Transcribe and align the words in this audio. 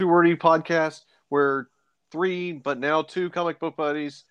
Two 0.00 0.08
Wordy 0.08 0.34
podcast 0.34 1.02
where 1.28 1.68
three, 2.10 2.52
but 2.52 2.80
now 2.80 3.02
two 3.02 3.30
comic 3.30 3.60
book 3.60 3.76
buddies 3.76 4.24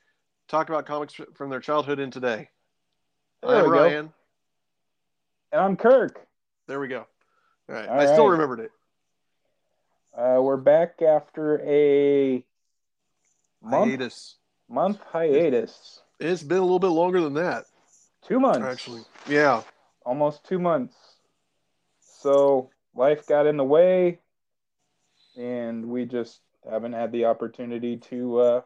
talk 0.50 0.68
about 0.68 0.86
comics 0.86 1.14
from 1.36 1.50
their 1.50 1.62
childhood 1.62 2.00
and 2.00 2.12
today. 2.12 2.50
There 3.42 3.60
I'm 3.60 3.64
we 3.64 3.78
go. 3.78 3.84
Ryan. 3.84 4.14
And 5.54 5.62
I'm 5.62 5.78
Kirk. 5.78 6.28
There 6.68 6.82
we 6.82 6.90
go. 6.90 7.06
All 7.70 7.76
right. 7.76 7.88
All 7.88 8.00
I 8.02 8.06
still 8.08 8.28
remembered 8.28 8.60
it. 8.60 8.72
Uh, 10.18 10.42
we're 10.42 10.58
back 10.58 11.02
after 11.02 11.62
a 11.66 12.44
month, 13.62 13.86
Hiatus. 13.88 14.36
month 14.70 15.00
hiatus. 15.14 16.02
It's 16.20 16.44
been 16.44 16.58
a 16.58 16.62
little 16.62 16.78
bit 16.80 16.88
longer 16.88 17.22
than 17.22 17.36
that, 17.36 17.64
Two 18.28 18.40
months. 18.42 18.66
actually. 18.66 19.02
Yeah. 19.30 19.64
Almost 20.06 20.44
two 20.44 20.60
months. 20.60 20.96
So 22.02 22.70
life 22.94 23.26
got 23.28 23.48
in 23.48 23.56
the 23.58 23.64
way, 23.64 24.20
and 25.38 25.86
we 25.90 26.06
just 26.06 26.40
haven't 26.70 26.94
had 26.94 27.12
the 27.12 27.26
opportunity 27.26 27.98
to 27.98 28.40
uh, 28.40 28.62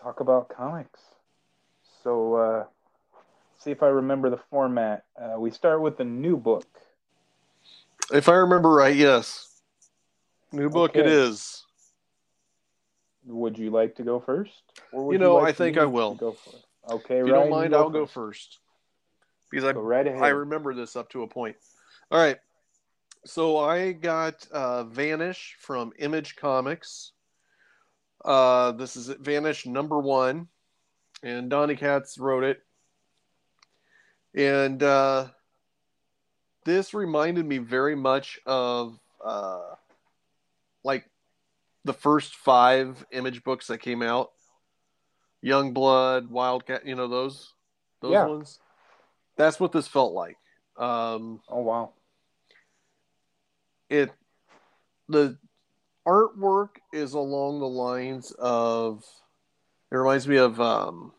talk 0.00 0.20
about 0.20 0.48
comics. 0.48 1.00
So, 2.02 2.34
uh, 2.34 2.64
see 3.58 3.70
if 3.70 3.82
I 3.82 3.88
remember 3.88 4.30
the 4.30 4.40
format. 4.50 5.04
Uh, 5.20 5.38
we 5.38 5.50
start 5.50 5.80
with 5.80 5.96
the 5.96 6.04
new 6.04 6.36
book. 6.36 6.66
If 8.12 8.28
I 8.28 8.34
remember 8.34 8.70
right, 8.70 8.94
yes. 8.96 9.60
New 10.52 10.70
book 10.70 10.94
it 10.94 11.00
Okay. 11.00 11.12
is. 11.12 11.64
Would 13.26 13.58
you 13.58 13.70
like 13.70 13.96
to 13.96 14.02
go 14.02 14.20
first? 14.20 14.52
Or 14.92 15.06
would 15.06 15.12
You 15.14 15.18
know, 15.18 15.34
like 15.36 15.48
I 15.48 15.52
think 15.52 15.76
I 15.76 15.84
will. 15.84 16.14
Go 16.14 16.32
for 16.32 16.56
it? 16.56 16.64
Okay, 16.90 17.20
If 17.20 17.26
you 17.26 17.32
Ryan, 17.32 17.50
don't 17.50 17.50
mind, 17.50 17.74
go 17.74 17.80
I'll 17.80 17.90
go 17.90 18.06
first. 18.06 18.14
first. 18.14 18.58
Because 19.50 19.64
I 19.64 19.72
right 19.72 20.06
ahead. 20.06 20.22
I 20.22 20.28
remember 20.28 20.74
this 20.74 20.96
up 20.96 21.10
to 21.10 21.22
a 21.22 21.28
point. 21.28 21.56
All 22.10 22.18
right. 22.18 22.38
So 23.28 23.58
I 23.58 23.92
got 23.92 24.48
uh, 24.50 24.84
Vanish 24.84 25.54
from 25.60 25.92
Image 25.98 26.34
Comics. 26.36 27.12
Uh, 28.24 28.72
this 28.72 28.96
is 28.96 29.08
Vanish 29.08 29.66
number 29.66 29.98
one, 29.98 30.48
and 31.22 31.50
Donny 31.50 31.76
Cates 31.76 32.16
wrote 32.16 32.42
it. 32.42 32.62
And 34.34 34.82
uh, 34.82 35.26
this 36.64 36.94
reminded 36.94 37.44
me 37.44 37.58
very 37.58 37.94
much 37.94 38.40
of 38.46 38.98
uh, 39.22 39.74
like 40.82 41.04
the 41.84 41.92
first 41.92 42.34
five 42.34 43.04
Image 43.12 43.44
books 43.44 43.66
that 43.66 43.82
came 43.82 44.00
out. 44.00 44.30
Young 45.42 45.74
Blood, 45.74 46.30
Wildcat, 46.30 46.86
you 46.86 46.94
know 46.94 47.08
those 47.08 47.52
those 48.00 48.12
Yeah. 48.12 48.24
ones. 48.24 48.58
That's 49.36 49.60
what 49.60 49.72
this 49.72 49.86
felt 49.86 50.14
like. 50.14 50.38
Um, 50.78 51.42
oh 51.50 51.60
wow. 51.60 51.92
It 53.90 54.10
the 55.08 55.38
artwork 56.06 56.76
is 56.92 57.12
along 57.14 57.60
the 57.60 57.68
lines 57.68 58.32
of 58.32 59.04
it 59.90 59.96
reminds 59.96 60.26
me 60.28 60.36
of 60.36 60.60
um 60.60 61.12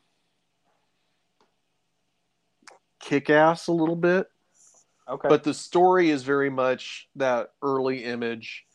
kick 3.00 3.30
ass 3.30 3.68
a 3.68 3.72
little 3.72 3.96
bit 3.96 4.28
Okay. 5.08 5.28
but 5.28 5.44
the 5.44 5.54
story 5.54 6.12
is 6.12 6.24
very 6.24 6.52
much 6.52 7.10
that 7.16 7.54
early 7.64 8.04
image 8.04 8.66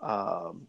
um 0.00 0.66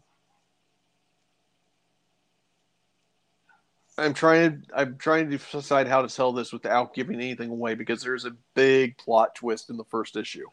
i'm 3.96 4.12
trying 4.12 4.64
i'm 4.76 4.98
trying 4.98 5.30
to 5.30 5.38
decide 5.38 5.88
how 5.88 6.02
to 6.02 6.14
tell 6.14 6.32
this 6.32 6.52
without 6.52 6.92
giving 6.92 7.16
anything 7.16 7.50
away 7.50 7.74
because 7.74 8.02
there's 8.02 8.26
a 8.26 8.36
big 8.54 8.98
plot 8.98 9.34
twist 9.34 9.70
in 9.70 9.78
the 9.78 9.84
first 9.84 10.16
issue 10.16 10.46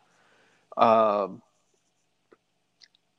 um 0.77 1.41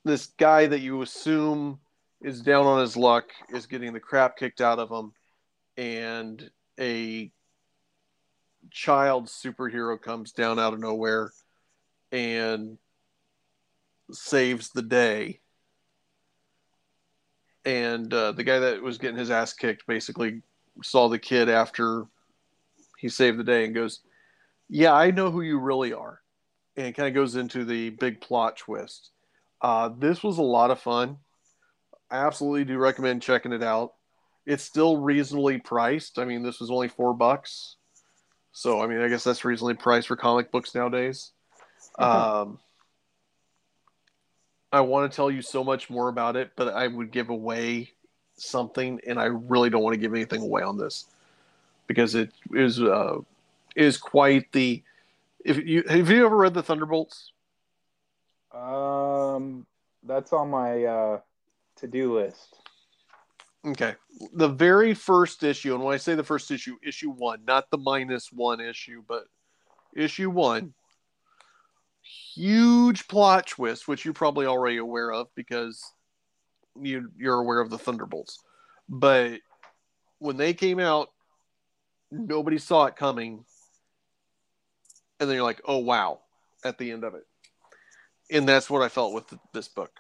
this 0.05 0.27
guy 0.39 0.67
that 0.67 0.81
you 0.81 1.03
assume 1.03 1.79
is 2.21 2.41
down 2.41 2.67
on 2.67 2.81
his 2.81 2.97
luck 2.97 3.25
is 3.51 3.67
getting 3.67 3.93
the 3.93 4.01
crap 4.01 4.37
kicked 4.37 4.61
out 4.61 4.79
of 4.79 4.91
him 4.91 5.13
and 5.77 6.51
a 6.79 7.31
child 8.71 9.27
superhero 9.27 10.01
comes 10.01 10.33
down 10.33 10.59
out 10.59 10.73
of 10.73 10.81
nowhere 10.81 11.33
and 12.11 12.79
saves 14.11 14.71
the 14.71 14.83
day. 14.83 15.41
And 17.65 18.13
uh, 18.13 18.33
the 18.33 18.45
guy 18.45 18.59
that 18.59 18.83
was 18.83 18.99
getting 18.99 19.17
his 19.17 19.31
ass 19.31 19.53
kicked 19.53 19.87
basically 19.87 20.43
saw 20.83 21.09
the 21.09 21.19
kid 21.19 21.49
after 21.49 22.07
he 22.99 23.09
saved 23.09 23.39
the 23.39 23.45
day 23.45 23.65
and 23.65 23.75
goes, 23.75 24.01
Yeah, 24.69 24.95
I 24.95 25.11
know 25.11 25.31
who 25.31 25.43
you 25.43 25.59
really 25.59 25.93
are. 25.93 26.21
And 26.77 26.95
kind 26.95 27.09
of 27.09 27.15
goes 27.15 27.37
into 27.37 27.65
the 27.65 27.91
big 27.91 28.21
plot 28.21 28.57
twist. 28.57 29.12
Uh, 29.63 29.91
this 29.97 30.23
was 30.23 30.39
a 30.39 30.43
lot 30.43 30.71
of 30.71 30.81
fun. 30.81 31.19
I 32.11 32.27
absolutely 32.27 32.65
do 32.65 32.77
recommend 32.77 33.23
checking 33.23 33.53
it 33.53 33.63
out. 33.63 33.95
It's 34.45 34.65
still 34.65 34.97
reasonably 34.97 35.59
priced. 35.59 36.19
I 36.19 36.25
mean, 36.25 36.43
this 36.43 36.61
was 36.61 36.71
only 36.71 36.89
four 36.89 37.15
bucks. 37.15 37.77
So, 38.51 38.83
I 38.83 38.87
mean, 38.87 39.01
I 39.01 39.09
guess 39.09 39.25
that's 39.25 39.45
reasonably 39.45 39.75
priced 39.75 40.09
for 40.09 40.17
comic 40.17 40.51
books 40.51 40.75
nowadays. 40.75 41.31
Um, 41.99 42.59
I 44.73 44.81
want 44.81 45.11
to 45.11 45.15
tell 45.15 45.31
you 45.31 45.43
so 45.43 45.63
much 45.63 45.89
more 45.89 46.09
about 46.09 46.37
it, 46.37 46.51
but 46.57 46.75
I 46.75 46.87
would 46.87 47.13
give 47.13 47.31
away 47.31 47.93
something, 48.37 49.01
and 49.07 49.19
I 49.21 49.27
really 49.27 49.71
don't 49.71 49.83
want 49.83 49.95
to 49.95 50.01
give 50.01 50.13
anything 50.13 50.43
away 50.43 50.63
on 50.63 50.77
this 50.77 51.07
because 51.87 52.15
it 52.15 52.31
is 52.53 52.81
uh, 52.81 53.19
is 53.77 53.97
quite 53.97 54.51
the. 54.53 54.83
If 55.45 55.59
you 55.59 55.85
have 55.89 56.11
you 56.11 56.25
ever 56.25 56.37
read 56.37 56.55
the 56.55 56.63
Thunderbolts? 56.63 57.33
Um, 58.55 59.67
that's 60.03 60.33
on 60.33 60.51
my 60.51 60.85
uh, 60.85 61.21
to-do 61.77 62.19
list. 62.19 62.57
Okay, 63.65 63.95
the 64.35 64.49
very 64.49 64.93
first 64.93 65.45
issue, 65.45 65.75
and 65.75 65.85
when 65.85 65.95
I 65.95 65.99
say 65.99 66.17
the 66.17 66.25
first 66.25 66.51
issue, 66.51 66.77
issue 66.85 67.11
one, 67.11 67.45
not 67.47 67.71
the 67.71 67.79
minus 67.79 68.33
one 68.33 68.61
issue, 68.61 69.05
but 69.07 69.25
issue 69.95 70.31
one. 70.31 70.75
Huge 72.35 73.07
plot 73.07 73.47
twist, 73.47 73.87
which 73.87 74.05
you're 74.05 74.15
probably 74.15 74.47
already 74.47 74.79
aware 74.79 75.13
of 75.13 75.29
because 75.37 75.81
you 76.81 77.11
you're 77.17 77.39
aware 77.39 77.61
of 77.61 77.71
the 77.71 77.79
Thunderbolts. 77.79 78.41
But 78.89 79.39
when 80.19 80.37
they 80.37 80.55
came 80.55 80.81
out, 80.81 81.11
nobody 82.11 82.59
saw 82.59 82.87
it 82.87 82.97
coming, 82.97 83.45
and 85.21 85.29
then 85.29 85.37
you're 85.37 85.45
like, 85.45 85.61
"Oh 85.65 85.79
wow!" 85.79 86.21
At 86.65 86.79
the 86.79 86.91
end 86.91 87.05
of 87.05 87.15
it, 87.15 87.25
and 88.33 88.49
that's 88.49 88.71
what 88.71 88.83
I 88.83 88.89
felt 88.89 89.13
with 89.13 89.33
this 89.53 89.69
book. 89.69 89.93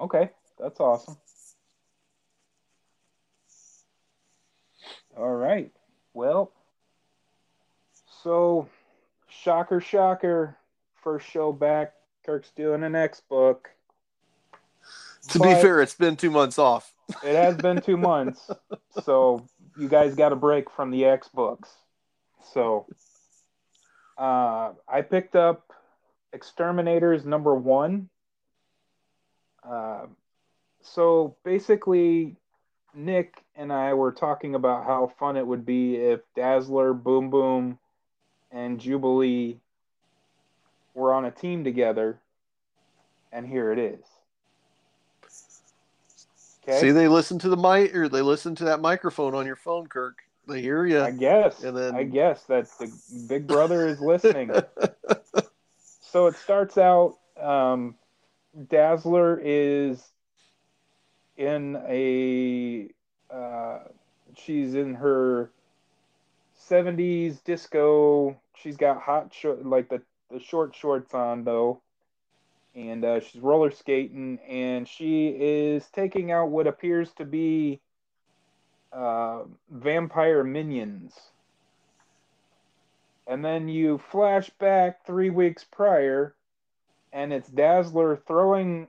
Okay, 0.00 0.30
that's 0.58 0.80
awesome. 0.80 1.16
All 5.16 5.34
right. 5.34 5.70
Well, 6.12 6.52
so 8.22 8.68
shocker, 9.28 9.80
shocker. 9.80 10.56
First 11.02 11.28
show 11.28 11.52
back. 11.52 11.94
Kirk's 12.24 12.50
doing 12.50 12.82
an 12.82 12.94
X 12.94 13.20
book. 13.20 13.70
To 15.28 15.38
be 15.40 15.54
fair, 15.54 15.80
it's 15.80 15.94
been 15.94 16.16
two 16.16 16.30
months 16.30 16.58
off. 16.58 16.92
it 17.24 17.34
has 17.34 17.56
been 17.56 17.80
two 17.80 17.96
months, 17.96 18.50
so 19.04 19.46
you 19.76 19.88
guys 19.88 20.14
got 20.14 20.32
a 20.32 20.36
break 20.36 20.70
from 20.70 20.90
the 20.90 21.04
X 21.04 21.28
books. 21.28 21.68
So, 22.52 22.86
uh, 24.18 24.72
I 24.88 25.02
picked 25.02 25.34
up 25.34 25.65
X-Terminators 26.36 27.24
number 27.24 27.54
one. 27.54 28.10
Uh, 29.66 30.04
so 30.82 31.34
basically, 31.44 32.36
Nick 32.94 33.42
and 33.56 33.72
I 33.72 33.94
were 33.94 34.12
talking 34.12 34.54
about 34.54 34.84
how 34.84 35.10
fun 35.18 35.38
it 35.38 35.46
would 35.46 35.64
be 35.64 35.96
if 35.96 36.20
Dazzler, 36.34 36.92
Boom 36.92 37.30
Boom, 37.30 37.78
and 38.52 38.78
Jubilee 38.78 39.56
were 40.94 41.14
on 41.14 41.24
a 41.24 41.30
team 41.30 41.64
together, 41.64 42.18
and 43.32 43.46
here 43.46 43.72
it 43.72 43.78
is. 43.78 44.04
Okay. 46.68 46.80
See, 46.80 46.90
they 46.90 47.08
listen 47.08 47.38
to 47.38 47.48
the 47.48 47.56
mic 47.56 47.94
or 47.94 48.10
they 48.10 48.20
listen 48.22 48.54
to 48.56 48.64
that 48.64 48.80
microphone 48.80 49.34
on 49.34 49.46
your 49.46 49.56
phone, 49.56 49.86
Kirk. 49.86 50.18
They 50.46 50.60
hear 50.60 50.84
you. 50.84 51.00
I 51.00 51.12
guess. 51.12 51.62
And 51.64 51.74
then- 51.76 51.94
I 51.94 52.02
guess 52.02 52.42
that 52.44 52.68
the 52.78 52.92
Big 53.26 53.46
Brother 53.46 53.88
is 53.88 54.00
listening. 54.00 54.50
so 56.16 56.28
it 56.28 56.36
starts 56.36 56.78
out. 56.78 57.18
Um, 57.38 57.96
Dazzler 58.70 59.38
is 59.38 60.02
in 61.36 61.76
a. 61.86 62.88
Uh, 63.30 63.80
she's 64.34 64.74
in 64.74 64.94
her 64.94 65.50
seventies 66.54 67.40
disco. 67.40 68.34
She's 68.54 68.78
got 68.78 69.02
hot 69.02 69.36
like 69.62 69.90
the 69.90 70.00
the 70.30 70.40
short 70.40 70.74
shorts 70.74 71.12
on 71.12 71.44
though, 71.44 71.82
and 72.74 73.04
uh, 73.04 73.20
she's 73.20 73.42
roller 73.42 73.70
skating, 73.70 74.38
and 74.48 74.88
she 74.88 75.36
is 75.38 75.86
taking 75.92 76.32
out 76.32 76.48
what 76.48 76.66
appears 76.66 77.12
to 77.18 77.26
be 77.26 77.82
uh, 78.90 79.42
vampire 79.70 80.42
minions. 80.44 81.12
And 83.26 83.44
then 83.44 83.68
you 83.68 83.98
flash 84.10 84.50
back 84.50 85.04
three 85.04 85.30
weeks 85.30 85.64
prior, 85.64 86.36
and 87.12 87.32
it's 87.32 87.48
Dazzler 87.48 88.22
throwing 88.26 88.88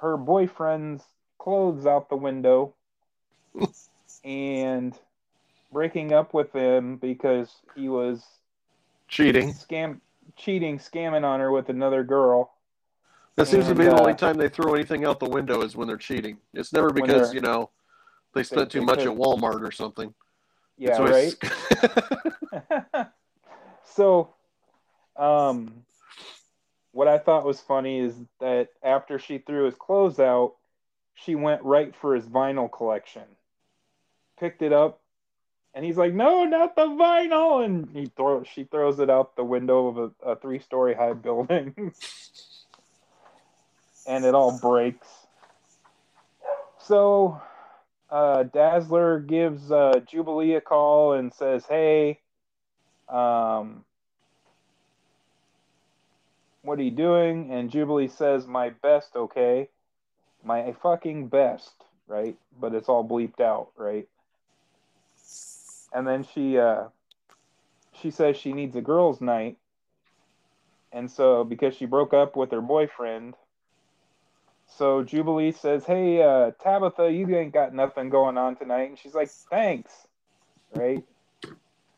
her 0.00 0.16
boyfriend's 0.16 1.02
clothes 1.38 1.86
out 1.86 2.08
the 2.08 2.16
window 2.16 2.74
and 4.24 4.98
breaking 5.70 6.12
up 6.12 6.32
with 6.32 6.52
him 6.54 6.96
because 6.96 7.52
he 7.74 7.88
was 7.88 8.24
Cheating. 9.08 9.52
scam 9.52 10.00
cheating, 10.36 10.78
scamming 10.78 11.24
on 11.24 11.40
her 11.40 11.50
with 11.50 11.68
another 11.68 12.02
girl. 12.02 12.54
That 13.36 13.46
seems 13.48 13.64
to 13.64 13.70
And, 13.72 13.78
be 13.78 13.84
the 13.84 13.94
uh, 13.94 14.00
only 14.00 14.14
time 14.14 14.36
they 14.36 14.48
throw 14.48 14.74
anything 14.74 15.04
out 15.04 15.20
the 15.20 15.28
window 15.28 15.62
is 15.62 15.76
when 15.76 15.88
they're 15.88 15.96
cheating. 15.96 16.38
It's 16.54 16.72
never 16.72 16.90
because 16.90 17.34
you 17.34 17.40
know 17.40 17.70
they 18.32 18.42
spent 18.44 18.72
they 18.72 18.78
too 18.80 18.86
much 18.86 19.00
could- 19.00 19.12
at 19.12 19.16
Walmart 19.18 19.60
or 19.66 19.72
something. 19.72 20.14
Yeah, 20.78 21.02
It's 21.04 21.36
right. 22.52 23.06
so, 23.94 24.34
um, 25.16 25.84
what 26.92 27.08
I 27.08 27.18
thought 27.18 27.44
was 27.44 27.60
funny 27.60 28.00
is 28.00 28.14
that 28.40 28.68
after 28.82 29.18
she 29.18 29.38
threw 29.38 29.66
his 29.66 29.74
clothes 29.74 30.18
out, 30.18 30.54
she 31.14 31.34
went 31.34 31.62
right 31.62 31.94
for 31.94 32.14
his 32.14 32.26
vinyl 32.26 32.70
collection, 32.70 33.22
picked 34.38 34.62
it 34.62 34.72
up, 34.72 35.00
and 35.74 35.84
he's 35.84 35.96
like, 35.96 36.12
"No, 36.12 36.44
not 36.44 36.74
the 36.74 36.86
vinyl!" 36.86 37.64
And 37.64 37.88
he 37.92 38.06
throw 38.16 38.42
she 38.42 38.64
throws 38.64 38.98
it 38.98 39.10
out 39.10 39.36
the 39.36 39.44
window 39.44 39.86
of 39.86 39.98
a, 39.98 40.30
a 40.30 40.36
three 40.36 40.58
story 40.58 40.94
high 40.94 41.12
building, 41.12 41.74
and 44.06 44.24
it 44.24 44.34
all 44.34 44.58
breaks. 44.58 45.08
So, 46.78 47.40
uh, 48.10 48.42
Dazzler 48.44 49.20
gives 49.20 49.70
uh, 49.70 50.00
Jubilee 50.06 50.54
a 50.54 50.60
call 50.60 51.12
and 51.12 51.32
says, 51.32 51.64
"Hey, 51.66 52.20
um, 53.08 53.84
what 56.62 56.78
are 56.78 56.82
you 56.82 56.90
doing?" 56.90 57.50
And 57.52 57.70
Jubilee 57.70 58.08
says, 58.08 58.46
"My 58.46 58.70
best, 58.70 59.16
okay, 59.16 59.68
my 60.44 60.72
fucking 60.82 61.28
best, 61.28 61.72
right?" 62.06 62.36
But 62.60 62.74
it's 62.74 62.88
all 62.88 63.06
bleeped 63.06 63.40
out, 63.40 63.68
right? 63.76 64.08
And 65.92 66.06
then 66.06 66.24
she 66.24 66.58
uh, 66.58 66.84
she 67.92 68.10
says 68.10 68.36
she 68.36 68.52
needs 68.52 68.74
a 68.76 68.80
girls' 68.80 69.20
night, 69.20 69.58
and 70.92 71.10
so 71.10 71.44
because 71.44 71.74
she 71.74 71.86
broke 71.86 72.12
up 72.12 72.36
with 72.36 72.50
her 72.50 72.60
boyfriend. 72.60 73.34
So 74.66 75.04
Jubilee 75.04 75.52
says, 75.52 75.84
"Hey, 75.84 76.22
uh, 76.22 76.50
Tabitha, 76.62 77.12
you 77.12 77.28
ain't 77.36 77.52
got 77.52 77.72
nothing 77.74 78.10
going 78.10 78.36
on 78.36 78.56
tonight," 78.56 78.88
and 78.88 78.98
she's 78.98 79.14
like, 79.14 79.28
"Thanks," 79.28 79.92
right? 80.74 81.04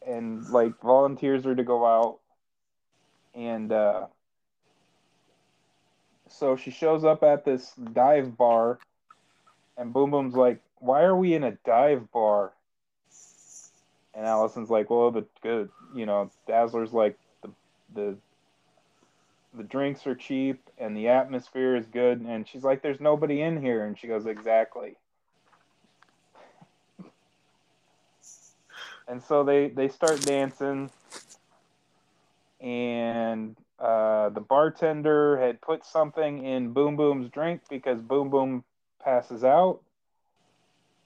And 0.06 0.49
like 0.50 0.81
volunteers 0.81 1.44
her 1.44 1.55
to 1.55 1.64
go 1.64 1.85
out, 1.85 2.20
and 3.35 3.73
uh, 3.73 4.06
so 6.29 6.56
she 6.56 6.70
shows 6.70 7.05
up 7.05 7.25
at 7.25 7.44
this 7.44 7.73
dive 7.93 8.37
bar, 8.37 8.79
and 9.76 9.93
Boom 9.93 10.12
Boom's 10.12 10.37
like, 10.37 10.61
"Why 10.79 11.03
are 11.03 11.17
we 11.17 11.35
in 11.35 11.43
a 11.43 11.58
dive 11.64 12.11
bar?" 12.12 12.53
And 14.14 14.25
Allison's 14.25 14.70
like, 14.70 14.91
"Well, 14.91 15.11
the 15.11 15.26
good, 15.43 15.70
you 15.93 16.06
know, 16.06 16.31
Dazzler's 16.47 16.93
like 16.93 17.19
the 17.43 17.50
the 17.93 18.17
the 19.56 19.64
drinks 19.64 20.06
are 20.06 20.14
cheap 20.14 20.69
and 20.79 20.97
the 20.97 21.09
atmosphere 21.09 21.76
is 21.76 21.87
good 21.87 22.20
and 22.20 22.47
she's 22.47 22.62
like 22.62 22.82
there's 22.82 23.00
nobody 23.00 23.41
in 23.41 23.61
here 23.61 23.85
and 23.85 23.99
she 23.99 24.06
goes 24.06 24.26
exactly 24.26 24.97
and 29.08 29.23
so 29.23 29.44
they 29.44 29.69
they 29.69 29.88
start 29.88 30.20
dancing. 30.23 30.91
And 32.61 33.56
uh, 33.79 34.31
the 34.31 34.41
bartender 34.41 35.38
had 35.38 35.61
put 35.61 35.85
something 35.85 36.44
in 36.44 36.73
boom 36.73 36.97
boom's 36.97 37.31
drink 37.31 37.62
because 37.69 38.00
boom 38.00 38.31
boom 38.31 38.64
passes 39.03 39.44
out. 39.44 39.81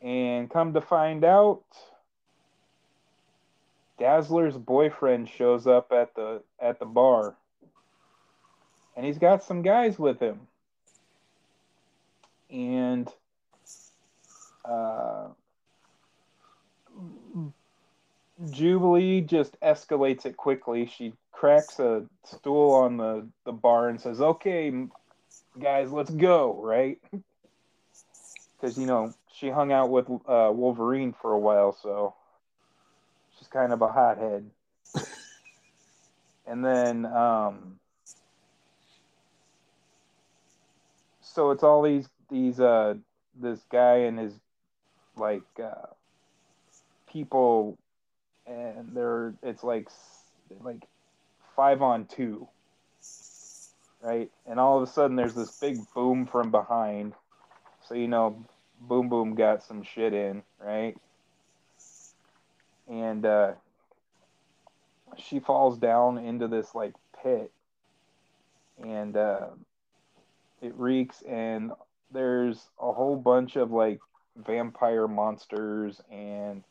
And 0.00 0.49
come 0.49 0.73
to 0.75 0.81
find 0.81 1.25
out 1.25 1.64
dazzler's 3.99 4.56
boyfriend 4.56 5.29
shows 5.29 5.67
up 5.67 5.93
at 5.93 6.14
the 6.14 6.43
at 6.61 6.79
the 6.79 6.87
bar. 6.87 7.35
And 8.96 9.05
he's 9.05 9.19
got 9.19 9.43
some 9.43 9.62
guys 9.62 9.99
with 9.99 10.20
him. 10.20 10.41
And 12.50 13.08
uh, 14.64 15.29
Jubilee 18.49 19.21
just 19.21 19.61
escalates 19.61 20.25
it 20.25 20.37
quickly. 20.37 20.87
She 20.87 21.13
cracks 21.33 21.79
a 21.79 22.05
stool 22.25 22.73
on 22.73 22.97
the, 22.97 23.27
the 23.45 23.53
bar 23.53 23.89
and 23.89 24.01
says, 24.01 24.21
Okay, 24.21 24.73
guys, 25.61 25.93
let's 25.93 26.11
go, 26.11 26.59
right? 26.63 26.99
Because, 28.61 28.79
you 28.79 28.87
know, 28.87 29.15
she 29.35 29.51
hung 29.51 29.73
out 29.73 29.91
with 29.91 30.09
uh, 30.09 30.51
Wolverine 30.53 31.15
for 31.21 31.33
a 31.33 31.39
while, 31.39 31.77
so 31.83 32.15
she's 33.39 33.49
kind 33.49 33.73
of 33.73 33.83
a 33.83 33.89
hothead. 33.89 34.51
and 36.47 36.65
then, 36.65 37.07
um, 37.07 37.81
so 41.23 41.51
it's 41.51 41.63
all 41.63 41.83
these 41.83 42.09
these 42.29 42.61
uh 42.61 42.95
this 43.41 43.61
guy 43.71 43.97
and 43.99 44.19
his 44.19 44.33
like 45.17 45.43
uh 45.63 45.87
people 47.11 47.79
and 48.47 48.95
they're 48.95 49.35
it's 49.43 49.63
like 49.63 49.89
like 50.63 50.87
five 51.57 51.83
on 51.83 52.07
two 52.07 52.49
right? 54.03 54.31
And 54.47 54.59
all 54.59 54.77
of 54.77 54.89
a 54.89 54.91
sudden 54.91 55.17
there's 55.17 55.35
this 55.35 55.59
big 55.59 55.79
boom 55.95 56.27
from 56.27 56.51
behind. 56.51 57.15
So 57.87 57.95
you 57.95 58.09
know 58.09 58.45
boom 58.81 59.09
boom 59.09 59.35
got 59.35 59.63
some 59.63 59.83
shit 59.83 60.15
in 60.15 60.43
right? 60.59 60.97
And 62.89 63.25
uh 63.27 63.53
she 65.17 65.41
falls 65.41 65.79
down 65.79 66.19
into 66.19 66.49
this 66.49 66.75
like 66.75 66.95
pit. 67.23 67.53
And 68.83 69.17
uh 69.17 69.49
it 70.63 70.75
reeks 70.77 71.23
and 71.23 71.73
there's 72.13 72.69
a 72.81 72.93
whole 72.93 73.17
bunch 73.17 73.57
of 73.57 73.71
like 73.71 74.01
vampire 74.37 75.09
monsters 75.09 76.01
and 76.11 76.63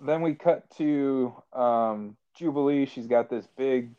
then 0.00 0.22
we 0.22 0.34
cut 0.34 0.68
to 0.76 1.34
um, 1.52 2.16
jubilee. 2.34 2.86
She's 2.86 3.06
got 3.06 3.30
this 3.30 3.46
big 3.56 3.90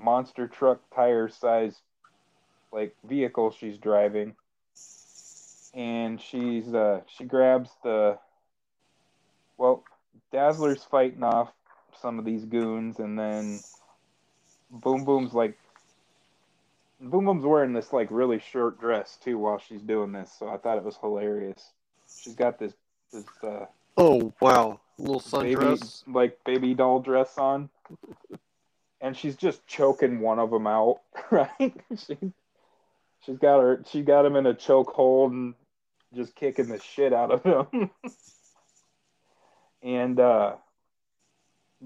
monster 0.00 0.46
truck 0.46 0.80
tire 0.94 1.28
size 1.28 1.80
like 2.70 2.94
vehicle 3.04 3.50
she's 3.50 3.78
driving. 3.78 4.34
And 5.74 6.20
she's 6.20 6.72
uh 6.72 7.00
she 7.06 7.24
grabs 7.24 7.70
the 7.82 8.18
well 9.58 9.84
dazzler's 10.32 10.82
fighting 10.84 11.22
off 11.22 11.52
some 12.00 12.18
of 12.18 12.24
these 12.24 12.44
goons. 12.44 12.98
And 12.98 13.18
then 13.18 13.60
boom 14.70 15.04
boom's 15.04 15.34
like 15.34 15.58
Boom 17.00 17.26
Boom's 17.26 17.44
wearing 17.44 17.72
this 17.72 17.92
like 17.92 18.08
really 18.10 18.40
short 18.40 18.80
dress 18.80 19.18
too 19.22 19.38
while 19.38 19.58
she's 19.58 19.82
doing 19.82 20.12
this, 20.12 20.32
so 20.36 20.48
I 20.48 20.56
thought 20.56 20.78
it 20.78 20.84
was 20.84 20.96
hilarious. 20.96 21.72
She's 22.08 22.34
got 22.34 22.58
this 22.58 22.72
this 23.12 23.24
uh, 23.42 23.66
oh 23.98 24.32
wow, 24.40 24.80
little 24.98 25.22
baby 25.40 25.56
sundress. 25.56 26.02
like 26.06 26.38
baby 26.44 26.72
doll 26.72 27.00
dress 27.00 27.36
on, 27.36 27.68
and 29.00 29.16
she's 29.16 29.36
just 29.36 29.66
choking 29.66 30.20
one 30.20 30.38
of 30.38 30.50
them 30.50 30.66
out. 30.66 31.00
Right? 31.30 31.74
she 31.94 32.16
she's 33.20 33.36
got 33.38 33.60
her 33.60 33.84
she 33.90 34.00
got 34.00 34.24
him 34.24 34.36
in 34.36 34.46
a 34.46 34.54
choke 34.54 34.92
hold 34.92 35.32
and 35.32 35.54
just 36.14 36.34
kicking 36.34 36.68
the 36.68 36.80
shit 36.80 37.12
out 37.12 37.30
of 37.30 37.42
him. 37.42 37.90
and 39.82 40.18
uh, 40.18 40.54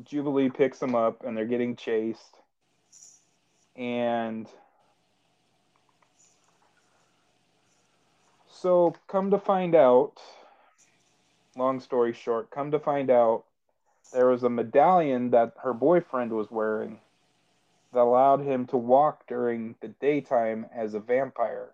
Jubilee 0.05 0.51
picks 0.51 0.81
him 0.81 0.95
up, 0.95 1.25
and 1.25 1.37
they're 1.37 1.45
getting 1.45 1.75
chased. 1.75 2.39
And 3.75 4.47
So, 8.63 8.95
come 9.09 9.33
to 9.33 9.41
find 9.41 9.75
out, 9.75 10.23
long 11.57 11.81
story 11.81 12.13
short, 12.13 12.51
come 12.51 12.71
to 12.71 12.79
find 12.79 13.11
out, 13.11 13.45
there 14.13 14.27
was 14.27 14.43
a 14.43 14.51
medallion 14.51 15.31
that 15.31 15.55
her 15.63 15.73
boyfriend 15.73 16.33
was 16.33 16.51
wearing 16.51 16.99
that 17.93 18.01
allowed 18.01 18.41
him 18.41 18.67
to 18.67 18.77
walk 18.77 19.27
during 19.27 19.75
the 19.81 19.89
daytime 19.89 20.67
as 20.75 20.95
a 20.95 21.01
vampire. 21.01 21.71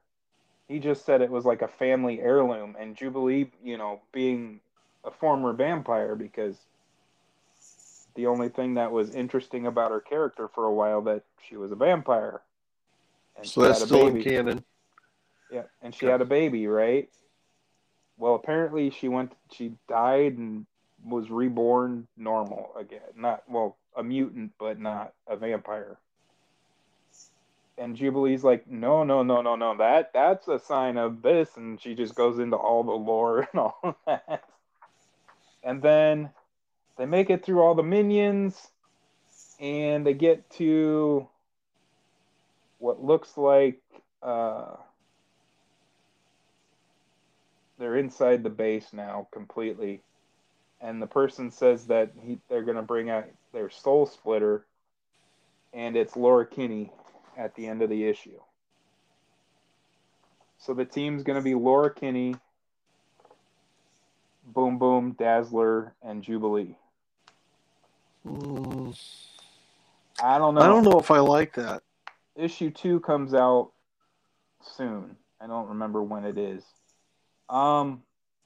He 0.66 0.78
just 0.78 1.04
said 1.04 1.22
it 1.22 1.30
was 1.30 1.44
like 1.44 1.62
a 1.62 1.68
family 1.68 2.20
heirloom, 2.20 2.76
and 2.78 2.96
Jubilee, 2.96 3.50
you 3.62 3.78
know, 3.78 4.00
being 4.12 4.60
a 5.04 5.10
former 5.10 5.52
vampire, 5.52 6.14
because 6.14 6.56
the 8.14 8.26
only 8.26 8.48
thing 8.48 8.74
that 8.74 8.90
was 8.90 9.14
interesting 9.14 9.66
about 9.66 9.92
her 9.92 10.00
character 10.00 10.48
for 10.48 10.66
a 10.66 10.72
while 10.72 11.00
that 11.02 11.22
she 11.48 11.56
was 11.56 11.72
a 11.72 11.76
vampire. 11.76 12.42
And 13.36 13.46
So 13.46 13.62
she 13.62 13.68
that's 13.68 13.84
still 13.84 14.08
in 14.08 14.22
canon. 14.22 14.64
Yeah, 15.50 15.62
and 15.80 15.94
she 15.94 16.06
had 16.06 16.20
a 16.20 16.26
baby, 16.26 16.66
right? 16.66 17.08
Well, 18.18 18.34
apparently 18.34 18.90
she 18.90 19.08
went, 19.08 19.32
she 19.52 19.74
died 19.88 20.38
and 20.38 20.66
was 21.04 21.30
reborn 21.30 22.08
normal 22.16 22.72
again. 22.78 23.00
Not 23.16 23.44
well, 23.48 23.76
a 23.96 24.02
mutant, 24.02 24.52
but 24.58 24.80
not 24.80 25.14
a 25.28 25.36
vampire. 25.36 25.98
and 27.78 27.96
Jubilee's 27.96 28.44
like, 28.44 28.68
no, 28.68 29.04
no, 29.04 29.22
no, 29.22 29.42
no, 29.42 29.56
no, 29.56 29.76
that 29.78 30.12
that's 30.12 30.48
a 30.48 30.58
sign 30.58 30.96
of 30.98 31.22
this, 31.22 31.56
and 31.56 31.80
she 31.80 31.94
just 31.94 32.14
goes 32.14 32.38
into 32.38 32.56
all 32.56 32.82
the 32.84 32.92
lore 32.92 33.48
and 33.52 33.60
all 33.60 33.96
that. 34.06 34.44
And 35.62 35.82
then 35.82 36.30
they 36.98 37.06
make 37.06 37.30
it 37.30 37.44
through 37.44 37.62
all 37.62 37.74
the 37.74 37.82
minions, 37.82 38.68
and 39.60 40.06
they 40.06 40.14
get 40.14 40.50
to 40.52 41.28
what 42.78 43.04
looks 43.04 43.36
like 43.36 43.80
uh, 44.22 44.76
they're 47.78 47.96
inside 47.96 48.42
the 48.42 48.50
base 48.50 48.92
now 48.92 49.28
completely. 49.32 50.02
And 50.80 51.02
the 51.02 51.06
person 51.06 51.50
says 51.50 51.86
that 51.86 52.12
he, 52.20 52.38
they're 52.48 52.62
going 52.62 52.76
to 52.76 52.82
bring 52.82 53.10
out 53.10 53.24
their 53.52 53.70
soul 53.70 54.06
splitter, 54.06 54.64
and 55.72 55.96
it's 55.96 56.16
Laura 56.16 56.46
Kinney 56.46 56.92
at 57.36 57.54
the 57.54 57.66
end 57.66 57.82
of 57.82 57.90
the 57.90 58.04
issue. 58.04 58.38
So 60.58 60.74
the 60.74 60.84
team's 60.84 61.22
going 61.22 61.38
to 61.38 61.42
be 61.42 61.54
Laura 61.54 61.92
Kinney, 61.92 62.36
Boom 64.44 64.78
Boom, 64.78 65.12
Dazzler, 65.18 65.94
and 66.02 66.22
Jubilee. 66.22 66.76
Mm, 68.26 68.98
I 70.22 70.38
don't 70.38 70.54
know. 70.54 70.60
I 70.60 70.66
don't 70.66 70.84
know 70.84 70.98
if 70.98 71.10
I 71.10 71.18
like 71.18 71.54
that. 71.54 71.82
Issue 72.36 72.70
two 72.70 73.00
comes 73.00 73.34
out 73.34 73.72
soon. 74.62 75.16
I 75.40 75.46
don't 75.46 75.68
remember 75.68 76.02
when 76.02 76.24
it 76.24 76.38
is. 76.38 76.64
Um, 77.48 78.02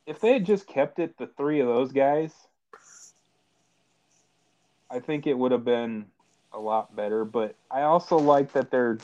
if 0.06 0.20
they 0.20 0.32
had 0.32 0.46
just 0.46 0.66
kept 0.66 0.98
it 0.98 1.16
the 1.18 1.26
three 1.36 1.60
of 1.60 1.66
those 1.66 1.92
guys, 1.92 2.32
I 4.90 5.00
think 5.00 5.26
it 5.26 5.38
would 5.38 5.52
have 5.52 5.64
been 5.64 6.06
a 6.52 6.58
lot 6.58 6.94
better. 6.94 7.24
But 7.24 7.56
I 7.70 7.82
also 7.82 8.16
like 8.18 8.52
that 8.52 8.70
they're 8.70 8.98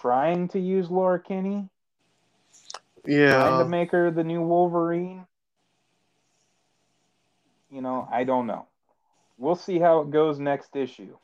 trying 0.00 0.48
to 0.48 0.60
use 0.60 0.90
Laura 0.90 1.20
Kinney, 1.20 1.68
trying 3.28 3.58
Yeah. 3.58 3.58
to 3.58 3.64
make 3.64 3.90
her 3.92 4.10
the 4.10 4.24
new 4.24 4.42
Wolverine. 4.42 5.26
You 7.70 7.80
know, 7.80 8.06
I 8.10 8.24
don't 8.24 8.46
know. 8.46 8.66
We'll 9.38 9.56
see 9.56 9.78
how 9.78 10.00
it 10.00 10.10
goes 10.10 10.38
next 10.38 10.76
issue. 10.76 11.16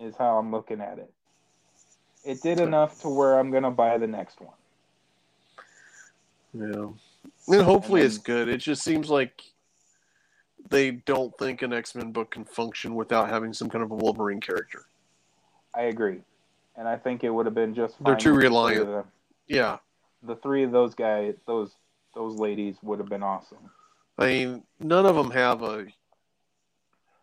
Is 0.00 0.16
how 0.16 0.38
I'm 0.38 0.50
looking 0.52 0.80
at 0.80 0.98
it. 0.98 1.12
It 2.24 2.40
did 2.42 2.58
enough 2.58 3.00
to 3.00 3.08
where 3.08 3.38
I'm 3.38 3.50
gonna 3.50 3.70
buy 3.70 3.98
the 3.98 4.06
next 4.06 4.40
one. 4.40 4.54
Yeah. 6.54 6.88
And 7.48 7.62
hopefully 7.62 8.00
And 8.00 8.06
it's 8.06 8.18
um, 8.18 8.24
good. 8.24 8.48
It 8.48 8.58
just 8.58 8.82
seems 8.82 9.08
like 9.10 9.42
they 10.70 10.90
don't 10.90 11.36
think 11.38 11.62
an 11.62 11.72
X 11.72 11.94
Men 11.94 12.12
book 12.12 12.30
can 12.30 12.44
function 12.44 12.94
without 12.94 13.28
having 13.28 13.52
some 13.52 13.68
kind 13.68 13.82
of 13.82 13.90
a 13.90 13.94
Wolverine 13.94 14.40
character. 14.40 14.86
I 15.74 15.82
agree, 15.82 16.20
and 16.76 16.88
I 16.88 16.96
think 16.96 17.24
it 17.24 17.30
would 17.30 17.46
have 17.46 17.54
been 17.54 17.74
just. 17.74 18.02
They're 18.02 18.16
too 18.16 18.32
with 18.32 18.42
the 18.42 18.48
reliant. 18.48 19.06
Yeah. 19.46 19.78
The 20.22 20.36
three 20.36 20.64
of 20.64 20.72
those 20.72 20.94
guys, 20.94 21.34
those 21.46 21.70
those 22.14 22.36
ladies, 22.36 22.76
would 22.82 22.98
have 22.98 23.08
been 23.08 23.22
awesome. 23.22 23.70
I 24.18 24.26
mean, 24.26 24.62
none 24.80 25.06
of 25.06 25.14
them 25.14 25.30
have 25.30 25.62
a. 25.62 25.86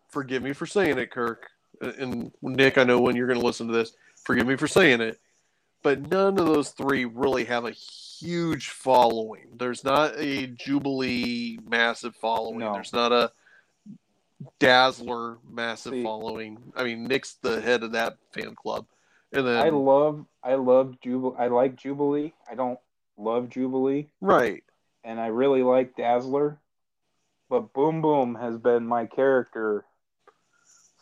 Forgive 0.10 0.44
me 0.44 0.53
for 0.53 0.65
saying 0.65 0.98
it, 0.98 1.12
Kirk. 1.12 1.48
And 1.82 2.32
Nick, 2.41 2.77
I 2.77 2.84
know 2.86 3.01
when 3.01 3.15
you're 3.15 3.27
going 3.27 3.39
to 3.39 3.46
listen 3.46 3.67
to 3.67 3.74
this, 3.74 3.94
forgive 4.24 4.48
me 4.48 4.55
for 4.55 4.67
saying 4.67 5.01
it. 5.01 5.20
But 5.84 6.10
none 6.10 6.39
of 6.39 6.46
those 6.46 6.70
three 6.70 7.03
really 7.03 7.44
have 7.46 7.65
a 7.65 7.74
huge 8.19 8.69
following. 8.69 9.48
There's 9.57 9.84
not 9.84 10.13
a 10.17 10.48
Jubilee 10.48 11.60
massive 11.67 12.15
following. 12.15 12.60
No. 12.60 12.74
There's 12.74 12.93
not 12.93 13.12
a 13.12 13.31
Dazzler 14.60 15.38
massive 15.50 15.93
See- 15.93 16.03
following. 16.03 16.57
I 16.75 16.84
mean, 16.84 17.05
Nick's 17.05 17.36
the 17.41 17.62
head 17.62 17.84
of 17.84 17.91
that 17.93 18.17
fan 18.34 18.55
club. 18.55 18.86
And 19.34 19.45
then, 19.45 19.65
I 19.65 19.69
love, 19.69 20.25
I 20.43 20.55
love 20.55 21.00
Jubilee. 21.01 21.36
I 21.38 21.48
like 21.48 21.75
Jubilee. 21.75 22.34
I 22.50 22.55
don't 22.55 22.79
love 23.17 23.50
Jubilee, 23.50 24.07
right. 24.22 24.63
and 25.03 25.19
I 25.19 25.27
really 25.27 25.62
like 25.63 25.95
Dazzler. 25.98 26.57
But 27.50 27.74
Boom 27.74 28.01
Boom 28.01 28.36
has 28.36 28.57
been 28.57 28.88
my 28.88 29.05
character 29.07 29.84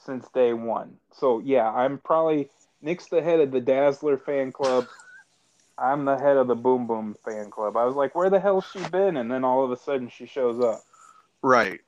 since 0.05 0.27
day 0.33 0.53
one. 0.53 0.97
So 1.11 1.39
yeah, 1.39 1.69
I'm 1.69 1.99
probably 1.99 2.49
Nick's 2.81 3.07
the 3.07 3.21
head 3.21 3.39
of 3.39 3.51
the 3.51 3.61
Dazzler 3.61 4.17
fan 4.17 4.51
club. 4.51 4.87
I'm 5.77 6.05
the 6.05 6.17
head 6.17 6.37
of 6.37 6.47
the 6.47 6.55
Boom 6.55 6.85
Boom 6.87 7.15
fan 7.25 7.49
club. 7.49 7.75
I 7.77 7.85
was 7.85 7.95
like, 7.95 8.13
where 8.15 8.29
the 8.29 8.39
hell's 8.39 8.65
she 8.71 8.83
been? 8.89 9.17
And 9.17 9.31
then 9.31 9.43
all 9.43 9.63
of 9.63 9.71
a 9.71 9.77
sudden 9.77 10.09
she 10.09 10.25
shows 10.25 10.59
up. 10.63 10.83
Right. 11.41 11.81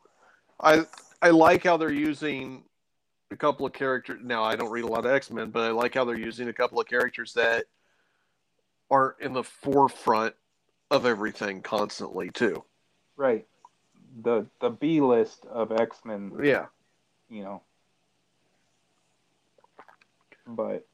I 0.60 0.86
I 1.22 1.30
like 1.30 1.64
how 1.64 1.78
they're 1.78 1.92
using 1.92 2.64
a 3.32 3.36
couple 3.36 3.66
of 3.66 3.74
characters. 3.74 4.20
Now 4.24 4.44
I 4.44 4.56
don't 4.56 4.72
read 4.72 4.84
a 4.86 4.88
lot 4.88 5.06
of 5.06 5.12
X 5.12 5.30
Men, 5.30 5.50
but 5.52 5.64
I 5.64 5.70
like 5.72 5.94
how 5.94 6.06
they're 6.06 6.18
using 6.18 6.48
a 6.50 6.54
couple 6.54 6.80
of 6.80 6.88
characters 6.88 7.34
that 7.34 7.66
aren't 8.90 9.20
in 9.20 9.34
the 9.34 9.44
forefront 9.44 10.36
of 10.92 11.06
everything 11.06 11.62
constantly 11.62 12.30
too. 12.30 12.64
Right. 13.18 13.46
The 14.24 14.46
the 14.62 14.70
B 14.70 15.02
list 15.02 15.46
of 15.46 15.72
X 15.72 15.98
Men, 16.06 16.32
Yeah. 16.42 16.68
you 17.30 17.44
know. 17.44 17.62
But 20.48 20.86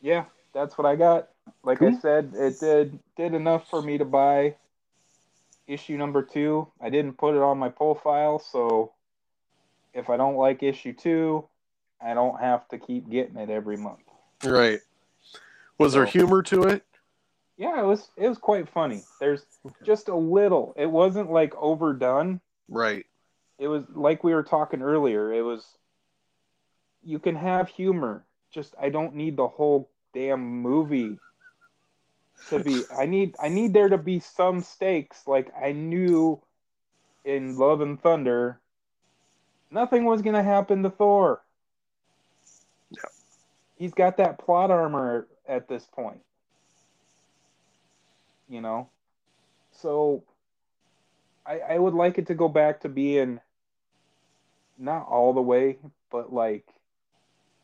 yeah, 0.00 0.24
that's 0.54 0.78
what 0.78 0.86
I 0.86 0.96
got. 0.96 1.28
Like 1.62 1.82
I 1.82 1.98
said, 1.98 2.32
it 2.34 2.58
did 2.60 2.98
did 3.16 3.34
enough 3.34 3.68
for 3.68 3.82
me 3.82 3.98
to 3.98 4.04
buy 4.04 4.54
issue 5.66 5.96
number 5.96 6.22
two. 6.22 6.68
I 6.80 6.88
didn't 6.90 7.14
put 7.18 7.34
it 7.34 7.42
on 7.42 7.58
my 7.58 7.68
pull 7.68 7.94
file, 7.94 8.38
so 8.38 8.92
if 9.92 10.08
I 10.08 10.16
don't 10.16 10.36
like 10.36 10.62
issue 10.62 10.92
two, 10.92 11.46
I 12.00 12.14
don't 12.14 12.40
have 12.40 12.66
to 12.68 12.78
keep 12.78 13.10
getting 13.10 13.36
it 13.36 13.50
every 13.50 13.76
month. 13.76 14.00
Right. 14.44 14.80
Was 15.78 15.92
there 15.94 16.06
humor 16.06 16.42
to 16.44 16.64
it? 16.64 16.84
Yeah, 17.56 17.80
it 17.80 17.84
was 17.84 18.08
it 18.16 18.28
was 18.28 18.38
quite 18.38 18.68
funny. 18.68 19.02
There's 19.20 19.44
just 19.84 20.08
a 20.08 20.16
little. 20.16 20.74
It 20.76 20.90
wasn't 20.90 21.30
like 21.30 21.54
overdone. 21.56 22.40
Right. 22.68 23.04
it 23.58 23.68
was 23.68 23.84
like 23.94 24.24
we 24.24 24.32
were 24.34 24.42
talking 24.42 24.80
earlier 24.80 25.30
it 25.32 25.42
was 25.42 25.66
you 27.04 27.18
can 27.18 27.36
have 27.36 27.68
humor 27.68 28.24
just 28.50 28.74
i 28.80 28.88
don't 28.88 29.14
need 29.14 29.36
the 29.36 29.46
whole 29.46 29.90
damn 30.14 30.40
movie 30.40 31.18
to 32.48 32.58
be. 32.58 32.82
I 32.96 33.06
need 33.06 33.34
i 33.40 33.48
need 33.48 33.72
there 33.74 33.88
to 33.88 33.98
be 33.98 34.20
some 34.20 34.60
stakes. 34.60 35.26
Like 35.26 35.50
i 35.60 35.72
knew 35.72 36.40
in 37.24 37.56
love 37.56 37.80
and 37.80 38.00
thunder 38.00 38.60
nothing 39.70 40.04
was 40.04 40.22
going 40.22 40.36
to 40.36 40.42
happen 40.42 40.82
to 40.82 40.90
thor. 40.90 41.42
Yeah. 42.90 43.02
he's 43.76 43.92
got 43.92 44.16
that 44.18 44.38
plot 44.38 44.70
armor 44.70 45.26
at 45.48 45.68
this 45.68 45.84
point. 45.84 46.20
You 48.48 48.60
know? 48.60 48.88
So 49.72 50.22
I, 51.44 51.58
I 51.58 51.78
would 51.78 51.94
like 51.94 52.18
it 52.18 52.28
to 52.28 52.34
go 52.34 52.48
back 52.48 52.80
to 52.80 52.88
being 52.88 53.40
not 54.78 55.06
all 55.08 55.32
the 55.32 55.42
way, 55.42 55.78
but 56.10 56.32
like 56.32 56.64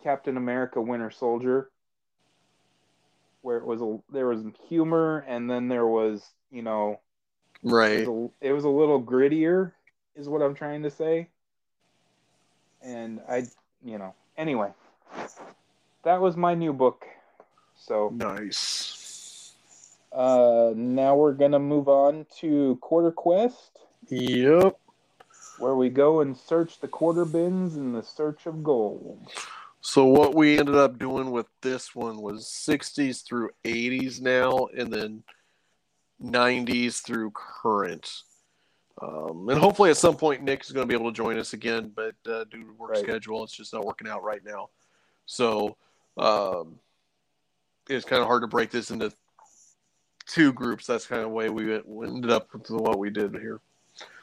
Captain 0.03 0.37
America 0.37 0.81
Winter 0.81 1.11
Soldier, 1.11 1.71
where 3.43 3.59
it 3.59 3.65
was 3.67 3.81
a 3.81 3.99
there 4.13 4.27
was 4.27 4.43
humor 4.69 5.25
and 5.27 5.51
then 5.51 5.69
there 5.69 5.87
was 5.87 6.23
you 6.51 6.63
know 6.63 7.01
it 7.63 7.69
Right. 7.71 8.07
was 8.07 8.31
a, 8.43 8.47
it 8.49 8.53
was 8.53 8.65
a 8.65 8.69
little 8.69 9.03
grittier, 9.03 9.73
is 10.17 10.29
what 10.29 10.41
I'm 10.43 10.55
trying 10.55 10.83
to 10.85 10.91
say. 10.91 11.29
And 12.83 13.21
I, 13.29 13.47
you 13.85 13.99
know, 13.99 14.15
anyway, 14.37 14.71
that 16.05 16.21
was 16.21 16.37
my 16.37 16.55
new 16.55 16.73
book. 16.73 17.05
So 17.77 18.15
Nice. 18.17 19.53
uh, 20.13 20.73
now 20.75 21.17
we're 21.17 21.33
gonna 21.35 21.59
move 21.59 21.89
on 21.89 22.27
to 22.41 22.79
Quarter 22.81 23.13
Quest. 23.13 23.79
Yep. 24.09 24.79
where 25.59 25.77
we 25.77 25.91
go 25.91 26.21
and 26.21 26.37
search 26.37 26.81
the 26.81 26.89
quarter 26.89 27.25
bins 27.27 27.77
in 27.77 27.93
the 27.93 28.03
search 28.03 28.47
of 28.47 28.65
gold. 28.65 29.31
So 29.81 30.05
what 30.05 30.35
we 30.35 30.59
ended 30.59 30.75
up 30.75 30.99
doing 30.99 31.31
with 31.31 31.47
this 31.63 31.95
one 31.95 32.21
was 32.21 32.45
60s 32.45 33.25
through 33.25 33.51
80s 33.65 34.21
now, 34.21 34.69
and 34.77 34.93
then 34.93 35.23
90s 36.23 37.01
through 37.03 37.33
current. 37.35 38.23
Um, 39.01 39.49
and 39.49 39.59
hopefully 39.59 39.89
at 39.91 39.97
some 39.97 40.17
point 40.17 40.43
Nick 40.43 40.63
is 40.63 40.73
going 40.73 40.87
to 40.87 40.89
be 40.89 40.95
able 40.95 41.11
to 41.11 41.17
join 41.17 41.39
us 41.39 41.55
again, 41.55 41.91
but 41.95 42.15
uh, 42.31 42.45
due 42.45 42.65
to 42.65 42.73
work 42.77 42.91
Right. 42.91 42.99
schedule, 43.03 43.43
it's 43.43 43.55
just 43.57 43.73
not 43.73 43.87
working 43.87 44.07
out 44.09 44.23
right 44.23 44.45
now. 44.45 44.69
So 45.25 45.77
um, 46.19 46.79
it's 47.89 48.05
kind 48.05 48.21
of 48.21 48.27
hard 48.29 48.43
to 48.43 48.49
break 48.49 48.71
this 48.71 48.91
into 48.91 49.11
two 50.27 50.53
groups. 50.53 50.87
That's 50.87 51.07
kind 51.07 51.23
of 51.23 51.29
the 51.29 51.35
way 51.35 51.49
we 51.49 51.75
ended 51.75 52.31
up 52.31 52.49
with 52.53 52.69
what 52.69 52.99
we 52.99 53.09
did 53.09 53.35
here. 53.37 53.61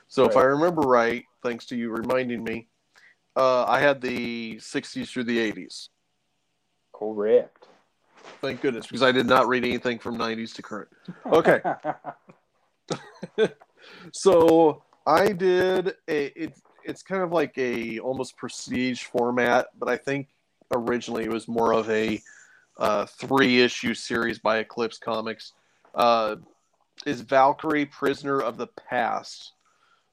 So 0.08 0.26
if 0.26 0.38
I 0.38 0.44
remember 0.44 0.82
right, 0.82 1.26
thanks 1.42 1.66
to 1.68 1.76
you 1.76 1.90
reminding 1.90 2.44
me, 2.44 2.68
uh, 3.38 3.66
I 3.66 3.80
had 3.80 4.02
the 4.02 4.58
60s 4.58 5.10
through 5.10 5.26
the 5.26 5.52
80s. 5.52 5.90
Correct. 6.94 7.68
Thank 8.42 8.62
goodness, 8.62 8.88
because 8.88 9.04
I 9.04 9.12
did 9.12 9.28
not 9.28 9.48
read 9.48 9.64
anything 9.64 10.00
from 10.00 10.18
90s 10.18 10.54
to 10.56 10.62
current. 10.62 10.90
Okay. 11.28 11.62
So 14.12 14.84
I 15.06 15.32
did 15.32 15.96
a 16.08 16.42
it, 16.42 16.54
it's 16.84 17.04
kind 17.04 17.22
of 17.22 17.32
like 17.32 17.58
a 17.58 18.00
almost 18.00 18.38
prestige 18.38 19.04
format, 19.04 19.68
but 19.78 19.90
I 19.90 19.98
think 19.98 20.30
originally 20.74 21.26
it 21.26 21.32
was 21.32 21.48
more 21.48 21.74
of 21.74 21.90
a 21.90 22.22
uh, 22.78 23.06
three 23.06 23.62
issue 23.62 23.94
series 23.94 24.40
by 24.40 24.58
Eclipse 24.60 24.98
Comics. 24.98 25.54
Uh, 25.96 26.38
is 27.06 27.22
Valkyrie 27.22 27.86
Prisoner 27.86 28.40
of 28.40 28.58
the 28.58 28.68
Past? 28.68 29.54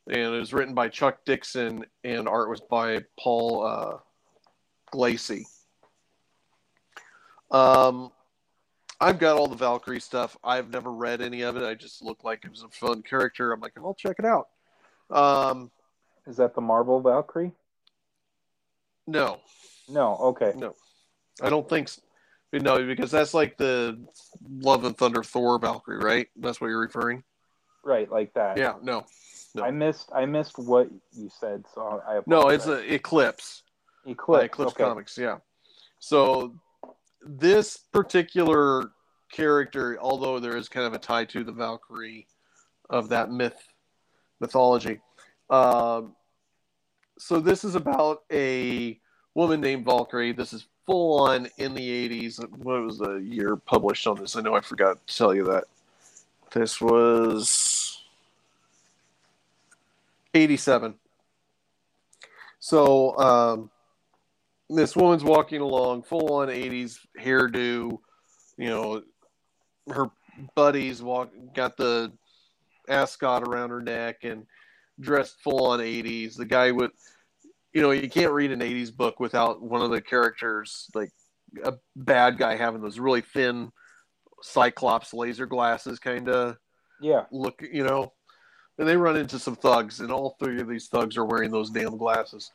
And 0.07 0.19
it 0.19 0.39
was 0.39 0.53
written 0.53 0.75
by 0.75 0.89
Chuck 0.89 1.25
Dixon, 1.25 1.85
and 2.03 2.29
art 2.29 2.51
was 2.51 2.61
by 2.61 3.01
Paul 3.19 3.67
uh, 3.67 3.97
Gulacy. 4.93 5.45
Um, 7.51 8.11
I've 9.01 9.19
got 9.19 9.37
all 9.37 9.49
the 9.49 9.57
Valkyrie 9.57 10.01
stuff. 10.01 10.37
I've 10.45 10.71
never 10.71 10.93
read 10.93 11.21
any 11.21 11.43
of 11.43 11.57
it. 11.57 11.63
I 11.63 11.75
just 11.75 12.03
looked 12.03 12.25
like 12.25 12.45
it 12.45 12.51
was 12.51 12.63
a 12.63 12.69
fun 12.69 13.03
character. 13.03 13.53
I'm 13.53 13.61
like, 13.61 13.73
I'll 13.79 13.95
check 13.95 14.17
it 14.19 14.25
out. 14.25 14.49
Um, 15.11 15.71
Is 16.27 16.37
that 16.37 16.55
the 16.55 16.61
Marvel 16.61 17.01
Valkyrie? 17.01 17.53
no, 19.07 19.41
No. 19.89 20.17
Okay. 20.17 20.53
no, 20.57 20.75
I 21.43 21.51
don't 21.51 21.69
think 21.69 21.89
so. 21.89 22.01
No, 22.53 22.85
because 22.87 23.11
that's 23.11 23.35
like 23.35 23.57
the 23.57 24.07
Love 24.49 24.85
and 24.85 24.97
Thunder 24.97 25.25
Thor 25.25 25.59
Valkyrie, 25.59 25.99
right? 25.99 26.29
That's 26.37 26.61
what 26.61 26.69
you're 26.69 26.81
referring. 26.81 27.25
Right, 27.83 28.11
like 28.11 28.33
that. 28.35 28.57
Yeah, 28.57 28.75
no, 28.81 29.05
no. 29.55 29.65
I 29.65 29.71
missed. 29.71 30.11
I 30.15 30.27
missed 30.27 30.59
what 30.59 30.89
you 31.13 31.31
said, 31.31 31.65
so 31.75 32.03
I. 32.07 32.21
no, 32.27 32.49
it's 32.49 32.67
a 32.67 32.93
Eclipse. 32.93 33.63
Eclipse. 34.07 34.45
Eclipse 34.45 34.73
okay. 34.73 34.85
Comics, 34.85 35.17
yeah. 35.17 35.39
So 35.99 36.55
this 37.23 37.79
particular 37.93 38.91
character, 39.33 39.99
although 40.01 40.39
there 40.39 40.57
is 40.57 40.69
kind 40.69 40.87
of 40.87 40.93
a 40.93 40.99
tie 40.99 41.25
to 41.27 41.45
the 41.45 41.53
Valkyrie 41.53 42.27
of 42.91 43.09
that 43.09 43.31
myth 43.31 43.57
mythology, 44.41 45.01
um, 45.51 46.15
so 47.19 47.41
this 47.41 47.65
is 47.65 47.75
about 47.75 48.25
a 48.33 48.99
woman 49.35 49.61
named 49.61 49.85
Valkyrie. 49.85 50.33
This 50.33 50.53
is 50.53 50.67
full 50.87 51.21
on 51.21 51.49
in 51.59 51.75
the 51.75 52.09
80s. 52.09 52.41
What 52.59 52.83
was 52.83 52.99
the 52.99 53.17
year 53.17 53.57
published 53.57 54.07
on 54.07 54.21
this? 54.21 54.37
I 54.37 54.41
know 54.41 54.55
I 54.55 54.61
forgot 54.61 55.07
to 55.07 55.17
tell 55.17 55.35
you 55.35 55.45
that. 55.45 55.65
This 56.53 56.81
was 56.81 57.74
87. 60.35 60.95
So 62.59 63.17
um, 63.19 63.71
this 64.69 64.97
woman's 64.97 65.25
walking 65.25 65.61
along, 65.61 66.03
full 66.03 66.35
on 66.35 66.49
80s 66.49 66.99
hairdo. 67.21 67.99
You 68.57 68.69
know, 68.69 69.03
her 69.93 70.07
buddies 70.55 71.03
walk 71.03 71.31
got 71.55 71.77
the 71.77 72.13
ascot 72.89 73.43
around 73.47 73.71
her 73.71 73.81
neck 73.81 74.25
and 74.25 74.47
dressed 75.01 75.37
full 75.43 75.67
on 75.67 75.81
80s. 75.81 76.37
The 76.37 76.45
guy 76.45 76.71
with, 76.71 76.93
you 77.73 77.83
know, 77.83 77.91
you 77.91 78.09
can't 78.09 78.33
read 78.33 78.53
an 78.53 78.61
80s 78.61 78.95
book 78.95 79.21
without 79.21 79.61
one 79.63 79.83
of 79.83 79.91
the 79.91 80.01
characters, 80.01 80.89
like 80.95 81.11
a 81.65 81.75
bad 81.97 82.39
guy 82.39 82.57
having 82.57 82.81
those 82.81 82.99
really 82.99 83.21
thin 83.21 83.71
cyclops 84.43 85.15
laser 85.15 85.47
glasses 85.47 85.99
kind 85.99 86.29
of 86.29 86.57
Yeah. 87.01 87.25
look, 87.31 87.63
you 87.73 87.85
know. 87.85 88.13
And 88.79 88.89
they 88.89 88.97
run 88.97 89.17
into 89.17 89.39
some 89.39 89.55
thugs, 89.55 90.01
and 90.01 90.11
all 90.11 90.37
three 90.39 90.61
of 90.61 90.69
these 90.69 90.89
thugs 90.89 91.17
are 91.17 91.25
wearing 91.25 91.51
those 91.51 91.71
damn 91.71 91.97
glasses 91.97 92.51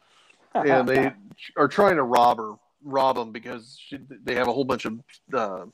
and 0.56 0.88
they 0.88 1.12
are 1.58 1.68
trying 1.68 1.96
to 1.96 2.04
rob 2.04 2.38
her, 2.38 2.54
rob 2.84 3.16
them 3.16 3.32
because 3.32 3.78
she, 3.80 4.00
they 4.24 4.36
have 4.36 4.48
a 4.48 4.54
whole 4.54 4.64
bunch 4.64 4.86
of 4.86 5.00
uh, 5.34 5.66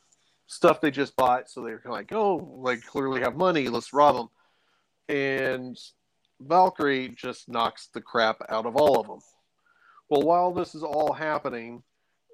stuff 0.47 0.81
they 0.81 0.91
just 0.91 1.15
bought. 1.15 1.49
So 1.49 1.61
they're 1.63 1.81
like, 1.85 2.11
oh, 2.11 2.57
like 2.61 2.85
clearly 2.85 3.21
have 3.21 3.35
money, 3.35 3.69
let's 3.69 3.93
rob 3.93 4.15
them. 4.15 4.29
And 5.07 5.77
Valkyrie 6.41 7.09
just 7.15 7.47
knocks 7.47 7.87
the 7.93 8.01
crap 8.01 8.41
out 8.49 8.65
of 8.65 8.75
all 8.75 8.99
of 8.99 9.07
them. 9.07 9.19
Well, 10.09 10.23
while 10.23 10.51
this 10.51 10.75
is 10.75 10.83
all 10.83 11.13
happening, 11.13 11.81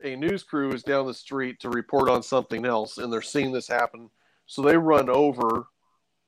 a 0.03 0.15
news 0.15 0.43
crew 0.43 0.73
is 0.73 0.83
down 0.83 1.05
the 1.05 1.13
street 1.13 1.59
to 1.59 1.69
report 1.69 2.09
on 2.09 2.23
something 2.23 2.65
else, 2.65 2.97
and 2.97 3.13
they're 3.13 3.21
seeing 3.21 3.51
this 3.51 3.67
happen. 3.67 4.09
So 4.47 4.61
they 4.61 4.75
run 4.75 5.09
over 5.09 5.67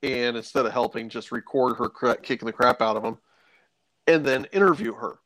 and 0.04 0.36
instead 0.36 0.66
of 0.66 0.74
helping, 0.74 1.08
just 1.08 1.32
record 1.32 1.78
her 1.78 1.88
cra- 1.88 2.18
kicking 2.18 2.46
the 2.46 2.54
crap 2.54 2.82
out 2.82 2.98
of 2.98 3.04
them 3.04 3.18
and 4.06 4.26
then 4.26 4.46
interview 4.52 4.94
her. 4.94 5.20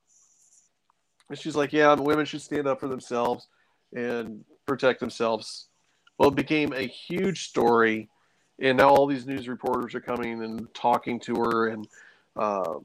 And 1.29 1.37
she's 1.37 1.55
like, 1.55 1.73
yeah, 1.73 1.93
women 1.95 2.25
should 2.25 2.41
stand 2.41 2.67
up 2.67 2.79
for 2.79 2.87
themselves 2.87 3.47
and 3.93 4.45
protect 4.65 4.99
themselves. 4.99 5.67
Well, 6.17 6.29
it 6.29 6.35
became 6.35 6.73
a 6.73 6.87
huge 6.87 7.47
story. 7.49 8.09
And 8.59 8.77
now 8.77 8.89
all 8.89 9.07
these 9.07 9.25
news 9.25 9.47
reporters 9.47 9.93
are 9.95 9.99
coming 9.99 10.43
and 10.43 10.73
talking 10.73 11.19
to 11.21 11.35
her. 11.35 11.67
And 11.67 11.87
uh, 12.35 12.75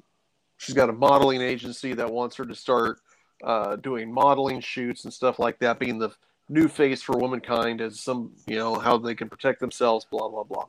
she's 0.57 0.74
got 0.74 0.90
a 0.90 0.94
modeling 0.94 1.42
agency 1.42 1.92
that 1.94 2.11
wants 2.11 2.37
her 2.37 2.46
to 2.46 2.55
start 2.55 3.00
uh, 3.44 3.76
doing 3.76 4.12
modeling 4.12 4.61
shoots 4.61 5.05
and 5.05 5.12
stuff 5.12 5.38
like 5.38 5.59
that, 5.59 5.78
being 5.78 5.98
the 5.98 6.11
new 6.48 6.68
face 6.68 7.02
for 7.02 7.16
womankind 7.16 7.81
as 7.81 8.00
some, 8.00 8.33
you 8.46 8.57
know, 8.57 8.76
how 8.76 8.96
they 8.96 9.14
can 9.14 9.28
protect 9.28 9.61
themselves, 9.61 10.07
blah, 10.11 10.28
blah, 10.28 10.42
blah. 10.42 10.66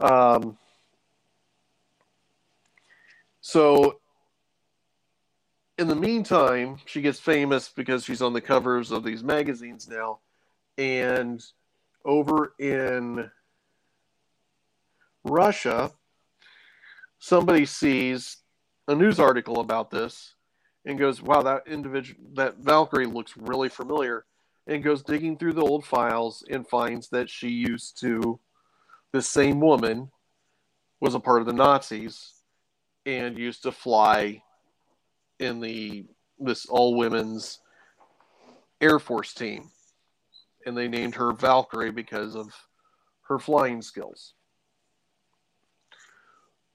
Um, 0.00 0.56
so 3.40 4.00
in 5.80 5.88
the 5.88 5.94
meantime, 5.94 6.78
she 6.84 7.00
gets 7.00 7.18
famous 7.18 7.70
because 7.70 8.04
she's 8.04 8.20
on 8.20 8.32
the 8.32 8.40
covers 8.40 8.90
of 8.90 9.02
these 9.02 9.22
magazines 9.22 9.88
now. 9.88 10.18
And 10.76 11.42
over 12.04 12.54
in 12.58 13.30
Russia, 15.24 15.90
somebody 17.18 17.64
sees 17.66 18.38
a 18.88 18.94
news 18.94 19.18
article 19.18 19.60
about 19.60 19.90
this 19.90 20.34
and 20.84 20.98
goes, 20.98 21.22
Wow, 21.22 21.42
that 21.42 21.66
individual, 21.66 22.20
that 22.34 22.58
Valkyrie 22.58 23.06
looks 23.06 23.36
really 23.36 23.68
familiar. 23.68 24.24
And 24.66 24.84
goes 24.84 25.02
digging 25.02 25.36
through 25.38 25.54
the 25.54 25.64
old 25.64 25.84
files 25.84 26.44
and 26.50 26.68
finds 26.68 27.08
that 27.08 27.28
she 27.30 27.48
used 27.48 27.98
to, 28.02 28.38
this 29.12 29.28
same 29.28 29.60
woman 29.60 30.10
was 31.00 31.14
a 31.14 31.20
part 31.20 31.40
of 31.40 31.46
the 31.46 31.52
Nazis 31.52 32.34
and 33.06 33.38
used 33.38 33.62
to 33.62 33.72
fly 33.72 34.42
in 35.38 35.60
the 35.60 36.06
this 36.38 36.66
all 36.66 36.96
women's 36.96 37.60
Air 38.80 38.98
Force 38.98 39.34
team, 39.34 39.70
and 40.64 40.76
they 40.76 40.88
named 40.88 41.14
her 41.14 41.32
Valkyrie 41.32 41.90
because 41.90 42.34
of 42.34 42.54
her 43.22 43.38
flying 43.38 43.82
skills. 43.82 44.34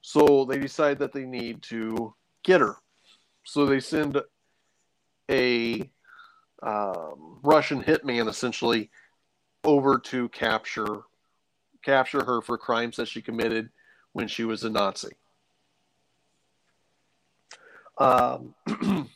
So 0.02 0.44
they 0.44 0.58
decide 0.58 1.00
that 1.00 1.12
they 1.12 1.24
need 1.24 1.62
to 1.62 2.14
get 2.44 2.60
her. 2.60 2.76
So 3.44 3.66
they 3.66 3.80
send 3.80 4.20
a 5.28 5.90
um, 6.62 7.40
Russian 7.42 7.82
hitman 7.82 8.28
essentially 8.28 8.90
over 9.64 9.98
to 9.98 10.28
capture 10.28 11.02
capture 11.86 12.24
her 12.24 12.42
for 12.42 12.58
crimes 12.58 12.96
that 12.96 13.06
she 13.06 13.22
committed 13.22 13.70
when 14.12 14.26
she 14.26 14.44
was 14.44 14.64
a 14.64 14.70
Nazi. 14.70 15.12
Um, 17.98 18.54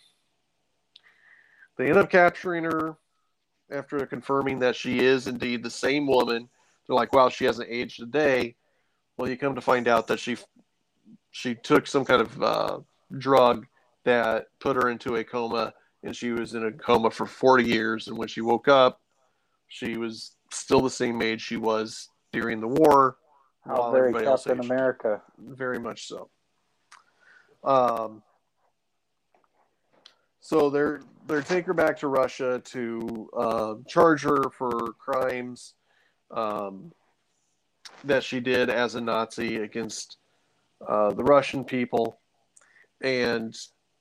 they 1.76 1.88
end 1.88 1.98
up 1.98 2.11
capturing 2.11 2.64
her 2.64 2.96
after 3.72 4.06
confirming 4.06 4.61
that 4.61 4.76
she 4.76 5.00
is 5.00 5.26
indeed 5.26 5.64
the 5.64 5.70
same 5.70 6.06
woman. 6.06 6.48
They're 6.87 6.96
like, 6.96 7.12
"Wow, 7.12 7.28
she 7.28 7.44
hasn't 7.44 7.68
aged 7.68 8.00
a 8.02 8.06
day." 8.06 8.54
Well, 9.16 9.28
you 9.28 9.37
come 9.37 9.56
to 9.56 9.61
find 9.61 9.88
out 9.88 10.06
that 10.06 10.20
she 10.20 10.37
she 11.33 11.56
took 11.56 11.88
some 11.88 12.04
kind 12.04 12.22
of 12.22 12.42
uh, 12.42 12.78
drug 13.18 13.66
that 14.04 14.46
put 14.61 14.76
her 14.76 14.90
into 14.90 15.16
a 15.16 15.24
coma, 15.24 15.74
and 16.04 16.16
she 16.16 16.30
was 16.30 16.54
in 16.54 16.64
a 16.64 16.72
coma 16.72 17.11
for 17.11 17.26
40 17.26 17.64
years. 17.64 18.06
And 18.09 18.16
when 18.16 18.28
she 18.28 18.40
woke 18.40 18.68
up, 18.68 19.00
she 19.68 19.96
was 19.96 20.37
still 20.52 20.80
the 20.80 20.90
same 20.90 21.20
age 21.20 21.42
she 21.42 21.56
was 21.56 22.09
during 22.33 22.61
the 22.61 22.69
war. 22.69 23.16
How 23.64 23.90
very 23.93 24.12
Captain. 24.12 24.61
America. 24.61 25.23
Very 25.38 25.79
much 25.79 26.09
so. 26.09 26.31
Um, 27.62 28.23
so 30.40 30.71
they're 30.71 31.03
they're 31.27 31.43
take 31.43 31.66
her 31.66 31.75
back 31.75 31.99
to 31.99 32.09
Russia 32.09 32.61
to 32.64 33.31
uh, 33.37 33.75
charge 33.87 34.23
her 34.23 34.51
for 34.51 34.95
crimes 34.99 35.75
um, 36.31 36.93
that 38.05 38.25
she 38.25 38.40
did 38.40 38.71
as 38.71 38.95
a 38.95 39.01
Nazi 39.01 39.57
against 39.57 40.16
uh, 40.88 41.11
the 41.12 41.23
Russian 41.23 41.64
people, 41.64 42.19
and 43.03 43.55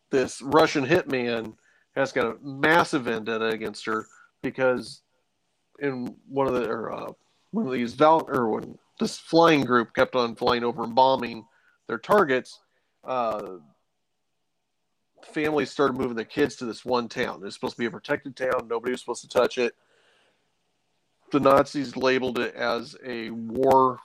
this 0.09 0.41
Russian 0.41 0.85
hitman 0.85 1.53
has 1.95 2.13
got 2.13 2.27
a 2.27 2.37
massive 2.41 3.03
vendetta 3.03 3.47
against 3.47 3.85
her 3.85 4.07
because 4.41 5.01
in 5.79 6.15
one 6.27 6.47
of 6.47 6.53
the 6.53 6.69
or, 6.69 6.91
uh, 6.93 7.11
one 7.51 7.65
of 7.65 7.71
these 7.73 7.93
val 7.93 8.25
or 8.27 8.49
when 8.49 8.77
this 8.99 9.17
flying 9.17 9.61
group 9.61 9.93
kept 9.93 10.15
on 10.15 10.35
flying 10.35 10.63
over 10.63 10.83
and 10.83 10.95
bombing 10.95 11.45
their 11.87 11.97
targets. 11.97 12.59
Uh, 13.03 13.57
families 15.33 15.71
started 15.71 15.93
moving 15.93 16.15
their 16.15 16.25
kids 16.25 16.55
to 16.57 16.65
this 16.65 16.85
one 16.85 17.07
town. 17.07 17.41
It's 17.43 17.55
supposed 17.55 17.75
to 17.75 17.79
be 17.79 17.85
a 17.85 17.91
protected 17.91 18.35
town. 18.35 18.67
Nobody 18.67 18.91
was 18.91 19.01
supposed 19.01 19.21
to 19.21 19.29
touch 19.29 19.57
it. 19.57 19.73
The 21.31 21.39
Nazis 21.39 21.95
labeled 21.95 22.39
it 22.39 22.55
as 22.55 22.95
a 23.05 23.29
war 23.31 23.99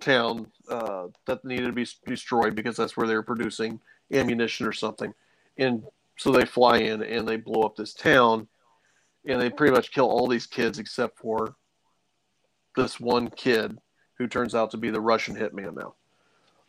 town 0.00 0.50
uh, 0.68 1.08
that 1.26 1.44
needed 1.44 1.66
to 1.66 1.72
be 1.72 1.86
destroyed 2.06 2.54
because 2.54 2.76
that's 2.76 2.96
where 2.96 3.06
they 3.06 3.14
were 3.14 3.22
producing 3.22 3.80
ammunition 4.12 4.66
or 4.66 4.72
something. 4.72 5.12
And 5.58 5.84
so 6.16 6.32
they 6.32 6.44
fly 6.44 6.78
in 6.78 7.02
and 7.02 7.26
they 7.26 7.36
blow 7.36 7.62
up 7.62 7.76
this 7.76 7.94
town. 7.94 8.48
and 9.26 9.40
they 9.40 9.50
pretty 9.50 9.72
much 9.72 9.92
kill 9.92 10.06
all 10.06 10.26
these 10.26 10.46
kids 10.46 10.78
except 10.78 11.18
for 11.18 11.54
this 12.76 13.00
one 13.00 13.28
kid 13.28 13.78
who 14.18 14.26
turns 14.26 14.54
out 14.54 14.70
to 14.70 14.76
be 14.76 14.90
the 14.90 15.00
Russian 15.00 15.34
hitman 15.34 15.74
now. 15.74 15.94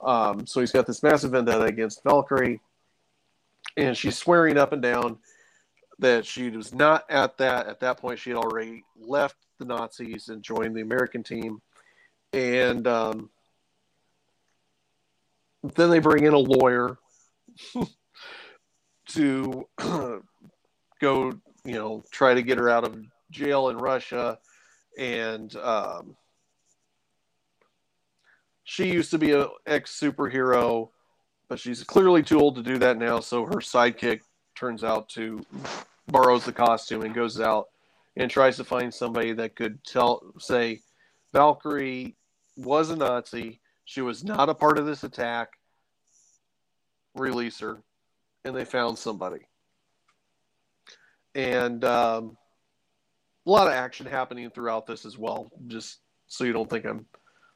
Um, 0.01 0.45
so 0.45 0.59
he's 0.59 0.71
got 0.71 0.85
this 0.85 1.03
massive 1.03 1.31
vendetta 1.31 1.63
against 1.63 2.03
Valkyrie, 2.03 2.59
and 3.77 3.97
she's 3.97 4.17
swearing 4.17 4.57
up 4.57 4.73
and 4.73 4.81
down 4.81 5.17
that 5.99 6.25
she 6.25 6.49
was 6.49 6.73
not 6.73 7.05
at 7.09 7.37
that. 7.37 7.67
At 7.67 7.79
that 7.79 7.97
point, 7.97 8.19
she 8.19 8.31
had 8.31 8.37
already 8.37 8.83
left 8.97 9.37
the 9.59 9.65
Nazis 9.65 10.29
and 10.29 10.43
joined 10.43 10.75
the 10.75 10.81
American 10.81 11.23
team. 11.23 11.61
And 12.33 12.87
um, 12.87 13.29
then 15.75 15.89
they 15.89 15.99
bring 15.99 16.25
in 16.25 16.33
a 16.33 16.37
lawyer 16.37 16.97
to 19.09 19.67
go, 19.77 21.31
you 21.63 21.73
know, 21.73 22.03
try 22.11 22.33
to 22.33 22.41
get 22.41 22.57
her 22.57 22.69
out 22.69 22.83
of 22.83 22.97
jail 23.31 23.69
in 23.69 23.77
Russia. 23.77 24.39
And 24.97 25.55
um, 25.57 26.15
she 28.63 28.91
used 28.91 29.11
to 29.11 29.17
be 29.17 29.31
an 29.31 29.47
ex 29.65 29.99
superhero, 29.99 30.89
but 31.49 31.59
she's 31.59 31.83
clearly 31.83 32.23
too 32.23 32.39
old 32.39 32.55
to 32.55 32.63
do 32.63 32.77
that 32.79 32.97
now. 32.97 33.19
So 33.19 33.45
her 33.45 33.55
sidekick 33.55 34.21
turns 34.55 34.83
out 34.83 35.09
to 35.09 35.45
borrows 36.07 36.45
the 36.45 36.53
costume 36.53 37.01
and 37.03 37.13
goes 37.13 37.39
out 37.39 37.67
and 38.15 38.29
tries 38.29 38.57
to 38.57 38.63
find 38.63 38.93
somebody 38.93 39.33
that 39.33 39.55
could 39.55 39.83
tell, 39.83 40.21
say, 40.37 40.81
Valkyrie 41.33 42.15
was 42.55 42.89
a 42.89 42.95
Nazi. 42.95 43.59
She 43.85 44.01
was 44.01 44.23
not 44.23 44.49
a 44.49 44.53
part 44.53 44.77
of 44.77 44.85
this 44.85 45.03
attack. 45.03 45.49
Release 47.15 47.59
her. 47.59 47.81
And 48.45 48.55
they 48.55 48.65
found 48.65 48.97
somebody. 48.97 49.47
And 51.33 51.83
um, 51.83 52.37
a 53.45 53.49
lot 53.49 53.67
of 53.67 53.73
action 53.73 54.05
happening 54.05 54.49
throughout 54.49 54.85
this 54.85 55.05
as 55.05 55.17
well, 55.17 55.51
just 55.67 55.99
so 56.27 56.43
you 56.43 56.53
don't 56.53 56.69
think 56.69 56.85
I'm 56.85 57.05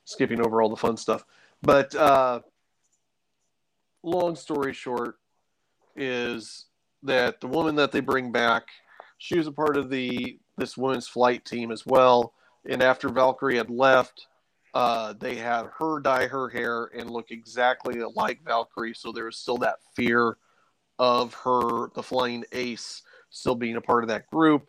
skipping 0.05 0.41
over 0.45 0.61
all 0.61 0.69
the 0.69 0.75
fun 0.75 0.97
stuff. 0.97 1.23
But 1.61 1.95
uh, 1.95 2.41
long 4.03 4.35
story 4.35 4.73
short, 4.73 5.15
is 5.97 6.65
that 7.03 7.41
the 7.41 7.47
woman 7.47 7.75
that 7.75 7.91
they 7.91 7.99
bring 7.99 8.31
back, 8.31 8.67
she 9.17 9.37
was 9.37 9.47
a 9.47 9.51
part 9.51 9.77
of 9.77 9.89
the 9.89 10.39
this 10.57 10.77
woman's 10.77 11.07
flight 11.07 11.43
team 11.45 11.71
as 11.71 11.85
well. 11.85 12.33
And 12.69 12.81
after 12.81 13.09
Valkyrie 13.09 13.57
had 13.57 13.69
left, 13.69 14.27
uh, 14.73 15.13
they 15.19 15.35
had 15.35 15.67
her 15.77 15.99
dye 15.99 16.27
her 16.27 16.49
hair 16.49 16.85
and 16.95 17.09
look 17.09 17.31
exactly 17.31 18.01
like 18.15 18.43
Valkyrie. 18.43 18.93
So 18.93 19.11
there 19.11 19.25
was 19.25 19.37
still 19.37 19.57
that 19.57 19.77
fear 19.95 20.37
of 20.99 21.33
her, 21.35 21.89
the 21.93 22.03
flying 22.03 22.43
ace, 22.51 23.03
still 23.29 23.55
being 23.55 23.75
a 23.75 23.81
part 23.81 24.03
of 24.03 24.09
that 24.09 24.27
group. 24.27 24.67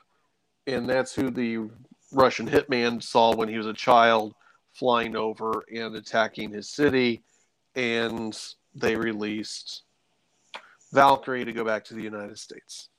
And 0.68 0.88
that's 0.88 1.14
who 1.14 1.30
the 1.30 1.70
Russian 2.12 2.46
hitman 2.46 3.02
saw 3.02 3.34
when 3.34 3.48
he 3.48 3.56
was 3.56 3.66
a 3.66 3.72
child 3.72 4.34
flying 4.74 5.16
over 5.16 5.64
and 5.74 5.96
attacking 5.96 6.52
his 6.52 6.68
city. 6.68 7.22
And 7.74 8.38
they 8.74 8.94
released 8.94 9.84
Valkyrie 10.92 11.46
to 11.46 11.52
go 11.52 11.64
back 11.64 11.84
to 11.84 11.94
the 11.94 12.02
United 12.02 12.38
States. 12.38 12.90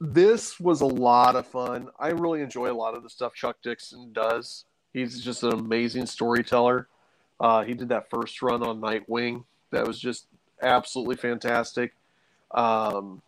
This 0.00 0.60
was 0.60 0.80
a 0.80 0.86
lot 0.86 1.34
of 1.34 1.46
fun. 1.46 1.88
I 1.98 2.08
really 2.10 2.40
enjoy 2.40 2.70
a 2.70 2.72
lot 2.72 2.94
of 2.94 3.02
the 3.02 3.10
stuff 3.10 3.34
Chuck 3.34 3.56
Dixon 3.60 4.12
does. 4.12 4.64
He's 4.92 5.20
just 5.24 5.42
an 5.42 5.52
amazing 5.52 6.06
storyteller. 6.06 6.86
Uh, 7.40 7.64
he 7.64 7.74
did 7.74 7.88
that 7.88 8.10
first 8.10 8.42
run 8.42 8.62
on 8.62 8.80
Nightwing. 8.80 9.42
That 9.72 9.88
was 9.88 9.98
just 9.98 10.26
absolutely 10.62 11.16
fantastic. 11.16 11.94
Um, 12.52 13.22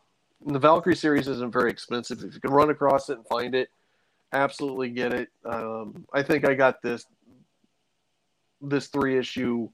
the 0.46 0.58
Valkyrie 0.58 0.96
series 0.96 1.28
isn't 1.28 1.52
very 1.52 1.70
expensive. 1.70 2.22
If 2.22 2.34
you 2.34 2.40
can 2.40 2.52
run 2.52 2.70
across 2.70 3.08
it 3.08 3.18
and 3.18 3.26
find 3.26 3.54
it, 3.54 3.70
absolutely 4.32 4.90
get 4.90 5.12
it. 5.12 5.28
Um, 5.44 6.06
I 6.12 6.22
think 6.22 6.46
I 6.46 6.54
got 6.54 6.82
this 6.82 7.06
this 8.60 8.86
three 8.88 9.18
issue 9.18 9.68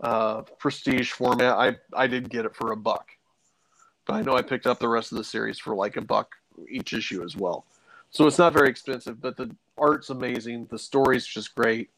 uh, 0.00 0.42
prestige 0.58 1.10
format. 1.12 1.56
I 1.56 1.76
I 1.92 2.06
did 2.06 2.28
get 2.28 2.44
it 2.44 2.54
for 2.54 2.72
a 2.72 2.76
buck, 2.76 3.08
but 4.06 4.14
I 4.14 4.22
know 4.22 4.36
I 4.36 4.42
picked 4.42 4.66
up 4.66 4.78
the 4.78 4.88
rest 4.88 5.12
of 5.12 5.18
the 5.18 5.24
series 5.24 5.58
for 5.58 5.74
like 5.74 5.96
a 5.96 6.02
buck 6.02 6.34
each 6.68 6.92
issue 6.92 7.22
as 7.22 7.36
well. 7.36 7.64
So 8.10 8.26
it's 8.26 8.38
not 8.38 8.52
very 8.52 8.68
expensive, 8.68 9.20
but 9.20 9.36
the 9.36 9.54
art's 9.76 10.10
amazing. 10.10 10.66
The 10.70 10.78
story's 10.78 11.26
just 11.26 11.54
great. 11.54 11.90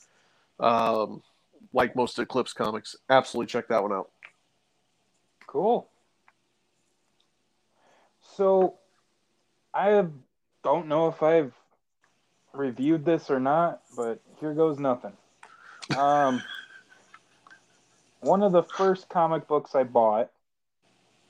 Um, 0.58 1.22
like 1.72 1.94
most 1.94 2.18
Eclipse 2.18 2.52
comics, 2.52 2.96
absolutely 3.10 3.46
check 3.46 3.68
that 3.68 3.82
one 3.82 3.92
out. 3.92 4.10
Cool. 5.46 5.88
So 8.38 8.74
I 9.74 10.06
don't 10.62 10.86
know 10.86 11.08
if 11.08 11.24
I've 11.24 11.52
reviewed 12.52 13.04
this 13.04 13.30
or 13.30 13.40
not, 13.40 13.80
but 13.96 14.20
here 14.38 14.54
goes 14.54 14.78
nothing. 14.78 15.10
Um, 15.96 16.40
one 18.20 18.44
of 18.44 18.52
the 18.52 18.62
first 18.62 19.08
comic 19.08 19.48
books 19.48 19.74
I 19.74 19.82
bought. 19.82 20.30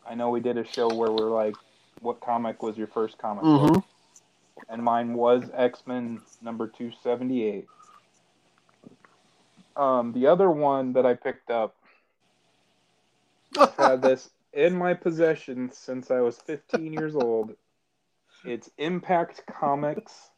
I 0.06 0.16
know 0.16 0.28
we 0.28 0.40
did 0.40 0.58
a 0.58 0.66
show 0.66 0.94
where 0.94 1.10
we're 1.10 1.30
like, 1.30 1.54
what 2.02 2.20
comic 2.20 2.62
was 2.62 2.76
your 2.76 2.88
first 2.88 3.16
comic 3.16 3.42
mm-hmm. 3.42 3.72
book? 3.72 3.84
And 4.68 4.82
mine 4.82 5.14
was 5.14 5.44
X 5.54 5.84
Men 5.86 6.20
number 6.42 6.66
278. 6.66 7.66
Um, 9.78 10.12
the 10.12 10.26
other 10.26 10.50
one 10.50 10.92
that 10.92 11.06
I 11.06 11.14
picked 11.14 11.50
up 11.50 11.74
had 13.78 14.02
this 14.02 14.28
in 14.52 14.76
my 14.76 14.94
possession 14.94 15.70
since 15.72 16.10
I 16.10 16.20
was 16.20 16.38
15 16.38 16.92
years 16.92 17.14
old. 17.14 17.54
It's 18.44 18.70
Impact 18.78 19.42
Comics, 19.46 20.30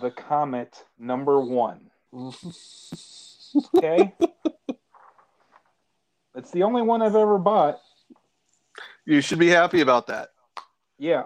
The 0.00 0.10
Comet 0.10 0.84
number 0.98 1.40
one. 1.40 1.90
okay? 3.76 4.14
It's 6.34 6.50
the 6.52 6.62
only 6.62 6.82
one 6.82 7.02
I've 7.02 7.16
ever 7.16 7.38
bought. 7.38 7.80
You 9.04 9.20
should 9.20 9.38
be 9.38 9.48
happy 9.48 9.80
about 9.80 10.06
that. 10.06 10.30
Yeah. 10.98 11.24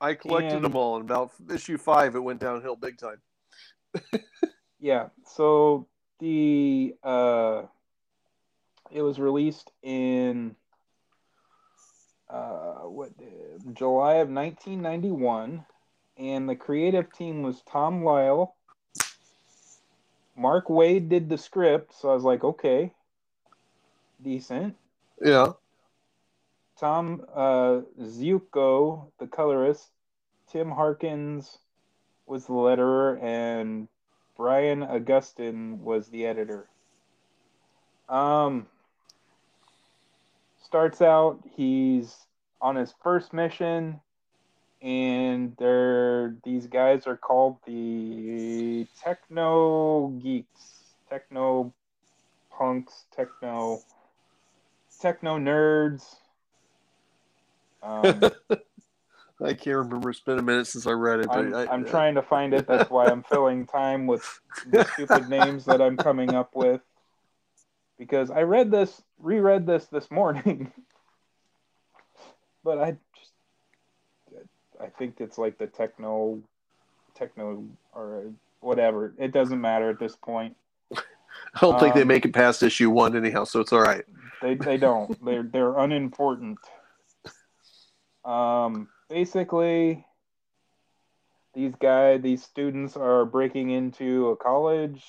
I 0.00 0.14
collected 0.14 0.56
and, 0.56 0.64
them 0.64 0.76
all, 0.76 0.96
and 0.96 1.08
about 1.08 1.32
issue 1.50 1.78
five, 1.78 2.14
it 2.14 2.20
went 2.20 2.40
downhill 2.40 2.76
big 2.76 2.98
time. 2.98 3.20
yeah. 4.80 5.06
So 5.24 5.86
the 6.20 6.94
uh, 7.02 7.62
it 8.90 9.00
was 9.00 9.18
released 9.18 9.70
in 9.82 10.54
uh, 12.28 12.88
what 12.88 13.10
July 13.72 14.14
of 14.14 14.28
1991, 14.28 15.64
and 16.18 16.48
the 16.48 16.56
creative 16.56 17.12
team 17.12 17.42
was 17.42 17.62
Tom 17.70 18.04
Lyle. 18.04 18.54
Mark 20.36 20.68
Waid 20.68 21.08
did 21.08 21.28
the 21.28 21.38
script, 21.38 21.94
so 21.94 22.10
I 22.10 22.14
was 22.14 22.24
like, 22.24 22.44
okay, 22.44 22.92
decent. 24.22 24.76
Yeah. 25.22 25.52
Tom 26.78 27.24
uh, 27.34 27.80
Ziuko, 28.00 29.06
the 29.18 29.26
colorist. 29.26 29.88
Tim 30.50 30.70
Harkins 30.70 31.58
was 32.26 32.46
the 32.46 32.52
letterer, 32.52 33.22
and 33.22 33.88
Brian 34.36 34.82
Augustyn 34.82 35.78
was 35.80 36.08
the 36.08 36.26
editor. 36.26 36.68
Um, 38.08 38.66
starts 40.66 41.00
out, 41.00 41.40
he's 41.54 42.26
on 42.60 42.76
his 42.76 42.92
first 43.02 43.32
mission, 43.32 44.00
and 44.82 45.56
they're 45.58 46.36
these 46.44 46.66
guys 46.66 47.06
are 47.06 47.16
called 47.16 47.58
the 47.66 48.86
Techno 49.02 50.08
Geeks, 50.22 50.94
Techno 51.08 51.72
Punks, 52.50 53.04
Techno 53.14 53.80
techno 55.00 55.38
nerds. 55.38 56.16
Um, 57.82 58.20
I 59.44 59.52
can't 59.52 59.76
remember. 59.76 60.10
It's 60.10 60.20
been 60.20 60.38
a 60.38 60.42
minute 60.42 60.66
since 60.66 60.86
I 60.86 60.92
read 60.92 61.20
it. 61.20 61.28
I'm, 61.30 61.54
I, 61.54 61.72
am 61.72 61.84
trying 61.84 62.14
to 62.14 62.22
find 62.22 62.54
it. 62.54 62.66
That's 62.66 62.90
why 62.90 63.06
I'm 63.06 63.22
filling 63.22 63.66
time 63.66 64.06
with 64.06 64.24
the 64.66 64.84
stupid 64.94 65.28
names 65.28 65.66
that 65.66 65.80
I'm 65.80 65.96
coming 65.96 66.34
up 66.34 66.54
with. 66.54 66.80
Because 67.98 68.30
I 68.30 68.42
read 68.42 68.70
this, 68.70 69.02
reread 69.18 69.66
this 69.66 69.86
this 69.86 70.10
morning, 70.10 70.70
but 72.64 72.78
I 72.78 72.96
just, 73.16 73.32
I 74.80 74.86
think 74.98 75.20
it's 75.20 75.38
like 75.38 75.56
the 75.58 75.66
techno, 75.66 76.42
techno 77.14 77.64
or 77.94 78.32
whatever. 78.60 79.14
It 79.18 79.32
doesn't 79.32 79.60
matter 79.60 79.88
at 79.88 79.98
this 79.98 80.16
point. 80.16 80.56
I 80.94 81.60
don't 81.60 81.74
um, 81.74 81.80
think 81.80 81.94
they 81.94 82.02
um, 82.02 82.08
make 82.08 82.24
it 82.24 82.34
past 82.34 82.62
issue 82.62 82.90
one 82.90 83.16
anyhow, 83.16 83.44
so 83.44 83.60
it's 83.60 83.72
all 83.72 83.80
right. 83.80 84.04
They 84.42 84.54
they 84.54 84.76
don't. 84.76 85.16
they're 85.24 85.42
they're 85.42 85.78
unimportant. 85.78 86.58
Um, 88.24 88.88
basically, 89.08 90.04
these 91.54 91.74
guys, 91.80 92.20
these 92.22 92.42
students 92.42 92.96
are 92.96 93.24
breaking 93.24 93.70
into 93.70 94.28
a 94.28 94.36
college, 94.36 95.04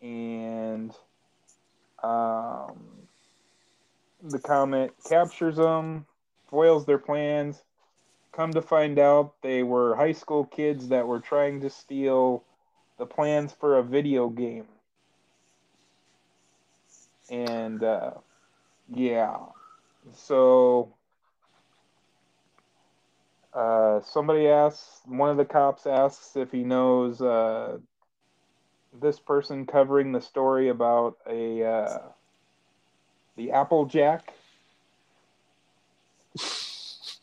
and 0.00 0.92
um, 2.02 2.78
the 4.22 4.38
comet 4.38 4.92
captures 5.08 5.56
them, 5.56 6.06
foils 6.48 6.86
their 6.86 6.98
plans, 6.98 7.62
come 8.32 8.52
to 8.52 8.62
find 8.62 8.98
out, 8.98 9.34
they 9.42 9.62
were 9.62 9.96
high 9.96 10.12
school 10.12 10.44
kids 10.44 10.88
that 10.88 11.06
were 11.06 11.20
trying 11.20 11.60
to 11.60 11.70
steal 11.70 12.44
the 12.98 13.06
plans 13.06 13.52
for 13.52 13.78
a 13.78 13.82
video 13.82 14.28
game. 14.28 14.66
And 17.30 17.82
uh, 17.82 18.12
yeah, 18.92 19.36
so 20.14 20.94
uh, 23.54 24.00
somebody 24.00 24.48
asks, 24.48 25.00
one 25.06 25.30
of 25.30 25.36
the 25.36 25.44
cops 25.44 25.86
asks 25.86 26.36
if 26.36 26.50
he 26.50 26.62
knows 26.62 27.20
uh, 27.20 27.78
this 28.98 29.18
person 29.18 29.66
covering 29.66 30.12
the 30.12 30.20
story 30.20 30.68
about 30.68 31.16
a 31.28 31.64
uh, 31.64 31.98
the 33.36 33.52
Applejack. 33.52 34.32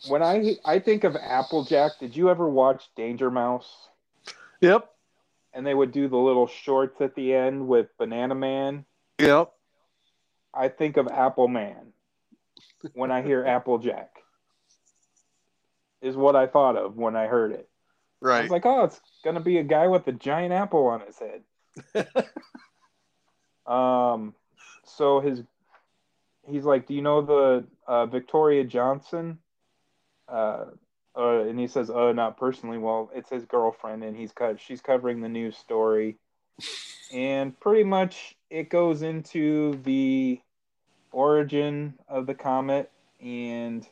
when 0.07 0.23
I 0.23 0.55
I 0.65 0.79
think 0.79 1.03
of 1.03 1.15
Applejack, 1.15 1.93
did 1.99 2.15
you 2.15 2.29
ever 2.29 2.47
watch 2.47 2.89
Danger 2.95 3.29
Mouse? 3.29 3.89
Yep. 4.61 4.89
And 5.53 5.65
they 5.65 5.73
would 5.73 5.91
do 5.91 6.07
the 6.07 6.17
little 6.17 6.47
shorts 6.47 7.01
at 7.01 7.15
the 7.15 7.33
end 7.33 7.67
with 7.67 7.87
Bananaman. 7.99 8.85
Yep. 9.19 9.51
I 10.53 10.69
think 10.69 10.97
of 10.97 11.07
Apple 11.07 11.47
Man 11.47 11.93
when 12.93 13.11
I 13.11 13.21
hear 13.21 13.45
Applejack. 13.45 14.11
Is 16.01 16.15
what 16.15 16.35
I 16.35 16.45
thought 16.45 16.75
of 16.75 16.95
when 16.95 17.15
I 17.15 17.25
heard 17.25 17.51
it. 17.51 17.67
Right. 18.21 18.39
I 18.39 18.41
was 18.43 18.51
like, 18.51 18.65
oh, 18.65 18.83
it's 18.83 19.01
gonna 19.23 19.39
be 19.39 19.57
a 19.57 19.63
guy 19.63 19.87
with 19.87 20.07
a 20.07 20.11
giant 20.11 20.53
apple 20.53 20.85
on 20.85 21.01
his 21.01 21.17
head. 21.17 21.41
um, 23.65 24.33
so 24.83 25.19
his, 25.19 25.43
he's 26.47 26.63
like, 26.63 26.87
do 26.87 26.93
you 26.93 27.01
know 27.01 27.21
the 27.21 27.65
uh, 27.87 28.05
Victoria 28.05 28.63
Johnson? 28.63 29.39
Uh, 30.27 30.65
uh, 31.17 31.41
and 31.41 31.59
he 31.59 31.67
says, 31.67 31.89
"Oh, 31.89 32.11
not 32.11 32.37
personally." 32.37 32.77
Well, 32.77 33.09
it's 33.13 33.29
his 33.29 33.45
girlfriend, 33.45 34.03
and 34.03 34.15
he's 34.15 34.31
cut. 34.31 34.59
She's 34.59 34.81
covering 34.81 35.19
the 35.19 35.29
news 35.29 35.57
story, 35.57 36.17
and 37.11 37.59
pretty 37.59 37.83
much 37.83 38.35
it 38.51 38.69
goes 38.69 39.01
into 39.01 39.79
the 39.83 40.39
origin 41.11 41.95
of 42.07 42.27
the 42.27 42.35
comet. 42.35 42.91
And 43.19 43.87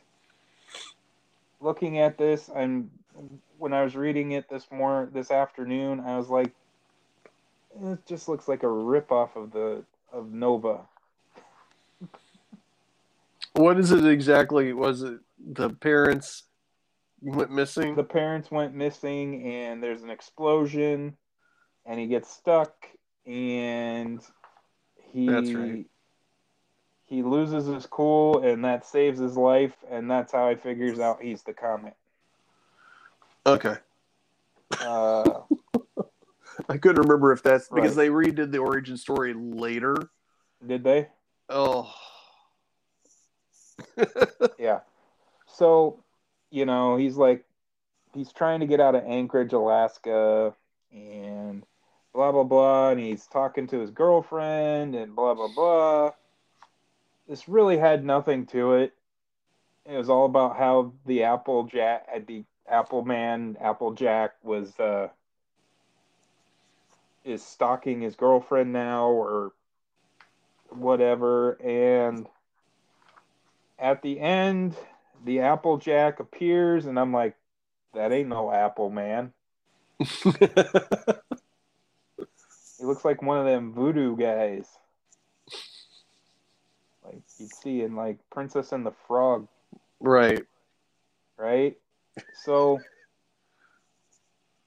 looking 1.60 1.98
at 1.98 2.16
this, 2.16 2.48
and 2.54 2.90
when 3.58 3.72
I 3.72 3.82
was 3.82 3.96
reading 3.96 4.32
it 4.32 4.48
this 4.48 4.66
more 4.70 5.08
this 5.12 5.32
afternoon, 5.32 5.98
I 6.00 6.16
was 6.16 6.28
like, 6.28 6.52
it 7.82 8.06
just 8.06 8.28
looks 8.28 8.48
like 8.48 8.62
a 8.62 8.66
ripoff 8.66 9.36
of 9.36 9.52
the 9.52 9.84
of 10.12 10.32
Nova. 10.32 10.80
What 13.52 13.78
is 13.78 13.90
it 13.90 14.04
exactly? 14.04 14.72
Was 14.72 15.02
it 15.02 15.18
the 15.38 15.70
parents 15.70 16.44
went 17.22 17.50
missing? 17.50 17.94
The 17.94 18.04
parents 18.04 18.50
went 18.50 18.74
missing, 18.74 19.42
and 19.44 19.82
there's 19.82 20.02
an 20.02 20.10
explosion, 20.10 21.16
and 21.84 21.98
he 21.98 22.06
gets 22.06 22.30
stuck, 22.30 22.86
and 23.26 24.20
he 25.12 25.26
That's 25.26 25.52
right. 25.52 25.86
he 27.06 27.22
loses 27.22 27.66
his 27.66 27.86
cool, 27.86 28.42
and 28.44 28.64
that 28.64 28.86
saves 28.86 29.18
his 29.18 29.36
life, 29.36 29.74
and 29.90 30.10
that's 30.10 30.32
how 30.32 30.50
he 30.50 30.56
figures 30.56 31.00
out 31.00 31.22
he's 31.22 31.42
the 31.42 31.54
comet. 31.54 31.94
Okay. 33.46 33.76
Uh, 34.80 35.40
I 36.68 36.76
couldn't 36.78 37.02
remember 37.02 37.32
if 37.32 37.42
that's 37.42 37.68
because 37.68 37.96
Right. 37.96 38.04
they 38.06 38.08
redid 38.08 38.50
the 38.52 38.58
origin 38.58 38.96
story 38.96 39.34
later. 39.34 39.96
did 40.66 40.82
they? 40.84 41.08
Oh. 41.48 41.92
Yeah. 44.58 44.80
So, 45.46 46.02
you 46.50 46.64
know, 46.66 46.96
he's 46.96 47.16
like, 47.16 47.44
he's 48.14 48.32
trying 48.32 48.60
to 48.60 48.66
get 48.66 48.80
out 48.80 48.94
of 48.94 49.04
Anchorage, 49.04 49.52
Alaska, 49.52 50.54
and 50.92 51.62
blah, 52.14 52.32
blah, 52.32 52.42
blah. 52.44 52.90
And 52.90 53.00
he's 53.00 53.26
talking 53.26 53.66
to 53.68 53.78
his 53.80 53.90
girlfriend 53.90 54.94
and 54.94 55.14
blah, 55.14 55.34
blah, 55.34 55.48
blah. 55.54 56.10
This 57.28 57.48
really 57.48 57.76
had 57.76 58.04
nothing 58.04 58.46
to 58.46 58.74
it. 58.74 58.94
It 59.84 59.96
was 59.96 60.08
all 60.10 60.26
about 60.26 60.56
how 60.56 60.92
the 61.06 61.22
Apple 61.24 61.64
Jack, 61.64 62.26
the 62.26 62.44
Apple 62.68 63.04
Man, 63.04 63.56
Apple 63.60 63.92
Jack 63.92 64.32
was, 64.42 64.78
uh, 64.80 65.08
is 67.26 67.44
stalking 67.44 68.00
his 68.00 68.16
girlfriend 68.16 68.72
now 68.72 69.08
or 69.08 69.52
whatever. 70.70 71.52
And 71.62 72.26
at 73.78 74.02
the 74.02 74.20
end, 74.20 74.74
the 75.24 75.40
Applejack 75.40 76.20
appears, 76.20 76.86
and 76.86 76.98
I'm 76.98 77.12
like, 77.12 77.34
that 77.94 78.12
ain't 78.12 78.28
no 78.28 78.52
Apple 78.52 78.90
Man. 78.90 79.32
He 82.78 82.84
looks 82.84 83.04
like 83.04 83.22
one 83.22 83.38
of 83.38 83.46
them 83.46 83.72
voodoo 83.72 84.16
guys. 84.16 84.66
Like 87.04 87.22
you'd 87.38 87.54
see 87.54 87.82
in 87.82 87.96
like 87.96 88.18
Princess 88.30 88.72
and 88.72 88.84
the 88.84 88.92
Frog, 89.06 89.46
right. 90.00 90.44
right? 91.38 91.76
So 92.44 92.80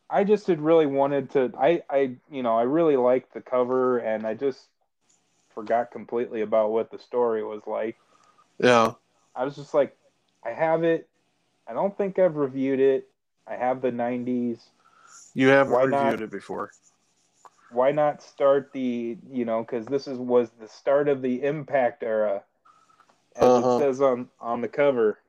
I 0.09 0.23
just 0.23 0.47
had 0.47 0.61
really 0.61 0.85
wanted 0.85 1.29
to 1.31 1.51
I 1.57 1.81
I 1.89 2.15
you 2.29 2.43
know, 2.43 2.57
I 2.57 2.63
really 2.63 2.97
liked 2.97 3.33
the 3.33 3.41
cover 3.41 3.97
and 3.99 4.25
I 4.25 4.33
just 4.33 4.67
forgot 5.53 5.91
completely 5.91 6.41
about 6.41 6.71
what 6.71 6.91
the 6.91 6.99
story 6.99 7.43
was 7.43 7.67
like. 7.67 7.97
Yeah. 8.59 8.93
I 9.35 9.43
was 9.45 9.55
just 9.55 9.73
like, 9.73 9.95
I 10.43 10.51
have 10.51 10.83
it. 10.83 11.07
I 11.67 11.73
don't 11.73 11.95
think 11.97 12.17
I've 12.19 12.35
reviewed 12.37 12.79
it. 12.79 13.09
I 13.47 13.55
have 13.55 13.81
the 13.81 13.91
90s. 13.91 14.71
You 15.33 15.47
have 15.49 15.67
Why 15.67 15.85
reviewed 15.85 15.91
not? 15.91 16.19
it 16.21 16.31
before. 16.31 16.71
Why 17.69 17.91
not 17.91 18.21
start 18.21 18.71
the, 18.73 19.17
you 19.31 19.45
know, 19.45 19.61
because 19.61 19.85
this 19.87 20.07
is 20.07 20.17
was 20.17 20.51
the 20.51 20.67
start 20.67 21.07
of 21.07 21.21
the 21.21 21.43
Impact 21.43 22.03
era, 22.03 22.43
as 23.35 23.55
Uh-huh. 23.55 23.67
it 23.67 23.71
says 23.71 24.01
on 24.01 24.29
on 24.39 24.61
the 24.61 24.67
cover. 24.67 25.19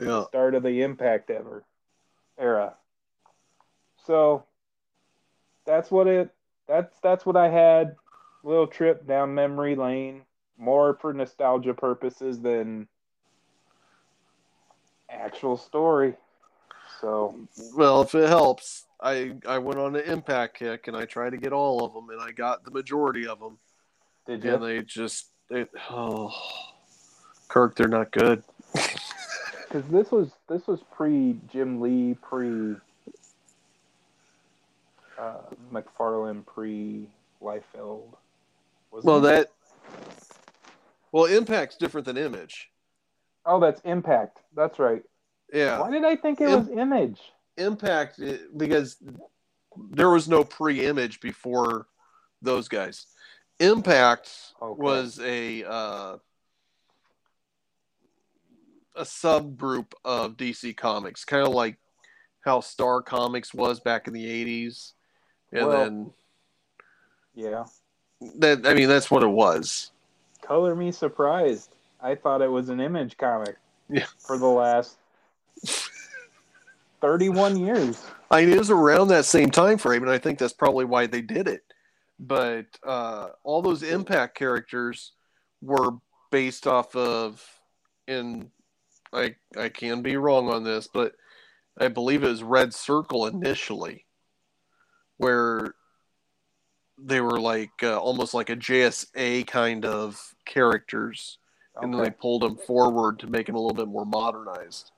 Yeah. 0.00 0.24
Start 0.28 0.54
of 0.54 0.62
the 0.62 0.82
Impact 0.82 1.30
ever 1.30 1.64
era. 2.38 2.76
So 4.06 4.44
that's 5.64 5.90
what 5.90 6.06
it. 6.06 6.30
That's 6.68 6.96
that's 7.02 7.26
what 7.26 7.36
I 7.36 7.48
had. 7.48 7.96
Little 8.42 8.66
trip 8.66 9.06
down 9.06 9.34
memory 9.34 9.74
lane, 9.74 10.22
more 10.58 10.94
for 11.00 11.12
nostalgia 11.12 11.72
purposes 11.72 12.40
than 12.40 12.86
actual 15.08 15.56
story. 15.56 16.14
So 17.00 17.48
Well, 17.74 18.02
if 18.02 18.14
it 18.14 18.28
helps, 18.28 18.84
I 19.00 19.36
I 19.46 19.58
went 19.58 19.78
on 19.78 19.96
an 19.96 20.02
impact 20.02 20.58
kick 20.58 20.88
and 20.88 20.96
I 20.96 21.06
tried 21.06 21.30
to 21.30 21.38
get 21.38 21.52
all 21.52 21.84
of 21.84 21.94
them 21.94 22.10
and 22.10 22.20
I 22.20 22.32
got 22.32 22.64
the 22.64 22.70
majority 22.70 23.26
of 23.26 23.40
them 23.40 23.58
did 24.26 24.44
you? 24.44 24.54
and 24.54 24.62
they 24.62 24.82
just 24.82 25.28
they 25.50 25.66
oh 25.90 26.32
Kirk, 27.48 27.76
they're 27.76 27.88
not 27.88 28.10
good. 28.10 28.42
Because 29.68 29.90
this 29.90 30.12
was 30.12 30.30
this 30.48 30.68
was 30.68 30.78
pre 30.92 31.36
Jim 31.52 31.80
Lee, 31.80 32.14
pre 32.22 32.76
uh, 35.18 35.38
McFarlane, 35.72 36.44
pre 36.46 37.08
Liefeld. 37.42 38.14
Well, 38.90 39.20
that 39.22 39.50
well, 41.12 41.24
impact's 41.26 41.76
different 41.76 42.06
than 42.06 42.16
image. 42.16 42.70
oh, 43.44 43.58
that's 43.60 43.80
Impact. 43.84 44.38
That's 44.54 44.78
right. 44.78 45.02
Yeah. 45.52 45.80
Why 45.80 45.90
did 45.90 46.04
I 46.04 46.16
think 46.16 46.40
it 46.40 46.48
Im- 46.48 46.58
was 46.60 46.68
Image? 46.68 47.20
impact 47.56 48.20
because 48.56 48.96
there 49.90 50.10
was 50.10 50.28
no 50.28 50.42
pre-image 50.42 51.20
before 51.20 51.86
those 52.42 52.66
guys 52.66 53.06
impact 53.60 54.28
Okay. 54.60 54.82
was 54.82 55.20
a 55.20 55.62
uh, 55.64 56.16
a 58.96 59.02
subgroup 59.02 59.92
of 60.04 60.36
dc 60.36 60.76
comics 60.76 61.24
kind 61.24 61.46
of 61.46 61.52
like 61.52 61.78
how 62.44 62.58
star 62.58 63.00
comics 63.02 63.54
was 63.54 63.78
back 63.78 64.08
in 64.08 64.12
the 64.12 64.24
80s 64.24 64.92
and 65.52 65.66
Well- 65.66 65.78
then 65.84 66.12
Yeah. 67.34 67.64
that 68.38 68.66
i 68.66 68.74
mean 68.74 68.88
that's 68.88 69.10
what 69.10 69.22
it 69.22 69.28
was 69.28 69.90
Color 70.42 70.74
me 70.74 70.92
surprised. 70.92 71.74
I 72.02 72.14
thought 72.14 72.42
it 72.42 72.50
was 72.50 72.68
an 72.68 72.78
Image 72.78 73.16
comic. 73.16 73.56
Yeah. 73.88 74.04
For 74.18 74.36
the 74.36 74.46
last 74.46 74.98
thirty-one 77.00 77.56
years. 77.56 78.04
I 78.30 78.44
mean, 78.44 78.54
it 78.54 78.58
was 78.58 78.70
around 78.70 79.08
that 79.08 79.24
same 79.24 79.50
time 79.50 79.78
frame, 79.78 80.02
and 80.02 80.10
I 80.10 80.18
think 80.18 80.38
that's 80.38 80.52
probably 80.52 80.84
why 80.84 81.06
they 81.06 81.22
did 81.22 81.48
it. 81.48 81.62
But 82.18 82.66
uh, 82.82 83.28
all 83.42 83.62
those 83.62 83.82
impact 83.82 84.36
characters 84.36 85.12
were 85.62 85.92
based 86.30 86.66
off 86.66 86.94
of, 86.94 87.42
and 88.06 88.50
I 89.14 89.36
I 89.56 89.68
can 89.70 90.02
be 90.02 90.16
wrong 90.16 90.50
on 90.50 90.62
this, 90.64 90.86
but 90.92 91.14
I 91.78 91.88
believe 91.88 92.22
it 92.22 92.28
was 92.28 92.42
Red 92.42 92.74
Circle 92.74 93.26
initially, 93.26 94.04
where 95.18 95.74
they 96.98 97.20
were 97.20 97.40
like 97.40 97.72
uh, 97.82 97.98
almost 97.98 98.34
like 98.34 98.50
a 98.50 98.56
JSA 98.56 99.46
kind 99.46 99.84
of 99.84 100.34
characters, 100.44 101.38
and 101.80 101.92
then 101.92 102.02
they 102.02 102.10
pulled 102.10 102.42
them 102.42 102.56
forward 102.56 103.18
to 103.20 103.26
make 103.26 103.46
them 103.46 103.56
a 103.56 103.60
little 103.60 103.74
bit 103.74 103.88
more 103.88 104.04
modernized. 104.06 104.90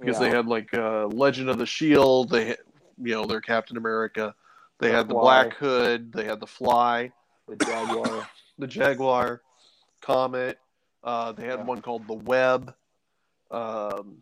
because 0.00 0.20
Yeah. 0.20 0.28
they 0.30 0.36
had 0.36 0.46
like 0.46 0.72
uh, 0.74 1.06
Legend 1.06 1.48
of 1.50 1.58
the 1.58 1.66
Shield. 1.66 2.30
They, 2.30 2.46
had, 2.46 2.58
you 3.02 3.14
know, 3.14 3.24
their 3.26 3.40
Captain 3.40 3.76
America. 3.76 4.34
They 4.78 4.88
The 4.88 4.94
had 4.96 5.08
the 5.08 5.14
Fly. 5.14 5.42
Black 5.44 5.54
Hood. 5.56 6.12
They 6.12 6.24
had 6.24 6.40
the 6.40 6.46
Fly, 6.46 7.12
the 7.48 7.56
Jaguar. 7.56 8.28
the 8.58 8.66
Jaguar, 8.66 9.42
Comet. 10.00 10.58
Uh, 11.04 11.32
they 11.32 11.44
had 11.46 11.60
Yeah. 11.60 11.64
one 11.64 11.80
called 11.82 12.06
the 12.06 12.14
Web. 12.14 12.74
Um, 13.50 14.18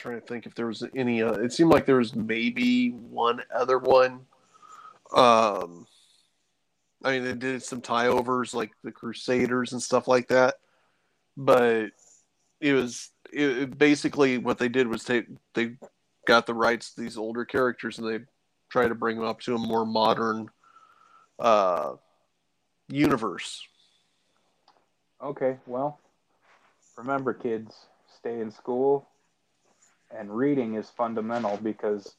trying 0.00 0.20
to 0.20 0.26
think 0.26 0.46
if 0.46 0.54
there 0.54 0.66
was 0.66 0.82
any. 0.96 1.22
Uh, 1.22 1.32
it 1.34 1.52
seemed 1.52 1.70
like 1.70 1.86
there 1.86 1.96
was 1.96 2.14
maybe 2.14 2.90
one 2.90 3.42
other 3.54 3.78
one. 3.78 4.26
Um, 5.14 5.86
I 7.04 7.12
mean, 7.12 7.24
they 7.24 7.34
did 7.34 7.62
some 7.62 7.80
tie 7.80 8.06
overs 8.06 8.54
like 8.54 8.72
the 8.82 8.92
Crusaders 8.92 9.72
and 9.72 9.82
stuff 9.82 10.08
like 10.08 10.28
that, 10.28 10.56
but 11.36 11.90
it 12.60 12.72
was 12.72 13.10
it, 13.32 13.58
it- 13.58 13.78
basically 13.78 14.38
what 14.38 14.58
they 14.58 14.68
did 14.68 14.86
was 14.86 15.04
they 15.04 15.24
they 15.54 15.76
got 16.26 16.46
the 16.46 16.54
rights 16.54 16.94
to 16.94 17.00
these 17.00 17.16
older 17.16 17.44
characters 17.44 17.98
and 17.98 18.06
they 18.08 18.24
try 18.70 18.86
to 18.86 18.94
bring 18.94 19.16
them 19.16 19.26
up 19.26 19.40
to 19.40 19.54
a 19.54 19.58
more 19.58 19.84
modern 19.84 20.48
uh, 21.38 21.94
universe. 22.88 23.66
Okay, 25.22 25.58
well, 25.66 25.98
remember, 26.96 27.34
kids, 27.34 27.74
stay 28.18 28.40
in 28.40 28.50
school, 28.50 29.09
and 30.16 30.34
reading 30.36 30.74
is 30.74 30.90
fundamental 30.90 31.58
because 31.62 32.14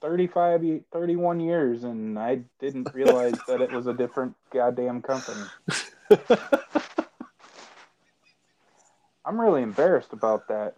35, 0.00 0.82
31 0.92 1.40
years, 1.40 1.84
and 1.84 2.18
I 2.18 2.40
didn't 2.60 2.92
realize 2.94 3.34
that 3.48 3.60
it 3.60 3.72
was 3.72 3.86
a 3.86 3.94
different 3.94 4.34
goddamn 4.52 5.02
company. 5.02 5.40
I'm 9.24 9.40
really 9.40 9.62
embarrassed 9.62 10.12
about 10.12 10.48
that. 10.48 10.74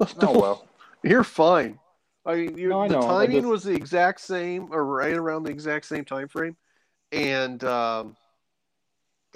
Oh 0.20 0.38
well. 0.40 0.66
You're 1.04 1.22
fine. 1.24 1.78
I 2.26 2.34
mean, 2.34 2.58
you 2.58 2.68
No, 2.68 2.88
the 2.88 2.94
know, 2.94 3.02
timing 3.02 3.36
just- 3.38 3.46
was 3.48 3.62
the 3.64 3.72
exact 3.74 4.20
same, 4.20 4.68
or 4.72 4.84
right 4.84 5.14
around 5.14 5.44
the 5.44 5.50
exact 5.50 5.86
same 5.86 6.04
time 6.04 6.26
frame, 6.28 6.56
and 7.12 7.62
um, 7.64 8.16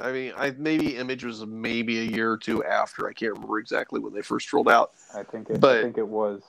I 0.00 0.12
mean, 0.12 0.32
I 0.36 0.50
maybe 0.50 0.96
Image 0.96 1.24
was 1.24 1.44
maybe 1.46 2.00
a 2.00 2.02
year 2.02 2.30
or 2.30 2.36
two 2.36 2.62
after. 2.64 3.08
I 3.08 3.12
can't 3.12 3.32
remember 3.32 3.58
exactly 3.58 3.98
when 4.00 4.12
they 4.12 4.22
first 4.22 4.52
rolled 4.52 4.68
out, 4.68 4.92
I 5.14 5.22
think 5.22 5.48
it. 5.50 5.60
But- 5.60 5.78
I 5.78 5.82
think 5.82 5.98
it 5.98 6.08
was. 6.08 6.42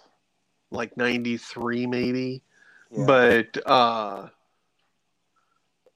like 0.71 0.97
'93 0.97 1.87
maybe. 1.87 2.41
Yeah. 2.91 3.05
But 3.05 3.57
uh, 3.65 4.27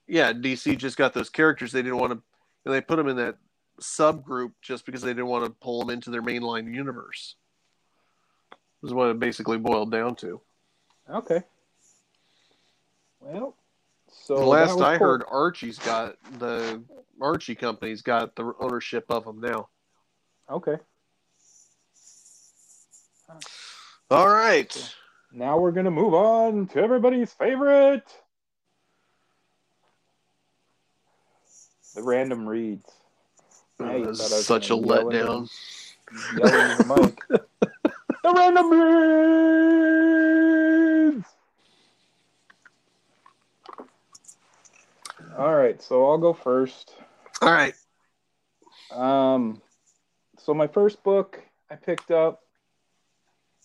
yeah, 0.08 0.32
DC 0.34 0.78
just 0.78 0.98
got 0.98 1.14
those 1.14 1.30
characters. 1.30 1.72
They 1.72 1.82
didn't 1.82 1.98
want 2.00 2.12
to, 2.14 2.22
and 2.66 2.74
they 2.74 2.82
put 2.82 2.96
them 2.98 3.08
in 3.10 3.18
that 3.18 3.36
subgroup 3.82 4.52
just 4.62 4.86
because 4.86 5.02
they 5.02 5.10
didn't 5.10 5.28
want 5.28 5.44
to 5.46 5.52
pull 5.52 5.80
them 5.80 5.90
into 5.90 6.10
their 6.10 6.22
mainline 6.22 6.74
universe. 6.74 7.36
Is 8.84 8.94
what 8.94 9.10
it 9.10 9.20
basically 9.20 9.58
boiled 9.58 9.92
down 9.92 10.16
to. 10.18 10.42
okay. 11.10 11.44
Well, 13.20 13.56
so 14.12 14.36
the 14.38 14.46
last 14.46 14.80
I 14.80 14.98
cool. 14.98 15.08
heard, 15.08 15.24
Archie's 15.30 15.80
got 15.80 16.16
the 16.40 16.82
Archie 17.22 17.56
company's 17.56 18.02
got 18.02 18.36
the 18.36 18.54
ownership 18.60 19.06
of 19.10 19.26
them 19.26 19.40
now. 19.40 19.70
Okay. 20.50 20.78
All 24.10 24.28
right, 24.28 24.96
Now 25.32 25.58
we're 25.58 25.72
gonna 25.72 25.90
move 25.92 26.14
on 26.14 26.68
to 26.70 26.80
everybody's 26.80 27.32
favorite. 27.32 28.04
The 31.96 32.04
random 32.04 32.48
reads. 32.48 32.90
Now 33.80 33.98
was 34.00 34.20
thought 34.20 34.32
I 34.34 34.36
was 34.38 34.46
such 34.46 34.66
a 34.70 34.76
gonna 34.76 34.88
yell 34.88 35.10
into- 35.10 35.24
letdown. 35.24 35.50
The 36.36 37.14
the 38.24 38.34
random 38.34 38.70
reads. 38.72 40.51
All 45.38 45.56
right, 45.56 45.82
so 45.82 46.10
I'll 46.10 46.18
go 46.18 46.34
first. 46.34 46.94
All 47.42 47.52
right, 47.52 47.74
Um, 48.92 49.62
so 50.38 50.54
my 50.54 50.68
first 50.68 51.04
book 51.04 51.42
I 51.70 51.76
picked 51.76 52.12
up 52.12 52.42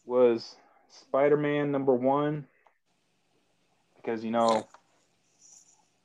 was 0.05 0.57
Spider-Man 0.89 1.73
number 1.73 1.93
one 1.93 2.47
because 3.97 4.25
you 4.25 4.31
know 4.31 4.67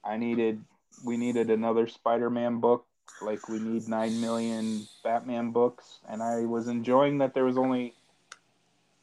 I 0.03 0.17
needed 0.17 0.63
we 1.05 1.17
needed 1.17 1.49
another 1.51 1.87
Spider-Man 1.87 2.59
book 2.59 2.85
like 3.21 3.47
we 3.47 3.59
need 3.59 3.87
nine 3.87 4.19
million 4.19 4.87
Batman 5.03 5.51
books, 5.51 5.99
and 6.09 6.23
I 6.23 6.45
was 6.45 6.67
enjoying 6.67 7.19
that 7.19 7.33
there 7.33 7.45
was 7.45 7.57
only 7.57 7.93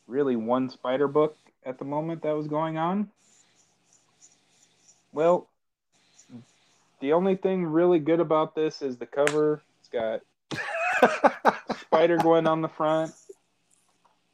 really 0.09 0.37
one 0.37 0.71
Spider 0.71 1.07
book 1.07 1.37
at 1.65 1.79
the 1.79 1.85
moment 1.85 2.23
that 2.23 2.37
was 2.37 2.49
going 2.49 2.79
on. 2.79 3.11
Well, 5.13 5.49
the 7.01 7.13
only 7.13 7.37
thing 7.37 7.65
really 7.65 7.99
good 7.99 8.21
about 8.21 8.55
this 8.55 8.83
is 8.83 8.97
the 8.97 9.07
cover. 9.07 9.63
It's 9.81 9.89
got 9.89 10.21
Spider 11.81 12.19
Gwen 12.19 12.47
on 12.47 12.63
the 12.63 12.69
front. 12.69 13.13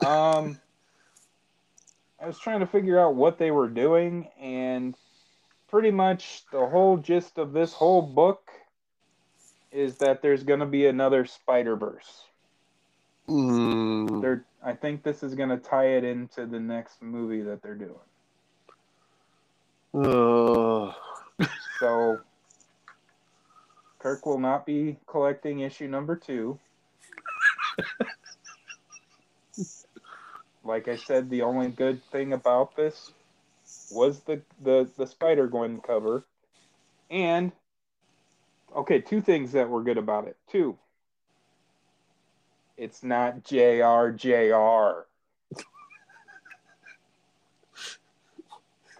Um, 0.04 0.58
I 2.20 2.26
was 2.26 2.38
trying 2.38 2.60
to 2.60 2.66
figure 2.66 2.98
out 2.98 3.14
what 3.14 3.38
they 3.38 3.50
were 3.50 3.68
doing, 3.68 4.28
and 4.40 4.94
pretty 5.68 5.90
much 5.90 6.44
the 6.52 6.66
whole 6.66 6.96
gist 6.96 7.38
of 7.38 7.52
this 7.52 7.72
whole 7.72 8.02
book 8.02 8.50
is 9.72 9.96
that 9.98 10.22
there's 10.22 10.42
going 10.44 10.60
to 10.60 10.66
be 10.66 10.86
another 10.86 11.24
Spider 11.24 11.76
Verse. 11.76 12.24
Mm, 13.28 14.20
They're, 14.20 14.44
I 14.62 14.74
think 14.74 15.02
this 15.02 15.22
is 15.22 15.34
going 15.34 15.48
to 15.48 15.56
tie 15.56 15.96
it 15.96 16.04
into 16.04 16.46
the 16.46 16.60
next 16.60 17.02
movie 17.02 17.42
that 17.42 17.62
they're 17.62 17.74
doing. 17.74 17.94
uh, 19.94 20.92
So 21.80 22.20
Kirk 24.04 24.24
will 24.26 24.38
not 24.38 24.66
be 24.66 24.98
collecting 25.06 25.60
issue 25.60 25.88
number 25.88 26.14
two. 26.14 26.58
like 30.62 30.88
I 30.88 30.96
said, 30.96 31.30
the 31.30 31.40
only 31.40 31.68
good 31.68 32.04
thing 32.12 32.34
about 32.34 32.76
this 32.76 33.12
was 33.90 34.20
the 34.20 34.42
the, 34.62 34.90
the 34.98 35.06
Spider 35.06 35.46
Gwen 35.46 35.80
cover. 35.80 36.26
And 37.10 37.50
okay, 38.76 39.00
two 39.00 39.22
things 39.22 39.52
that 39.52 39.70
were 39.70 39.82
good 39.82 39.96
about 39.96 40.28
it. 40.28 40.36
Two. 40.52 40.76
It's 42.76 43.02
not 43.02 43.42
JRJR. 43.42 45.04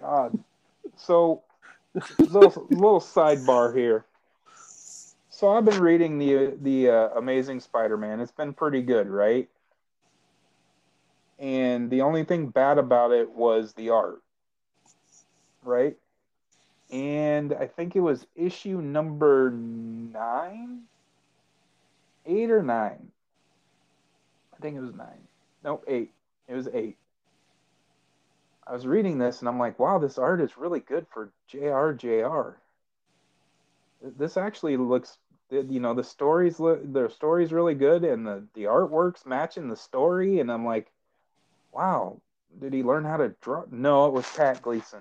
God. 0.01 0.39
So 0.97 1.43
little 2.21 2.67
little 2.71 3.01
sidebar 3.01 3.77
here. 3.77 4.07
So 5.35 5.49
I've 5.49 5.65
been 5.65 5.81
reading 5.81 6.19
the 6.19 6.57
the 6.63 6.91
uh, 6.91 7.09
Amazing 7.17 7.59
Spider-Man. 7.59 8.21
It's 8.21 8.31
been 8.31 8.53
pretty 8.53 8.83
good, 8.83 9.09
right? 9.09 9.49
And 11.41 11.91
the 11.91 12.03
only 12.03 12.23
thing 12.23 12.51
bad 12.51 12.79
about 12.79 13.11
it 13.11 13.29
was 13.29 13.73
the 13.73 13.91
art, 13.91 14.23
right? 15.65 15.97
And 16.93 17.53
I 17.53 17.67
think 17.67 17.97
it 17.97 18.01
was 18.01 18.29
issue 18.37 18.81
number 18.81 19.51
nine, 19.51 20.83
eight 22.27 22.53
or 22.53 22.63
nine. 22.63 23.09
I 24.57 24.63
think 24.63 24.77
it 24.77 24.81
was 24.83 24.95
nine. 24.95 25.27
Nope, 25.65 25.85
eight. 25.89 26.13
It 26.47 26.55
was 26.55 26.69
eight. 26.73 26.97
I 28.69 28.73
was 28.73 28.87
reading 28.87 29.19
this 29.19 29.41
and 29.41 29.49
I'm 29.49 29.59
like, 29.59 29.81
wow, 29.81 29.99
this 29.99 30.17
art 30.17 30.41
is 30.41 30.57
really 30.57 30.79
good 30.79 31.09
for 31.13 31.33
JRJR. 31.53 32.55
This 34.17 34.37
actually 34.37 34.77
looks, 34.77 35.17
you 35.63 35.81
know, 35.81 35.95
the 35.95 36.05
stories, 36.05 36.57
the 36.57 37.11
story's 37.15 37.53
really 37.53 37.75
good 37.75 38.05
and 38.05 38.27
the 38.27 38.45
the 38.55 38.65
artwork's 38.65 39.27
matching 39.27 39.69
the 39.69 39.77
story. 39.77 40.41
And 40.41 40.51
I'm 40.51 40.65
like, 40.65 40.91
wow, 41.73 42.21
did 42.61 42.73
he 42.73 42.83
learn 42.83 43.05
how 43.05 43.17
to 43.19 43.35
draw? 43.41 43.65
No, 43.71 44.07
it 44.07 44.13
was 44.13 44.27
Pat 44.37 44.63
Gleason. 44.63 45.01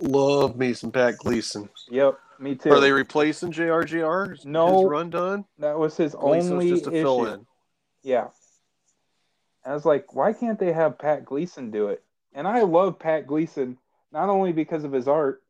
love 0.00 0.56
me 0.56 0.72
some 0.72 0.92
Pat 0.92 1.18
Gleason. 1.18 1.68
Yep, 1.90 2.18
me 2.38 2.54
too. 2.54 2.70
Are 2.72 2.80
they 2.80 2.92
replacing 2.92 3.52
JRJR? 3.52 4.44
No. 4.44 4.80
his 4.80 4.84
run 4.86 5.10
done. 5.10 5.44
that 5.58 5.78
was 5.78 5.96
his 5.96 6.14
Gleason's 6.14 6.52
only 6.52 6.70
just 6.70 6.86
a 6.86 6.90
issue. 6.90 7.02
fill 7.02 7.26
in. 7.26 7.46
Yeah. 8.02 8.28
I 9.64 9.74
was 9.74 9.84
like, 9.84 10.14
why 10.14 10.32
can't 10.32 10.58
they 10.60 10.72
have 10.72 10.98
Pat 10.98 11.24
Gleason 11.24 11.70
do 11.70 11.88
it? 11.88 12.02
And 12.32 12.46
I 12.46 12.62
love 12.62 12.98
Pat 12.98 13.26
Gleason 13.26 13.78
not 14.12 14.28
only 14.28 14.52
because 14.52 14.84
of 14.84 14.92
his 14.92 15.08
art, 15.08 15.42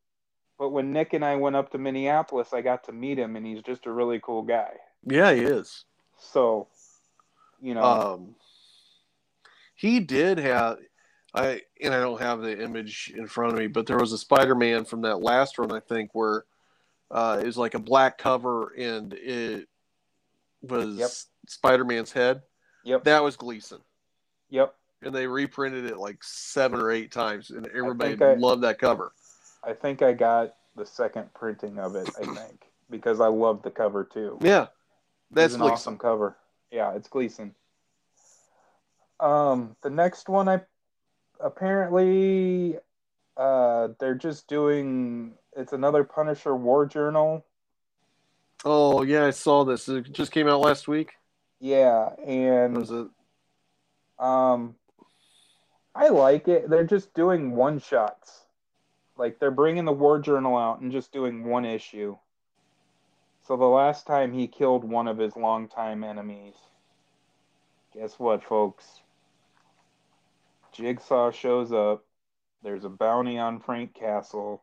but 0.59 0.71
when 0.71 0.93
Nick 0.93 1.13
and 1.13 1.25
I 1.25 1.37
went 1.37 1.57
up 1.57 1.71
to 1.73 1.79
Minneapolis, 1.79 2.53
I 2.53 2.61
got 2.61 2.85
to 2.85 2.93
meet 2.93 3.19
him, 3.19 3.37
and 3.37 3.47
he's 3.47 3.63
just 3.63 3.87
a 3.87 3.93
really 3.93 4.21
cool 4.23 4.43
guy. 4.43 4.71
Yeah, 5.05 5.33
he 5.33 5.41
is. 5.43 5.85
So, 6.19 6.69
you 7.61 7.75
know, 7.75 7.83
Um, 7.83 8.35
he 9.75 10.01
did 10.01 10.39
have 10.39 10.79
I 11.35 11.61
and 11.83 11.93
I 11.95 12.01
don't 12.01 12.21
have 12.21 12.41
the 12.41 12.63
image 12.63 13.13
in 13.15 13.27
front 13.27 13.53
of 13.53 13.59
me, 13.59 13.67
but 13.67 13.87
there 13.87 13.99
was 13.99 14.13
a 14.13 14.19
Spider-Man 14.19 14.87
from 14.87 15.03
that 15.03 15.21
last 15.21 15.59
run, 15.59 15.71
I 15.71 15.81
think, 15.81 16.11
where 16.15 16.45
uh, 17.11 17.39
it 17.43 17.47
was 17.47 17.59
like 17.59 17.75
a 17.75 17.79
black 17.79 18.17
cover 18.17 18.73
and 18.79 19.13
it 19.13 19.69
was 20.63 20.97
Yep. 20.97 21.11
Spider-Man's 21.49 22.13
head. 22.13 22.41
Yep. 22.85 23.05
That 23.05 23.23
was 23.23 23.37
Gleason. 23.37 23.81
Yep. 24.49 24.75
And 25.03 25.15
they 25.15 25.27
reprinted 25.27 25.85
it 25.85 25.99
like 25.99 26.25
seven 26.25 26.81
or 26.81 26.91
eight 26.91 27.13
times, 27.13 27.51
and 27.51 27.67
everybody 27.67 28.17
I- 28.25 28.35
loved 28.35 28.63
that 28.63 28.79
cover. 28.79 29.13
I 29.67 29.73
think 29.73 30.01
I 30.03 30.13
got 30.13 30.55
the 30.77 30.87
second 30.87 31.35
printing 31.35 31.79
of 31.79 31.97
it. 31.97 32.09
I 32.21 32.25
think 32.35 32.67
because 32.89 33.21
I 33.21 33.27
love 33.27 33.63
the 33.63 33.71
cover 33.71 34.05
too. 34.05 34.39
Yeah, 34.41 34.67
that's 35.31 35.55
an 35.55 35.61
Gleason. 35.61 35.73
awesome 35.73 35.99
cover. 35.99 36.37
Yeah, 36.71 36.93
it's 36.95 37.09
Gleason. 37.09 37.55
Um, 39.19 39.77
the 39.83 39.91
next 39.91 40.29
one, 40.29 40.49
I 40.49 40.61
apparently, 41.41 42.77
uh, 43.37 43.89
they're 43.99 44.15
just 44.15 44.47
doing. 44.47 45.33
It's 45.57 45.73
another 45.73 46.05
Punisher 46.05 46.55
War 46.55 46.87
Journal. 46.87 47.45
Oh 48.65 49.03
yeah, 49.03 49.27
I 49.27 49.31
saw 49.31 49.65
this. 49.65 49.89
It 49.89 50.13
just 50.13 50.33
came 50.33 50.49
out 50.49 50.61
last 50.61 50.87
week. 50.87 51.13
Yeah, 51.61 52.11
and 52.27 52.77
Was 52.77 52.91
it? 52.91 53.07
Um, 54.19 54.77
I 55.95 56.09
like 56.09 56.49
it. 56.49 56.69
They're 56.69 56.85
just 56.85 57.15
doing 57.15 57.53
one 57.53 57.79
shots. 57.79 58.46
Like 59.17 59.39
they're 59.39 59.51
bringing 59.51 59.85
the 59.85 59.93
War 59.93 60.19
Journal 60.19 60.57
out 60.57 60.81
and 60.81 60.93
just 60.93 61.13
doing 61.13 61.45
one 61.45 61.65
issue. 61.65 62.17
So 63.47 63.57
the 63.57 63.65
last 63.65 64.07
time 64.07 64.33
he 64.33 64.49
killed 64.49 64.85
one 64.85 65.09
of 65.09 65.19
his 65.19 65.37
longtime 65.37 66.03
enemies, 66.03 66.55
guess 67.95 68.19
what, 68.19 68.43
folks? 68.43 69.01
Jigsaw 70.73 71.31
shows 71.31 71.73
up. 71.73 72.05
There's 72.63 72.85
a 72.85 72.89
bounty 72.89 73.39
on 73.39 73.61
Frank 73.61 73.95
Castle. 73.95 74.63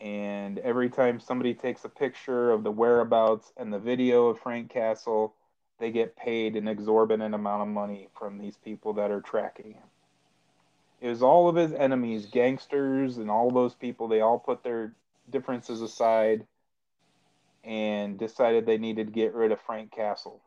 And 0.00 0.58
every 0.58 0.90
time 0.90 1.20
somebody 1.20 1.54
takes 1.54 1.84
a 1.84 1.88
picture 1.88 2.50
of 2.50 2.64
the 2.64 2.70
whereabouts 2.70 3.52
and 3.56 3.72
the 3.72 3.78
video 3.78 4.28
of 4.28 4.40
Frank 4.40 4.70
Castle, 4.70 5.34
they 5.78 5.90
get 5.90 6.16
paid 6.16 6.56
an 6.56 6.68
exorbitant 6.68 7.34
amount 7.34 7.62
of 7.62 7.68
money 7.68 8.08
from 8.18 8.38
these 8.38 8.56
people 8.56 8.94
that 8.94 9.10
are 9.10 9.20
tracking 9.20 9.72
him. 9.74 9.82
It 11.00 11.08
was 11.08 11.22
all 11.22 11.48
of 11.48 11.56
his 11.56 11.72
enemies, 11.72 12.26
gangsters, 12.26 13.16
and 13.16 13.30
all 13.30 13.50
those 13.50 13.74
people. 13.74 14.08
They 14.08 14.20
all 14.20 14.38
put 14.38 14.62
their 14.62 14.94
differences 15.30 15.80
aside 15.80 16.46
and 17.64 18.18
decided 18.18 18.66
they 18.66 18.78
needed 18.78 19.06
to 19.06 19.12
get 19.12 19.34
rid 19.34 19.52
of 19.52 19.60
Frank 19.60 19.92
Castle. 19.92 20.40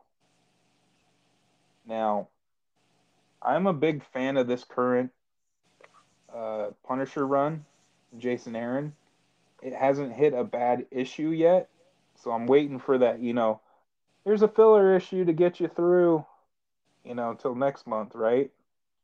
Now, 1.86 2.28
I'm 3.42 3.66
a 3.66 3.72
big 3.72 4.04
fan 4.12 4.36
of 4.36 4.46
this 4.46 4.64
current 4.64 5.10
uh, 6.34 6.68
Punisher 6.86 7.26
run, 7.26 7.64
Jason 8.18 8.56
Aaron. 8.56 8.94
It 9.62 9.74
hasn't 9.74 10.12
hit 10.12 10.34
a 10.34 10.44
bad 10.44 10.86
issue 10.90 11.30
yet, 11.30 11.68
so 12.16 12.30
I'm 12.30 12.46
waiting 12.46 12.78
for 12.78 12.98
that, 12.98 13.20
you 13.20 13.32
know, 13.32 13.60
here's 14.24 14.42
a 14.42 14.48
filler 14.48 14.96
issue 14.96 15.24
to 15.24 15.32
get 15.32 15.60
you 15.60 15.68
through, 15.68 16.24
you 17.04 17.14
know, 17.14 17.34
till 17.34 17.54
next 17.54 17.86
month, 17.86 18.14
right? 18.14 18.50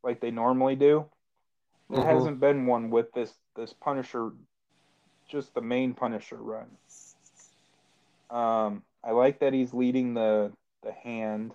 Like 0.02 0.20
they 0.20 0.30
normally 0.30 0.76
do. 0.76 1.06
There 1.90 2.00
Mhm. 2.00 2.06
hasn't 2.06 2.40
been 2.40 2.66
one 2.66 2.90
with 2.90 3.12
this 3.12 3.34
this 3.56 3.72
Punisher, 3.72 4.32
just 5.28 5.54
the 5.54 5.60
main 5.60 5.94
Punisher 5.94 6.36
run. 6.36 6.78
Um, 8.30 8.84
I 9.04 9.10
like 9.12 9.40
that 9.40 9.52
he's 9.52 9.74
leading 9.74 10.14
the 10.14 10.52
the 10.82 10.92
hand, 10.92 11.54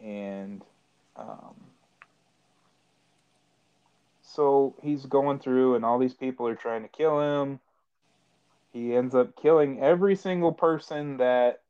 and 0.00 0.62
um, 1.16 1.54
so 4.22 4.76
he's 4.82 5.06
going 5.06 5.40
through, 5.40 5.74
and 5.74 5.84
all 5.84 5.98
these 5.98 6.14
people 6.14 6.46
are 6.48 6.54
trying 6.54 6.82
to 6.82 6.88
kill 6.88 7.20
him 7.20 7.60
he 8.74 8.94
ends 8.94 9.14
up 9.14 9.36
killing 9.36 9.80
every 9.80 10.16
single 10.16 10.52
person 10.52 11.18
that 11.18 11.62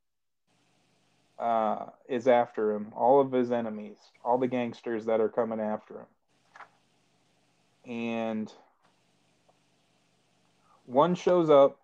uh, 1.39 1.87
is 2.09 2.29
after 2.29 2.73
him, 2.73 2.93
all 2.97 3.21
of 3.21 3.33
his 3.33 3.51
enemies, 3.51 3.97
all 4.25 4.39
the 4.39 4.47
gangsters 4.47 5.07
that 5.07 5.21
are 5.21 5.29
coming 5.29 5.61
after 5.61 5.95
him. 5.95 6.07
And 7.87 8.53
one 10.87 11.15
shows 11.15 11.51
up, 11.51 11.79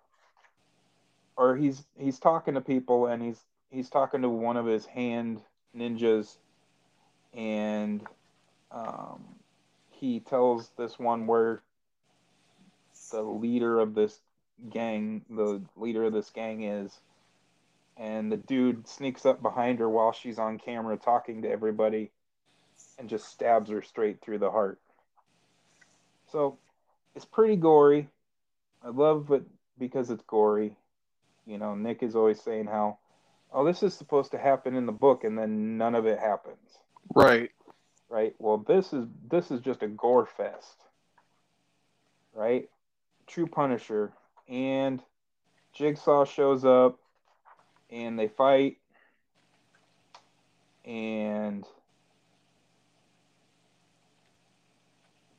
or 1.36 1.56
he's 1.56 1.84
he's 1.98 2.18
talking 2.18 2.54
to 2.54 2.60
people, 2.60 3.06
and 3.06 3.22
he's 3.22 3.40
he's 3.70 3.90
talking 3.90 4.22
to 4.22 4.28
one 4.28 4.56
of 4.56 4.66
his 4.66 4.86
hand 4.86 5.40
ninjas, 5.76 6.36
and 7.34 8.06
um, 8.70 9.24
he 9.90 10.20
tells 10.20 10.70
this 10.78 10.98
one 10.98 11.26
where 11.26 11.62
the 13.10 13.22
leader 13.22 13.80
of 13.80 13.94
this 13.94 14.20
gang, 14.70 15.22
the 15.28 15.62
leader 15.76 16.04
of 16.04 16.12
this 16.12 16.30
gang 16.30 16.62
is. 16.64 17.00
And 18.00 18.32
the 18.32 18.38
dude 18.38 18.88
sneaks 18.88 19.26
up 19.26 19.42
behind 19.42 19.78
her 19.78 19.88
while 19.88 20.12
she's 20.12 20.38
on 20.38 20.58
camera 20.58 20.96
talking 20.96 21.42
to 21.42 21.50
everybody 21.50 22.10
and 22.98 23.10
just 23.10 23.28
stabs 23.28 23.68
her 23.68 23.82
straight 23.82 24.22
through 24.22 24.38
the 24.38 24.50
heart. 24.50 24.80
So 26.32 26.56
it's 27.14 27.26
pretty 27.26 27.56
gory. 27.56 28.08
I 28.82 28.88
love 28.88 29.30
it 29.32 29.42
because 29.78 30.08
it's 30.10 30.24
gory. 30.26 30.76
You 31.46 31.58
know, 31.58 31.74
Nick 31.74 32.02
is 32.02 32.16
always 32.16 32.40
saying 32.40 32.66
how, 32.66 32.96
oh, 33.52 33.66
this 33.66 33.82
is 33.82 33.92
supposed 33.92 34.30
to 34.30 34.38
happen 34.38 34.74
in 34.74 34.86
the 34.86 34.92
book, 34.92 35.24
and 35.24 35.36
then 35.36 35.76
none 35.76 35.94
of 35.94 36.06
it 36.06 36.18
happens. 36.18 36.78
Right. 37.14 37.50
Right? 38.08 38.34
Well, 38.38 38.64
this 38.66 38.94
is 38.94 39.06
this 39.28 39.50
is 39.50 39.60
just 39.60 39.82
a 39.82 39.88
gore 39.88 40.26
fest. 40.26 40.84
Right? 42.32 42.70
True 43.26 43.46
Punisher 43.46 44.12
and 44.48 45.02
Jigsaw 45.74 46.24
shows 46.24 46.64
up 46.64 46.98
and 47.90 48.18
they 48.18 48.28
fight 48.28 48.78
and 50.84 51.64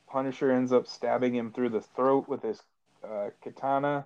Punisher 0.08 0.52
ends 0.52 0.72
up 0.72 0.88
stabbing 0.88 1.34
him 1.34 1.52
through 1.52 1.70
the 1.70 1.82
throat 1.82 2.28
with 2.28 2.42
his 2.44 2.62
uh, 3.04 3.30
katana 3.44 4.06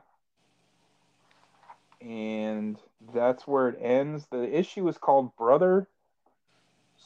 and 2.06 2.78
that's 3.14 3.48
where 3.48 3.70
it 3.70 3.80
ends. 3.82 4.28
The 4.32 4.58
issue 4.58 4.88
is 4.88 4.98
called 4.98 5.36
Brother. 5.38 5.88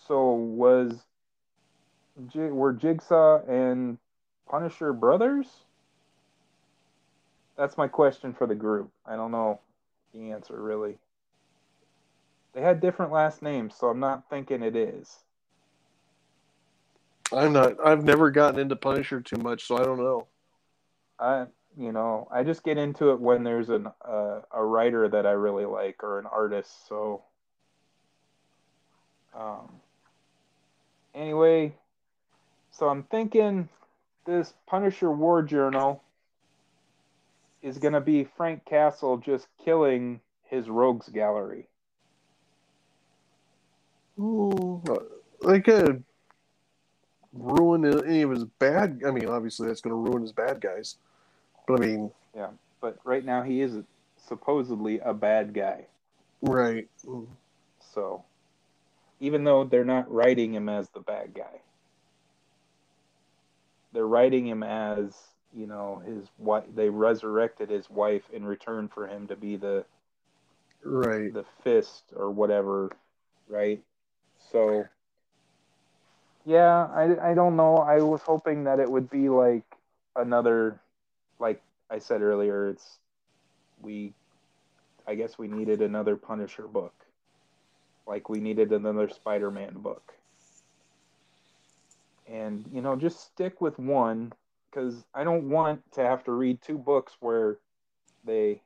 So 0.08 0.32
was 0.32 1.06
were 2.36 2.74
Jigsaw 2.74 3.42
and 3.48 3.98
Punisher 4.50 4.92
brothers? 4.92 5.48
That's 7.58 7.78
my 7.78 7.88
question 7.88 8.34
for 8.34 8.48
the 8.48 8.56
group. 8.56 8.92
I 9.06 9.16
don't 9.16 9.32
know 9.32 9.60
the 10.14 10.32
answer 10.32 10.62
really. 10.62 10.98
They 12.60 12.66
had 12.66 12.82
different 12.82 13.14
last 13.14 13.41
names, 13.41 13.74
so 13.74 13.88
I'm 13.88 14.01
not 14.01 14.30
thinking 14.30 14.64
it 14.64 14.76
is. 14.76 15.24
I'm 17.32 17.53
not. 17.53 17.78
I've 17.82 18.03
never 18.03 18.32
gotten 18.32 18.60
into 18.60 18.76
Punisher 18.76 19.22
too 19.22 19.38
much, 19.38 19.66
so 19.66 19.78
I 19.78 19.86
don't 19.86 19.97
know. 19.97 20.28
I, 21.18 21.45
you 21.78 21.93
know, 21.93 22.28
I 22.30 22.43
just 22.43 22.66
get 22.66 22.78
into 22.78 23.12
it 23.12 23.22
when 23.22 23.45
there's 23.45 23.70
an 23.70 23.88
uh, 24.05 24.41
a 24.51 24.62
writer 24.62 25.07
that 25.07 25.26
I 25.26 25.32
really 25.32 25.64
like 25.64 26.03
or 26.03 26.20
an 26.20 26.26
artist. 26.26 26.86
So, 26.89 27.24
um, 29.34 29.80
anyway, 31.16 31.74
so 32.72 32.89
I'm 32.89 33.03
thinking 33.03 33.70
this 34.26 34.53
Punisher 34.68 35.14
War 35.14 35.43
Journal 35.43 36.03
is 37.62 37.78
going 37.78 37.93
to 37.93 38.01
be 38.01 38.26
Frank 38.26 38.66
Castle 38.66 39.16
just 39.16 39.47
killing 39.64 40.20
his 40.43 40.68
rogues 40.68 41.07
gallery. 41.07 41.68
Ooh, 44.20 44.82
uh, 44.89 45.47
they 45.47 45.61
could 45.61 46.03
ruin 47.32 47.86
any 47.86 48.22
of 48.24 48.32
his 48.32 48.43
bad. 48.43 49.01
I 49.07 49.11
mean, 49.11 49.28
obviously 49.28 49.67
that's 49.67 49.82
going 49.82 49.91
to 49.91 50.09
ruin 50.11 50.22
his 50.22 50.34
bad 50.34 50.59
guys. 50.59 50.97
But 51.67 51.82
I 51.82 51.86
mean, 51.86 52.11
yeah. 52.36 52.49
But 52.82 52.97
right 53.03 53.24
now 53.24 53.43
he 53.43 53.61
is 53.61 53.78
supposedly 54.17 54.99
a 54.99 55.13
bad 55.13 55.53
guy. 55.53 55.86
right? 56.41 56.88
So, 57.93 58.24
even 59.20 59.43
though 59.43 59.63
they're 59.63 59.86
not 59.86 60.11
writing 60.11 60.53
him 60.53 60.70
as 60.70 60.89
the 60.89 60.99
bad 60.99 61.34
guy, 61.34 61.61
they're 63.93 64.07
writing 64.07 64.47
him 64.47 64.63
as 64.63 65.15
you 65.55 65.67
know 65.67 66.01
his 66.05 66.28
wife. 66.38 66.65
They 66.76 66.89
resurrected 66.89 67.70
his 67.70 67.89
wife 67.89 68.24
in 68.34 68.43
return 68.45 68.88
for 68.88 69.07
him 69.07 69.28
to 69.28 69.36
be 69.36 69.55
the 69.55 69.86
Right. 70.82 71.34
the 71.34 71.43
fist 71.63 72.03
or 72.15 72.32
whatever, 72.32 72.89
right? 73.49 73.84
So, 74.52 74.89
yeah, 76.45 76.88
I 76.93 77.32
I 77.32 77.34
don't 77.34 77.56
know. 77.56 77.78
I 77.78 78.02
was 78.02 78.22
hoping 78.22 78.64
that 78.66 78.80
it 78.80 78.89
would 78.89 79.10
be 79.10 79.30
like 79.30 79.66
another, 80.16 80.80
like 81.39 81.62
I 81.89 82.00
said 82.00 82.22
earlier. 82.22 82.70
It's 82.70 83.00
we, 83.82 84.14
I 85.08 85.16
guess 85.16 85.38
we 85.38 85.47
needed 85.47 85.82
another 85.82 86.16
Punisher 86.16 86.68
book, 86.68 86.93
like 88.08 88.30
we 88.30 88.39
needed 88.39 88.72
another 88.72 89.10
Spider-Man 89.10 89.76
book, 89.82 90.14
and 92.28 92.66
you 92.72 92.82
know 92.82 92.95
just 92.95 93.20
stick 93.22 93.62
with 93.62 93.78
one 93.80 94.32
because 94.70 95.06
I 95.14 95.24
don't 95.24 95.50
want 95.50 95.82
to 95.93 96.02
have 96.02 96.24
to 96.26 96.32
read 96.32 96.62
two 96.62 96.78
books 96.78 97.18
where 97.20 97.58
they, 98.26 98.62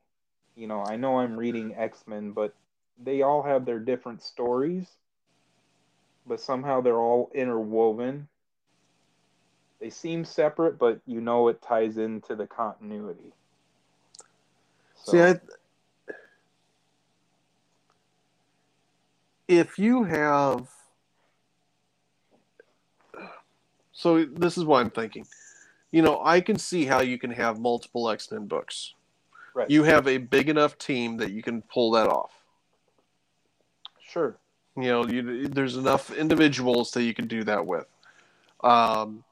you 0.55 0.67
know, 0.67 0.83
I 0.83 0.97
know 0.97 1.19
I'm 1.19 1.37
reading 1.37 1.75
X 1.75 2.03
Men, 2.07 2.31
but 2.31 2.53
they 3.01 3.21
all 3.21 3.43
have 3.43 3.65
their 3.65 3.79
different 3.79 4.21
stories, 4.21 4.97
but 6.27 6.39
somehow 6.39 6.81
they're 6.81 6.99
all 6.99 7.31
interwoven. 7.33 8.27
They 9.79 9.89
seem 9.89 10.23
separate, 10.23 10.79
but 10.79 11.01
you 11.05 11.21
know 11.21 11.47
it 11.49 11.61
ties 11.61 11.97
into 11.97 12.35
the 12.35 12.47
continuity. 12.47 13.33
So. 14.95 15.11
See, 15.11 15.21
I, 15.21 15.39
if 19.47 19.77
you 19.77 20.03
have 20.03 20.67
so 23.91 24.25
this 24.25 24.57
is 24.57 24.63
what 24.63 24.79
i'm 24.79 24.89
thinking 24.89 25.25
you 25.91 26.01
know 26.01 26.21
i 26.23 26.39
can 26.39 26.57
see 26.57 26.85
how 26.85 27.01
you 27.01 27.17
can 27.17 27.31
have 27.31 27.59
multiple 27.59 28.09
x-men 28.09 28.47
books 28.47 28.93
right 29.53 29.69
you 29.69 29.83
have 29.83 30.07
a 30.07 30.17
big 30.17 30.49
enough 30.49 30.77
team 30.77 31.17
that 31.17 31.31
you 31.31 31.43
can 31.43 31.61
pull 31.61 31.91
that 31.91 32.07
off 32.07 32.31
sure 34.01 34.37
you 34.75 34.83
know 34.83 35.05
you, 35.05 35.47
there's 35.47 35.77
enough 35.77 36.11
individuals 36.11 36.91
that 36.91 37.03
you 37.03 37.13
can 37.13 37.27
do 37.27 37.43
that 37.43 37.65
with 37.65 37.85
um, 38.63 39.23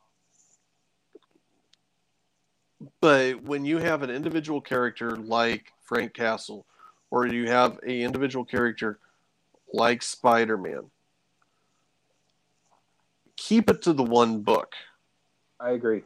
but 2.99 3.41
when 3.43 3.65
you 3.65 3.77
have 3.77 4.03
an 4.03 4.09
individual 4.09 4.61
character 4.61 5.15
like 5.15 5.71
frank 5.81 6.13
castle 6.13 6.65
or 7.11 7.27
you 7.27 7.47
have 7.47 7.77
a 7.85 8.01
individual 8.01 8.43
character 8.43 8.97
like 9.73 10.01
Spider 10.01 10.57
Man. 10.57 10.89
Keep 13.35 13.69
it 13.69 13.81
to 13.83 13.93
the 13.93 14.03
one 14.03 14.41
book. 14.41 14.73
I 15.59 15.71
agree. 15.71 16.03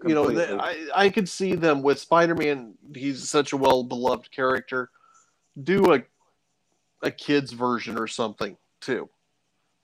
Completely. 0.00 0.42
You 0.42 0.56
know, 0.56 0.60
I, 0.60 0.88
I 0.94 1.08
could 1.10 1.28
see 1.28 1.54
them 1.54 1.82
with 1.82 1.98
Spider 1.98 2.34
Man. 2.34 2.74
He's 2.94 3.28
such 3.28 3.52
a 3.52 3.56
well 3.56 3.82
beloved 3.82 4.30
character. 4.30 4.90
Do 5.62 5.92
a 5.92 6.02
a 7.02 7.10
kid's 7.10 7.52
version 7.52 7.98
or 7.98 8.06
something 8.06 8.56
too. 8.80 9.08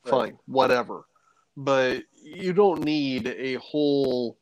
Right. 0.04 0.10
Fine, 0.10 0.38
whatever. 0.46 1.06
But 1.56 2.02
you 2.22 2.52
don't 2.52 2.84
need 2.84 3.26
a 3.26 3.54
whole 3.54 4.38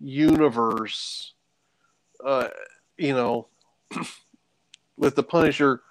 universe. 0.00 1.34
Uh, 2.24 2.48
you 2.98 3.14
know, 3.14 3.48
with 4.96 5.16
the 5.16 5.22
Punisher 5.22 5.82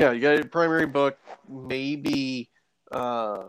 yeah, 0.00 0.12
you 0.12 0.20
got 0.20 0.38
a 0.38 0.44
primary 0.46 0.86
book, 0.86 1.18
maybe 1.48 2.48
uh, 2.90 3.44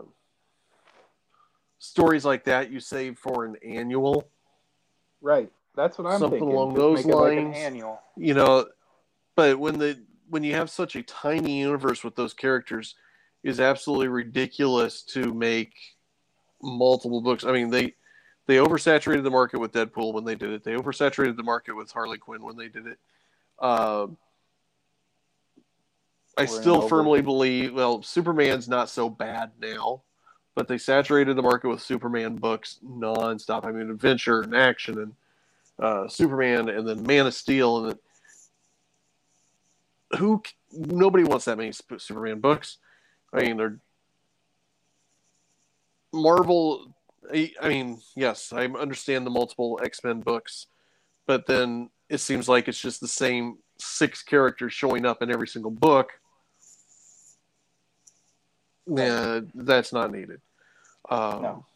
stories 1.78 2.26
like 2.26 2.44
that 2.44 2.70
you 2.70 2.78
save 2.78 3.18
for 3.18 3.46
an 3.46 3.56
annual. 3.64 4.28
Right. 5.20 5.50
That's 5.74 5.96
what 5.96 6.06
I'm 6.06 6.18
Something 6.18 6.40
thinking. 6.40 6.56
along 6.56 6.70
Just 6.74 6.78
those 6.78 7.04
lines. 7.06 7.54
Like 7.54 7.56
annual. 7.56 8.00
You 8.16 8.34
know, 8.34 8.66
but 9.34 9.58
when 9.58 9.78
the 9.78 9.98
when 10.32 10.42
you 10.42 10.54
have 10.54 10.70
such 10.70 10.96
a 10.96 11.02
tiny 11.02 11.58
universe 11.58 12.02
with 12.02 12.16
those 12.16 12.32
characters, 12.32 12.94
is 13.42 13.60
absolutely 13.60 14.08
ridiculous 14.08 15.02
to 15.02 15.34
make 15.34 15.74
multiple 16.62 17.20
books. 17.20 17.44
I 17.44 17.52
mean, 17.52 17.68
they 17.68 17.94
they 18.46 18.56
oversaturated 18.56 19.24
the 19.24 19.30
market 19.30 19.60
with 19.60 19.72
Deadpool 19.72 20.14
when 20.14 20.24
they 20.24 20.34
did 20.34 20.50
it. 20.50 20.64
They 20.64 20.72
oversaturated 20.72 21.36
the 21.36 21.42
market 21.42 21.76
with 21.76 21.92
Harley 21.92 22.16
Quinn 22.16 22.42
when 22.42 22.56
they 22.56 22.68
did 22.68 22.86
it. 22.86 22.98
Uh, 23.58 24.06
I 26.38 26.46
still 26.46 26.88
firmly 26.88 27.20
believe. 27.20 27.74
Well, 27.74 28.02
Superman's 28.02 28.70
not 28.70 28.88
so 28.88 29.10
bad 29.10 29.52
now, 29.60 30.00
but 30.54 30.66
they 30.66 30.78
saturated 30.78 31.36
the 31.36 31.42
market 31.42 31.68
with 31.68 31.82
Superman 31.82 32.36
books 32.36 32.78
nonstop. 32.82 33.66
I 33.66 33.70
mean, 33.70 33.90
adventure 33.90 34.40
and 34.40 34.56
action 34.56 34.98
and 34.98 35.14
uh, 35.78 36.08
Superman, 36.08 36.70
and 36.70 36.88
then 36.88 37.02
Man 37.02 37.26
of 37.26 37.34
Steel, 37.34 37.84
and 37.84 37.98
who? 40.18 40.42
Nobody 40.72 41.24
wants 41.24 41.44
that 41.46 41.58
many 41.58 41.72
Superman 41.72 42.40
books. 42.40 42.78
I 43.32 43.42
mean, 43.42 43.56
they're 43.56 43.78
Marvel. 46.12 46.94
I 47.32 47.68
mean, 47.68 48.00
yes, 48.16 48.52
I 48.52 48.66
understand 48.66 49.26
the 49.26 49.30
multiple 49.30 49.80
X 49.82 50.02
Men 50.04 50.20
books, 50.20 50.66
but 51.26 51.46
then 51.46 51.90
it 52.08 52.18
seems 52.18 52.48
like 52.48 52.68
it's 52.68 52.80
just 52.80 53.00
the 53.00 53.08
same 53.08 53.58
six 53.78 54.22
characters 54.22 54.72
showing 54.72 55.06
up 55.06 55.22
in 55.22 55.30
every 55.30 55.48
single 55.48 55.70
book 55.70 56.10
yeah, 58.86 59.40
that's 59.54 59.92
not 59.92 60.10
needed. 60.10 60.40
Um, 61.08 61.42
no. 61.42 61.66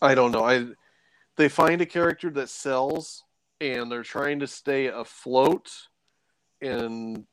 I 0.00 0.14
don't 0.14 0.30
know. 0.30 0.44
I 0.44 0.66
they 1.36 1.48
find 1.48 1.80
a 1.80 1.86
character 1.86 2.30
that 2.30 2.48
sells, 2.48 3.24
and 3.60 3.90
they're 3.90 4.02
trying 4.02 4.40
to 4.40 4.46
stay 4.46 4.86
afloat. 4.86 5.70
And 6.60 7.24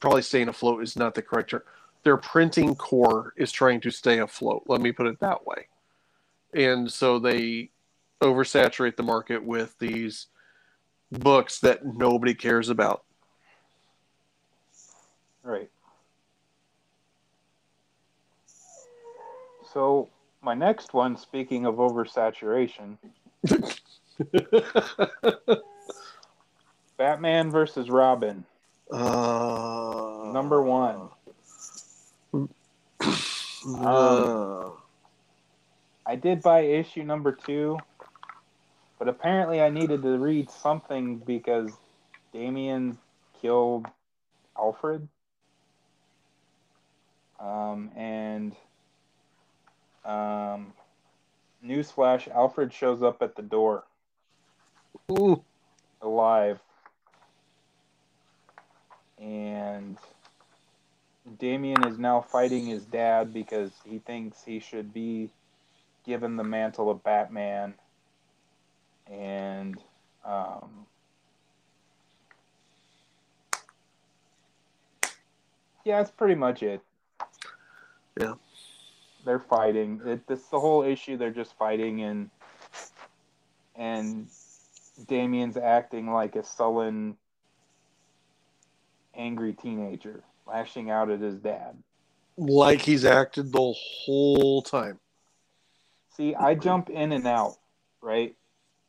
probably 0.00 0.22
staying 0.22 0.48
afloat 0.48 0.82
is 0.82 0.96
not 0.96 1.14
the 1.14 1.22
correct 1.22 1.50
term. 1.50 1.62
Their 2.02 2.16
printing 2.16 2.74
core 2.74 3.34
is 3.36 3.52
trying 3.52 3.80
to 3.82 3.90
stay 3.90 4.18
afloat. 4.18 4.64
Let 4.66 4.80
me 4.80 4.92
put 4.92 5.06
it 5.06 5.20
that 5.20 5.46
way. 5.46 5.68
And 6.54 6.90
so 6.90 7.18
they 7.18 7.70
oversaturate 8.20 8.96
the 8.96 9.02
market 9.02 9.44
with 9.44 9.78
these 9.78 10.26
books 11.12 11.60
that 11.60 11.84
nobody 11.84 12.34
cares 12.34 12.68
about. 12.68 13.04
Right. 15.42 15.70
So 19.72 20.08
my 20.42 20.54
next 20.54 20.94
one, 20.94 21.16
speaking 21.16 21.66
of 21.66 21.76
oversaturation, 21.76 22.96
Batman 27.00 27.50
versus 27.50 27.88
Robin. 27.88 28.44
Uh, 28.92 30.30
Number 30.34 30.62
one. 30.62 31.08
Uh, 33.62 34.64
um, 34.64 34.72
I 36.06 36.16
did 36.16 36.40
buy 36.40 36.60
issue 36.60 37.02
number 37.02 37.32
two, 37.32 37.76
but 38.98 39.06
apparently 39.06 39.60
I 39.60 39.68
needed 39.68 40.00
to 40.00 40.16
read 40.16 40.50
something 40.50 41.18
because 41.18 41.70
Damian 42.32 42.96
killed 43.42 43.86
Alfred. 44.58 45.06
Um, 47.38 47.90
and 47.94 48.56
um, 50.06 50.72
newsflash: 51.62 52.28
Alfred 52.34 52.72
shows 52.72 53.02
up 53.02 53.20
at 53.20 53.36
the 53.36 53.42
door. 53.42 53.84
Ooh. 55.10 55.44
Alive. 56.00 56.60
And 59.20 59.98
Damian 61.38 61.86
is 61.86 61.98
now 61.98 62.22
fighting 62.22 62.66
his 62.66 62.84
dad 62.84 63.32
because 63.32 63.70
he 63.84 63.98
thinks 63.98 64.42
he 64.42 64.60
should 64.60 64.92
be 64.92 65.30
given 66.06 66.36
the 66.36 66.44
mantle 66.44 66.90
of 66.90 67.04
Batman. 67.04 67.74
And 69.10 69.76
um, 70.24 70.86
yeah, 75.84 75.98
that's 75.98 76.10
pretty 76.10 76.34
much 76.34 76.62
it. 76.62 76.80
Yeah 78.18 78.34
they're 79.24 79.38
fighting. 79.38 80.00
It, 80.04 80.26
this 80.26 80.42
the 80.46 80.60
whole 80.60 80.82
issue. 80.82 81.16
They're 81.16 81.30
just 81.30 81.56
fighting, 81.56 82.02
and 82.02 82.30
and 83.76 84.26
Damian's 85.06 85.56
acting 85.56 86.12
like 86.12 86.36
a 86.36 86.44
sullen, 86.44 87.16
angry 89.20 89.52
teenager, 89.52 90.22
lashing 90.46 90.90
out 90.90 91.10
at 91.10 91.20
his 91.20 91.36
dad. 91.36 91.76
Like 92.36 92.80
he's 92.80 93.04
acted 93.04 93.52
the 93.52 93.74
whole 93.76 94.62
time. 94.62 94.98
See, 96.16 96.34
I 96.34 96.54
jump 96.54 96.90
in 96.90 97.12
and 97.12 97.26
out, 97.26 97.56
right? 98.00 98.34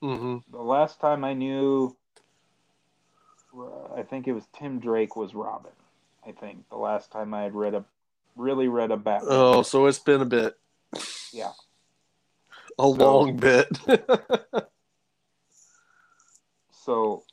Mm-hmm. 0.01 0.37
The 0.51 0.61
last 0.61 0.99
time 0.99 1.23
I 1.23 1.33
knew, 1.33 1.95
I 3.95 4.03
think 4.03 4.27
it 4.27 4.33
was 4.33 4.45
Tim 4.57 4.79
Drake 4.79 5.15
was 5.15 5.35
Robin. 5.35 5.71
I 6.25 6.31
think 6.31 6.69
the 6.69 6.77
last 6.77 7.11
time 7.11 7.33
I 7.33 7.43
had 7.43 7.53
read 7.53 7.73
a 7.73 7.83
really 8.35 8.67
read 8.67 8.91
a 8.91 8.97
Batman. 8.97 9.29
Oh, 9.31 9.61
so 9.61 9.85
it's 9.87 9.99
been 9.99 10.21
a 10.21 10.25
bit. 10.25 10.57
Yeah. 11.33 11.51
A 12.79 12.83
so, 12.83 12.89
long 12.89 13.35
bit. 13.35 13.67
so, 16.71 17.23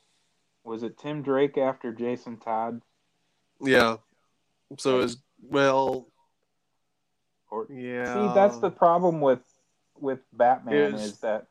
was 0.63 0.83
it 0.83 0.97
Tim 0.97 1.21
Drake 1.21 1.57
after 1.57 1.93
Jason 1.93 2.37
Todd? 2.37 2.81
Yeah. 3.61 3.97
So 4.77 4.99
as 4.99 5.17
well. 5.41 6.07
Or, 7.51 7.67
yeah. 7.69 8.13
See, 8.13 8.33
that's 8.35 8.57
the 8.57 8.69
problem 8.69 9.21
with 9.21 9.39
with 9.99 10.19
Batman 10.31 10.93
was, 10.93 11.01
is 11.03 11.19
that 11.19 11.47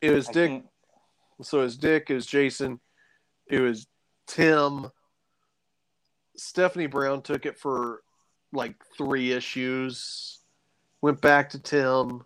it 0.00 0.10
was 0.10 0.28
I 0.28 0.32
Dick. 0.32 0.50
Can't... 0.50 0.66
So 1.42 1.60
it 1.60 1.62
was 1.62 1.76
Dick. 1.76 2.10
It 2.10 2.14
was 2.14 2.26
Jason. 2.26 2.80
It 3.46 3.60
was 3.60 3.86
Tim. 4.26 4.90
Stephanie 6.36 6.86
Brown 6.86 7.22
took 7.22 7.46
it 7.46 7.58
for 7.58 8.02
like 8.52 8.74
three 8.96 9.32
issues, 9.32 10.40
went 11.02 11.20
back 11.20 11.50
to 11.50 11.58
Tim, 11.58 12.24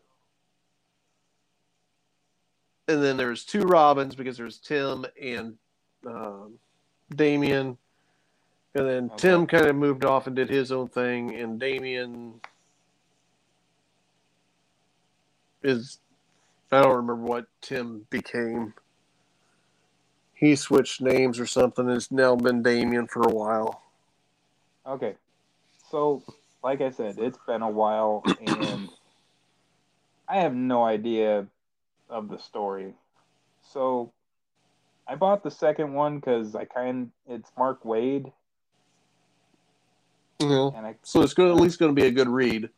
and 2.89 3.03
then 3.03 3.17
there's 3.17 3.45
two 3.45 3.63
Robins 3.63 4.15
because 4.15 4.37
there's 4.37 4.59
Tim 4.59 5.05
and 5.21 5.55
um, 6.07 6.59
Damian, 7.15 7.77
And 8.75 8.89
then 8.89 9.05
Okay. 9.05 9.17
Tim 9.17 9.47
kind 9.47 9.67
of 9.67 9.77
moved 9.77 10.05
off 10.05 10.27
and 10.27 10.35
did 10.35 10.51
his 10.51 10.73
own 10.73 10.89
thing, 10.89 11.35
and 11.35 11.61
Damian 11.61 12.41
is 15.63 16.01
I 16.73 16.83
don't 16.83 16.97
remember 16.97 17.17
what 17.17 17.47
Tim 17.61 18.07
became. 18.11 18.75
He 20.35 20.57
switched 20.57 21.01
names 21.01 21.39
or 21.39 21.47
something. 21.47 21.89
Has 21.89 22.11
now 22.11 22.35
been 22.35 22.63
Damian 22.63 23.07
for 23.07 23.23
a 23.23 23.33
while. 23.33 23.83
Okay. 24.87 25.15
So, 25.91 26.25
like 26.65 26.81
I 26.81 26.91
said, 26.91 27.19
it's 27.19 27.39
been 27.47 27.63
a 27.63 27.71
while, 27.71 28.25
and 28.41 28.89
I 30.29 30.39
have 30.39 30.55
no 30.55 30.83
idea 30.83 31.47
of 32.11 32.29
the 32.29 32.39
story. 32.39 32.95
So, 33.63 34.13
I 35.07 35.15
bought 35.15 35.45
the 35.45 35.51
second 35.51 35.93
one 35.93 36.17
because 36.17 36.57
I 36.57 36.65
kind 36.65 37.13
it's 37.29 37.51
Mark 37.57 37.85
Waid, 37.85 38.33
Mhm. 40.45 40.77
and 40.77 40.87
I, 40.87 40.97
So 41.03 41.23
it's 41.23 41.35
good, 41.35 41.51
at 41.51 41.57
least 41.57 41.79
going 41.79 41.95
to 41.95 42.01
be 42.01 42.07
a 42.07 42.11
good 42.11 42.29
read. 42.29 42.69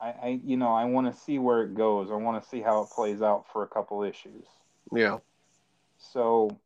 I, 0.00 0.06
I 0.08 0.40
you 0.44 0.56
know, 0.56 0.72
I 0.72 0.84
want 0.84 1.12
to 1.12 1.20
see 1.20 1.38
where 1.38 1.62
it 1.62 1.74
goes. 1.74 2.10
I 2.10 2.14
want 2.14 2.42
to 2.42 2.48
see 2.48 2.60
how 2.60 2.82
it 2.82 2.90
plays 2.90 3.22
out 3.22 3.46
for 3.52 3.62
a 3.62 3.66
couple 3.68 4.02
issues. 4.02 4.44
Yeah. 4.92 5.18
So, 5.98 6.58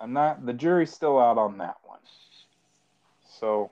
I'm 0.00 0.12
not. 0.12 0.44
The 0.44 0.52
jury's 0.52 0.92
still 0.92 1.18
out 1.18 1.38
on 1.38 1.58
that 1.58 1.76
one. 1.84 2.00
So, 3.38 3.70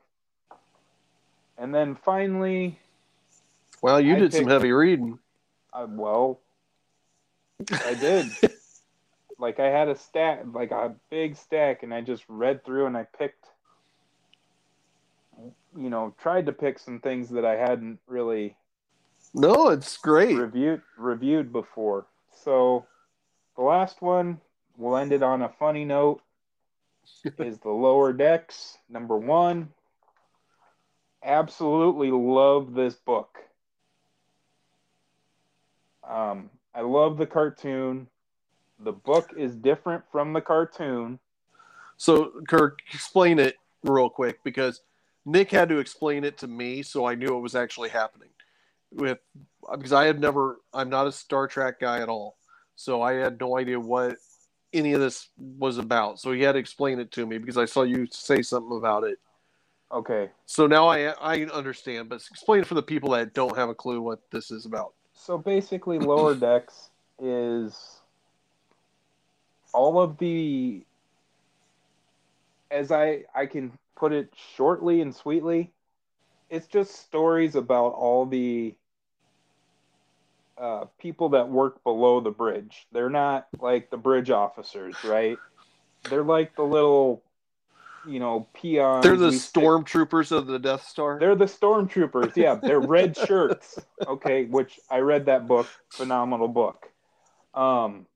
and 1.59 1.75
then 1.75 1.97
finally, 1.97 2.79
Well, 3.83 4.01
you 4.01 4.14
I 4.14 4.18
did 4.21 4.33
some 4.33 4.47
heavy 4.47 4.73
reading. 4.73 5.18
Uh, 5.73 5.87
well, 5.89 6.41
I 7.85 7.95
did. 7.95 8.27
like 9.39 9.59
I 9.59 9.68
had 9.68 9.89
a 9.89 9.97
stack, 9.97 10.43
like 10.53 10.71
a 10.71 10.95
big 11.11 11.37
stack, 11.37 11.83
and 11.83 11.93
I 11.93 12.01
just 12.01 12.25
read 12.29 12.64
through 12.64 12.87
and 12.87 12.97
I 12.97 13.05
picked, 13.05 13.47
you 15.77 15.91
know, 15.91 16.14
tried 16.21 16.47
to 16.47 16.53
pick 16.53 16.79
some 16.79 17.01
things 17.01 17.29
that 17.31 17.45
I 17.45 17.57
hadn't 17.57 17.99
really 18.07 18.57
No, 19.35 19.68
it's 19.68 19.97
great. 19.97 20.37
reviewed 20.37 20.83
reviewed 20.97 21.53
before. 21.53 22.07
So 22.33 22.87
the 23.57 23.62
last 23.62 24.03
one, 24.03 24.41
we'll 24.77 24.97
end 24.97 25.12
it 25.12 25.23
on 25.23 25.43
a 25.43 25.49
funny 25.49 25.85
note, 25.85 26.23
is 27.39 27.59
the 27.59 27.71
lower 27.71 28.12
decks 28.12 28.79
number 28.89 29.16
one. 29.16 29.71
Absolutely 31.23 32.11
love 32.11 32.73
this 32.75 32.95
book. 32.95 33.39
Um, 36.09 36.51
I 36.75 36.81
love 36.81 37.18
the 37.18 37.27
cartoon. 37.27 38.07
The 38.83 38.93
book 38.93 39.35
is 39.37 39.55
different 39.55 40.05
from 40.11 40.33
the 40.33 40.41
cartoon. 40.41 41.18
So, 41.99 42.33
Kirk, 42.49 42.79
explain 42.93 43.39
it 43.39 43.57
real 43.85 44.09
quick 44.09 44.43
because 44.43 44.81
Nick 45.25 45.51
had 45.51 45.68
to 45.68 45.79
explain 45.79 46.25
it 46.25 46.39
to 46.39 46.47
me, 46.47 46.83
so 46.83 47.05
I 47.07 47.14
knew 47.14 47.37
it 47.37 47.41
was 47.41 47.55
actually 47.55 47.91
happening. 47.91 48.31
With 48.93 49.18
uh, 49.68 49.77
because 49.77 49.93
I 49.93 50.05
had 50.05 50.21
never, 50.21 50.59
I'm 50.73 50.89
not 50.89 51.07
a 51.07 51.12
Star 51.12 51.47
Trek 51.47 51.81
guy 51.81 52.01
at 52.01 52.09
all, 52.09 52.37
so 52.77 53.03
I 53.03 53.12
had 53.12 53.39
no 53.39 53.59
idea 53.59 53.79
what 53.79 54.16
any 54.73 54.93
of 54.95 55.01
this 55.01 55.29
was 55.37 55.79
about. 55.79 56.18
So 56.21 56.33
he 56.33 56.43
had 56.43 56.53
to 56.53 56.59
explain 56.59 56.99
it 56.99 57.12
to 57.12 57.27
me 57.27 57.39
because 57.39 57.57
I 57.57 57.64
saw 57.66 57.83
you 57.83 58.07
say 58.11 58.43
something 58.43 58.77
about 58.77 59.05
it. 59.05 59.18
Okay, 59.93 60.31
So 60.47 60.66
now 60.68 60.87
I 60.87 61.09
I 61.21 61.45
understand, 61.47 62.09
but 62.09 62.25
explain 62.31 62.61
it 62.61 62.66
for 62.66 62.75
the 62.75 62.83
people 62.83 63.11
that 63.11 63.35
don't 63.35 63.57
have 63.57 63.68
a 63.68 63.75
clue 63.75 64.01
what 64.01 64.21
this 64.31 64.51
is 64.51 64.64
about. 64.64 64.95
so 65.12 65.37
basically, 65.37 65.99
lower 65.99 66.35
decks 66.35 66.91
is 67.21 68.01
all 69.73 70.01
of 70.01 70.16
the, 70.18 70.83
as 72.71 72.93
I 72.93 73.25
I 73.35 73.47
can 73.47 73.73
put 74.01 74.12
it 74.14 74.32
shortly 74.57 75.03
and 75.03 75.14
sweetly, 75.14 75.70
it's 76.48 76.66
just 76.66 76.96
stories 76.96 77.55
about 77.55 77.92
all 77.92 78.24
the 78.24 78.74
uh, 80.59 80.86
people 80.98 81.28
that 81.28 81.51
work 81.51 81.84
below 81.84 82.20
the 82.20 82.30
bridge. 82.30 82.86
They're 82.92 83.11
not 83.11 83.46
like 83.61 83.90
the 83.90 83.98
bridge 83.98 84.30
officers, 84.30 84.96
right? 85.05 85.38
They're 86.05 86.24
like 86.24 86.57
the 86.57 86.62
little, 86.62 87.22
you 88.07 88.20
know, 88.20 88.48
peons. 88.55 89.03
They're 89.03 89.16
the 89.16 89.32
stick- 89.32 89.62
stormtroopers 89.62 90.32
of 90.32 90.46
the 90.46 90.59
Death 90.59 90.84
Star. 90.84 91.18
They're 91.20 91.36
the 91.36 91.44
stormtroopers. 91.44 92.34
Yeah, 92.36 92.55
they're 92.55 92.80
red 92.80 93.14
shirts. 93.26 93.78
Okay, 94.07 94.46
which 94.46 94.80
I 94.90 95.01
read 95.01 95.26
that 95.26 95.46
book, 95.46 95.66
phenomenal 95.92 96.48
book. 96.48 96.88
Um 97.53 98.07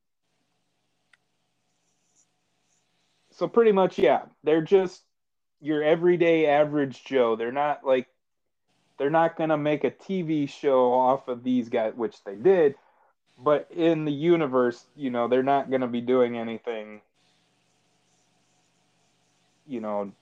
So 3.33 3.49
pretty 3.49 3.73
much 3.73 3.99
yeah, 3.99 4.23
they're 4.45 4.63
just 4.63 5.04
your 5.65 5.83
everyday 5.83 6.47
average 6.47 7.05
Joe. 7.05 7.37
They're 7.37 7.53
not 7.53 7.85
like 7.85 8.09
they're 8.99 9.11
not 9.11 9.37
going 9.37 9.51
to 9.51 9.57
make 9.57 9.85
a 9.85 9.91
TV 9.91 10.49
show 10.49 10.93
off 10.93 11.29
of 11.29 11.43
these 11.43 11.69
guys, 11.69 11.95
which 11.97 12.23
they 12.25 12.37
did, 12.37 12.77
but 13.39 13.69
in 13.75 14.05
the 14.05 14.13
universe, 14.13 14.85
you 14.95 15.11
know, 15.11 15.27
they're 15.27 15.43
not 15.43 15.71
going 15.71 15.81
to 15.81 15.89
be 15.89 16.01
doing 16.01 16.39
anything 16.39 17.01
you 19.67 19.81
know, 19.81 20.13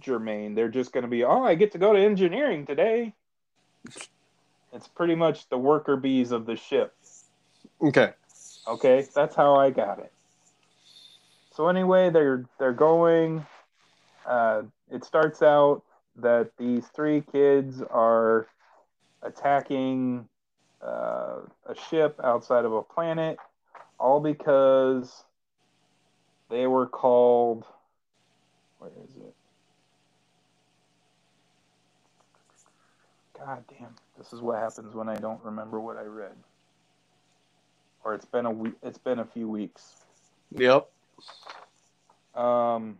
germane. 0.00 0.54
They're 0.54 0.68
just 0.68 0.92
going 0.92 1.02
to 1.02 1.08
be, 1.08 1.24
oh, 1.24 1.44
I 1.44 1.54
get 1.54 1.72
to 1.72 1.78
go 1.78 1.92
to 1.92 1.98
engineering 1.98 2.66
today. 2.66 3.14
It's 4.72 4.88
pretty 4.88 5.14
much 5.14 5.48
the 5.48 5.58
worker 5.58 5.96
bees 5.96 6.30
of 6.30 6.46
the 6.46 6.56
ship. 6.56 6.94
okay. 7.80 8.12
Okay, 8.66 9.06
that's 9.14 9.34
how 9.34 9.54
I 9.54 9.70
got 9.70 9.98
it. 9.98 10.12
So 11.54 11.68
anyway, 11.68 12.10
they're 12.10 12.44
they're 12.58 12.74
going. 12.74 13.46
Uh, 14.26 14.62
it 14.90 15.04
starts 15.04 15.42
out 15.42 15.82
that 16.16 16.50
these 16.58 16.86
three 16.88 17.22
kids 17.32 17.82
are 17.90 18.48
attacking 19.22 20.28
uh, 20.82 21.40
a 21.66 21.74
ship 21.88 22.18
outside 22.22 22.64
of 22.64 22.72
a 22.72 22.82
planet, 22.82 23.38
all 23.98 24.20
because 24.20 25.24
they 26.50 26.66
were 26.66 26.86
called. 26.86 27.64
Where 28.78 28.90
is 29.04 29.16
it? 29.16 29.34
God 33.38 33.64
damn! 33.68 33.94
This 34.16 34.32
is 34.32 34.40
what 34.40 34.58
happens 34.58 34.94
when 34.94 35.08
I 35.08 35.16
don't 35.16 35.42
remember 35.44 35.80
what 35.80 35.96
I 35.96 36.02
read 36.02 36.34
or 38.04 38.14
it's 38.14 38.24
been 38.24 38.46
a 38.46 38.50
week. 38.50 38.74
It's 38.82 38.98
been 38.98 39.18
a 39.18 39.24
few 39.24 39.48
weeks. 39.48 39.96
Yep. 40.52 40.88
Um, 42.34 42.98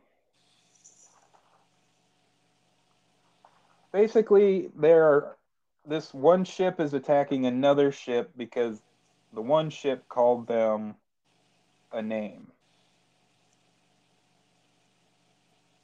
basically, 3.92 4.70
there, 4.76 5.36
this 5.86 6.12
one 6.14 6.44
ship 6.44 6.80
is 6.80 6.94
attacking 6.94 7.46
another 7.46 7.92
ship 7.92 8.30
because 8.36 8.82
the 9.32 9.42
one 9.42 9.70
ship 9.70 10.08
called 10.08 10.46
them 10.46 10.96
a 11.92 12.02
name. 12.02 12.48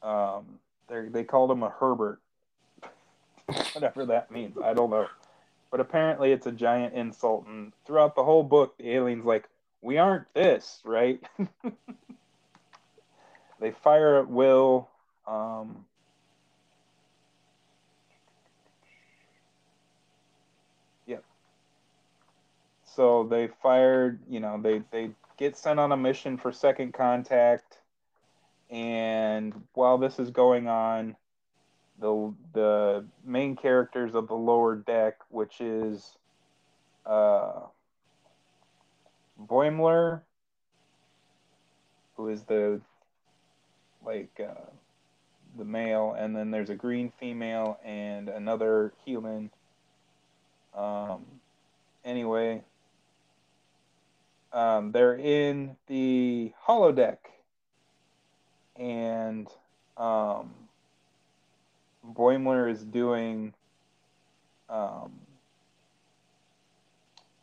Um, 0.02 0.58
they 0.88 1.08
they 1.08 1.24
called 1.24 1.50
him 1.50 1.62
a 1.62 1.70
Herbert, 1.70 2.20
whatever 3.72 4.06
that 4.06 4.30
means. 4.30 4.56
I 4.62 4.74
don't 4.74 4.90
know. 4.90 5.08
But 5.70 5.80
apparently, 5.80 6.32
it's 6.32 6.46
a 6.46 6.52
giant 6.52 6.94
insult, 6.94 7.46
and 7.46 7.72
throughout 7.86 8.14
the 8.14 8.24
whole 8.24 8.44
book, 8.44 8.76
the 8.78 8.90
aliens 8.92 9.24
like, 9.24 9.48
"We 9.82 9.98
aren't 9.98 10.32
this, 10.34 10.80
right?" 10.84 11.20
they 13.60 13.72
fire 13.72 14.18
at 14.20 14.28
will. 14.28 14.88
Um, 15.26 15.84
yep. 21.06 21.24
So 22.94 23.24
they 23.24 23.48
fired. 23.62 24.20
You 24.28 24.40
know, 24.40 24.60
they 24.60 24.82
they 24.90 25.10
get 25.36 25.56
sent 25.56 25.80
on 25.80 25.92
a 25.92 25.96
mission 25.96 26.36
for 26.36 26.52
second 26.52 26.94
contact, 26.94 27.78
and 28.70 29.52
while 29.72 29.98
this 29.98 30.18
is 30.18 30.30
going 30.30 30.68
on, 30.68 31.16
the 32.00 32.32
the 32.52 33.04
main 33.24 33.56
characters 33.56 34.14
of 34.14 34.28
the 34.28 34.34
lower 34.34 34.76
deck, 34.76 35.16
which 35.30 35.60
is 35.60 36.16
uh, 37.04 37.62
Boimler, 39.42 40.20
who 42.16 42.28
is 42.28 42.42
the 42.44 42.80
like 44.06 44.40
uh, 44.40 44.70
the 45.58 45.64
male, 45.64 46.14
and 46.16 46.36
then 46.36 46.50
there's 46.52 46.70
a 46.70 46.76
green 46.76 47.12
female 47.18 47.78
and 47.84 48.28
another 48.28 48.92
human. 49.04 49.50
Um, 50.76 51.24
anyway, 52.04 52.62
um, 54.54 54.92
they're 54.92 55.16
in 55.16 55.76
the 55.88 56.52
holodeck, 56.66 57.18
and 58.76 59.48
um, 59.96 60.54
Boimler 62.06 62.70
is 62.70 62.82
doing 62.84 63.52
um, 64.70 65.12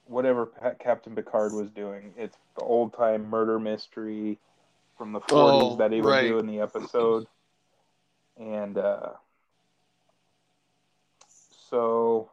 whatever 0.06 0.46
Pa- 0.46 0.74
Captain 0.80 1.14
Picard 1.14 1.54
was 1.54 1.70
doing. 1.70 2.14
It's 2.18 2.38
the 2.56 2.62
old 2.64 2.94
time 2.94 3.30
murder 3.30 3.60
mystery 3.60 4.40
from 4.98 5.12
the 5.12 5.20
40s 5.20 5.74
Oh, 5.74 5.76
that 5.78 5.92
he 5.92 6.00
would 6.02 6.08
right. 6.10 6.28
do 6.28 6.40
in 6.40 6.48
the 6.48 6.62
episode. 6.62 7.28
and 8.40 8.78
uh, 8.78 9.10
so 11.70 12.30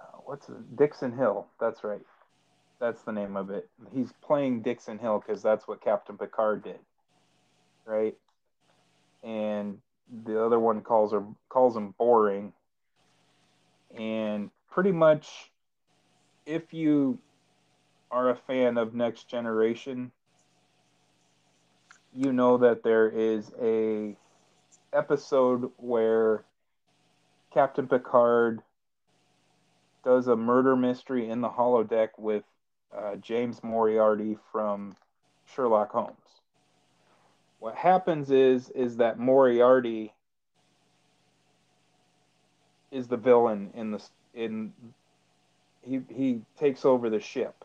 uh, 0.00 0.18
what's 0.24 0.48
it? 0.48 0.76
Dixon 0.76 1.16
Hill? 1.16 1.46
That's 1.60 1.84
right. 1.84 2.00
That's 2.80 3.02
the 3.02 3.12
name 3.12 3.36
of 3.36 3.50
it. 3.50 3.68
He's 3.94 4.12
playing 4.22 4.62
Dixon 4.62 4.98
Hill 4.98 5.22
because 5.24 5.42
that's 5.42 5.66
what 5.66 5.80
Captain 5.80 6.18
Picard 6.18 6.64
did, 6.64 6.78
right? 7.86 8.14
And 9.22 9.78
the 10.24 10.44
other 10.44 10.58
one 10.58 10.82
calls 10.82 11.12
her 11.12 11.24
calls 11.48 11.76
him 11.76 11.94
boring. 11.98 12.52
And 13.96 14.50
pretty 14.70 14.92
much, 14.92 15.52
if 16.46 16.74
you 16.74 17.18
are 18.10 18.30
a 18.30 18.36
fan 18.36 18.76
of 18.76 18.94
Next 18.94 19.28
Generation, 19.28 20.10
you 22.12 22.32
know 22.32 22.58
that 22.58 22.82
there 22.82 23.08
is 23.08 23.52
a 23.60 24.16
episode 24.92 25.70
where 25.76 26.44
Captain 27.52 27.86
Picard 27.86 28.62
does 30.04 30.26
a 30.26 30.36
murder 30.36 30.76
mystery 30.76 31.28
in 31.28 31.40
the 31.40 31.48
holodeck 31.48 32.10
with 32.18 32.44
uh, 32.96 33.16
James 33.16 33.62
Moriarty 33.62 34.36
from 34.52 34.96
Sherlock 35.46 35.92
Holmes. 35.92 36.16
What 37.58 37.74
happens 37.74 38.30
is 38.30 38.68
is 38.70 38.96
that 38.98 39.18
Moriarty 39.18 40.12
is 42.90 43.08
the 43.08 43.16
villain 43.16 43.70
in 43.74 43.90
the 43.90 44.02
in 44.34 44.72
he 45.82 46.00
he 46.08 46.42
takes 46.58 46.84
over 46.84 47.10
the 47.10 47.20
ship. 47.20 47.64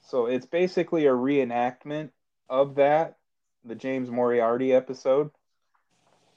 So 0.00 0.26
it's 0.26 0.46
basically 0.46 1.06
a 1.06 1.12
reenactment 1.12 2.10
of 2.48 2.76
that, 2.76 3.16
the 3.64 3.74
James 3.74 4.10
Moriarty 4.10 4.72
episode, 4.72 5.30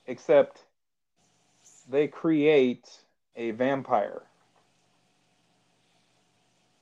except 0.07 0.65
they 1.87 2.07
create 2.07 2.87
a 3.35 3.51
vampire. 3.51 4.23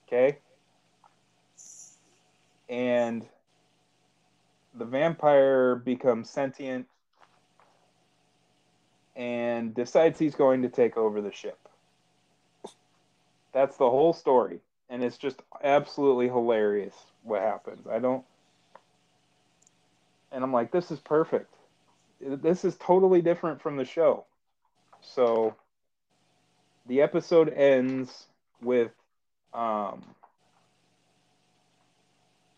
Okay? 0.08 0.38
And 2.70 3.26
the 4.74 4.86
vampire 4.86 5.76
becomes 5.76 6.30
sentient 6.30 6.88
and 9.16 9.74
decides 9.74 10.20
he's 10.20 10.36
going 10.36 10.62
to 10.62 10.70
take 10.70 10.96
over 10.96 11.22
the 11.22 11.32
ship. 11.32 11.58
That's 13.52 13.78
the 13.78 13.90
whole 13.90 14.14
story. 14.14 14.60
And 14.90 15.04
it's 15.04 15.18
just 15.18 15.42
absolutely 15.64 16.28
hilarious 16.28 16.96
what 17.24 17.42
happens. 17.42 17.88
I 17.88 18.00
don't. 18.00 18.24
And 20.32 20.44
I'm 20.44 20.54
like, 20.54 20.72
this 20.72 20.92
is 20.92 21.00
perfect. 21.00 21.54
This 22.22 22.64
is 22.64 22.76
totally 22.78 23.22
different 23.22 23.62
from 23.62 23.78
the 23.78 23.86
show. 23.86 24.26
So 25.02 25.56
the 26.86 27.02
episode 27.02 27.50
ends 27.50 28.28
with 28.62 28.92
um, 29.54 30.04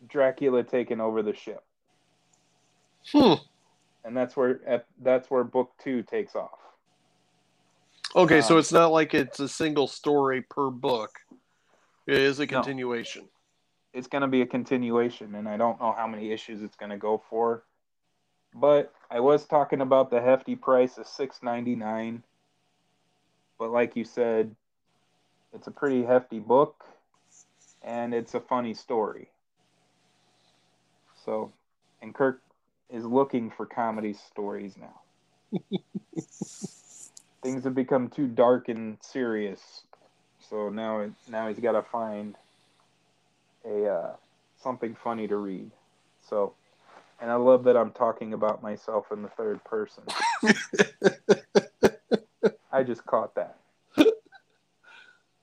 Dracula 0.08 0.64
taking 0.64 1.00
over 1.00 1.22
the 1.22 1.34
ship. 1.34 1.64
Hmm. 3.12 3.36
And 4.04 4.16
that's 4.16 4.36
where 4.36 4.84
that's 5.02 5.30
where 5.30 5.44
book 5.44 5.72
two 5.82 6.04
takes 6.04 6.36
off. 6.36 6.60
Okay, 8.16 8.38
um, 8.38 8.44
so 8.44 8.58
it's 8.58 8.72
not 8.72 8.92
like 8.92 9.14
it's 9.14 9.40
a 9.40 9.48
single 9.48 9.88
story 9.88 10.42
per 10.42 10.70
book. 10.70 11.20
It 12.08 12.18
is 12.18 12.40
a 12.40 12.48
continuation. 12.48 13.24
No. 13.24 13.30
It's 14.00 14.08
going 14.08 14.22
to 14.22 14.28
be 14.28 14.42
a 14.42 14.46
continuation, 14.46 15.36
and 15.36 15.48
I 15.48 15.58
don't 15.58 15.80
know 15.80 15.94
how 15.96 16.08
many 16.08 16.32
issues 16.32 16.62
it's 16.62 16.76
going 16.76 16.92
to 16.92 16.98
go 16.98 17.22
for. 17.30 17.64
But 18.54 18.94
I 19.12 19.20
was 19.20 19.46
talking 19.46 19.82
about 19.82 20.10
the 20.10 20.22
hefty 20.22 20.56
price 20.56 20.98
of 20.98 21.08
six 21.08 21.44
ninety 21.44 21.76
nine. 21.76 22.24
But 23.60 23.72
like 23.72 23.96
you 23.96 24.06
said, 24.06 24.56
it's 25.54 25.68
a 25.68 25.72
pretty 25.72 26.04
hefty 26.04 26.40
book, 26.40 26.84
and 27.84 28.14
it's 28.14 28.34
a 28.34 28.40
funny 28.40 28.74
story. 28.74 29.30
So, 31.26 31.52
and 32.02 32.14
Kirk 32.14 32.42
is 32.90 33.06
looking 33.06 33.52
for 33.52 33.66
comedy 33.66 34.14
stories 34.14 34.76
now. 34.78 35.02
Things 37.44 37.64
have 37.64 37.76
become 37.76 38.10
too 38.10 38.28
dark 38.28 38.70
and 38.70 38.98
serious, 39.02 39.84
so 40.50 40.70
now 40.70 41.10
now 41.30 41.48
he's 41.48 41.60
got 41.60 41.74
to 41.74 41.84
find 41.84 42.36
a 43.66 43.86
uh, 43.86 44.16
something 44.62 44.96
funny 45.04 45.28
to 45.28 45.38
read. 45.38 45.72
So, 46.22 46.54
and 47.22 47.32
I 47.32 47.36
love 47.36 47.64
that 47.66 47.78
I'm 47.78 47.92
talking 47.92 48.34
about 48.34 48.62
myself 48.62 49.06
in 49.12 49.22
the 49.22 49.30
third 49.30 49.64
person. 49.64 50.04
I 52.72 52.84
just 52.84 53.06
caught 53.06 53.36
that. 53.36 53.59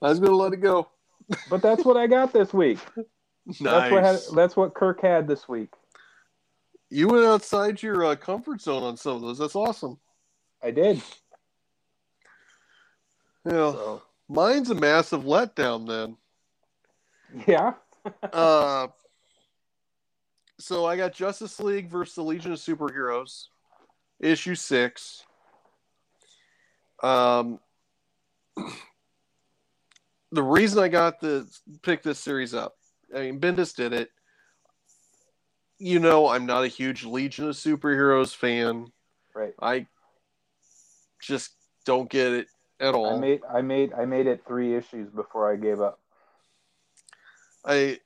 I 0.01 0.09
was 0.09 0.19
gonna 0.19 0.35
let 0.35 0.53
it 0.53 0.57
go. 0.57 0.89
but 1.49 1.61
that's 1.61 1.83
what 1.83 1.97
I 1.97 2.07
got 2.07 2.33
this 2.33 2.53
week. 2.53 2.79
Nice. 3.47 3.59
That's 3.59 3.91
what 3.91 4.03
had, 4.03 4.19
that's 4.35 4.55
what 4.57 4.73
Kirk 4.73 5.01
had 5.01 5.27
this 5.27 5.47
week. 5.47 5.69
You 6.89 7.07
went 7.07 7.25
outside 7.25 7.81
your 7.81 8.05
uh, 8.05 8.15
comfort 8.15 8.61
zone 8.61 8.83
on 8.83 8.97
some 8.97 9.15
of 9.15 9.21
those. 9.21 9.37
That's 9.37 9.55
awesome. 9.55 9.99
I 10.61 10.71
did. 10.71 11.01
Yeah, 13.45 13.71
so. 13.71 14.01
mine's 14.27 14.69
a 14.69 14.75
massive 14.75 15.23
letdown 15.23 15.87
then. 15.87 16.17
Yeah. 17.47 17.73
uh, 18.33 18.87
so 20.59 20.85
I 20.85 20.97
got 20.97 21.13
Justice 21.13 21.59
League 21.59 21.89
versus 21.89 22.15
the 22.15 22.23
Legion 22.23 22.51
of 22.51 22.59
Superheroes, 22.59 23.47
issue 24.19 24.55
six. 24.55 25.23
Um, 27.03 27.59
the 30.37 30.43
reason 30.43 30.77
I 30.77 30.87
got 30.87 31.19
to 31.21 31.47
pick 31.81 32.03
this 32.03 32.19
series 32.19 32.53
up, 32.53 32.75
I 33.13 33.21
mean, 33.21 33.39
Bendis 33.39 33.75
did 33.75 33.91
it. 33.91 34.11
You 35.79 35.99
know, 35.99 36.27
I'm 36.27 36.45
not 36.45 36.63
a 36.63 36.67
huge 36.67 37.03
Legion 37.03 37.49
of 37.49 37.55
Superheroes 37.55 38.35
fan. 38.35 38.91
Right. 39.33 39.55
I 39.59 39.87
just 41.19 41.53
don't 41.85 42.07
get 42.07 42.33
it 42.33 42.47
at 42.79 42.93
all. 42.93 43.15
I 43.15 43.19
made 43.19 43.41
I 43.51 43.61
made 43.61 43.93
I 43.93 44.05
made 44.05 44.27
it 44.27 44.43
three 44.45 44.75
issues 44.75 45.09
before 45.09 45.51
I 45.51 45.55
gave 45.55 45.81
up. 45.81 45.99
I 47.65 47.99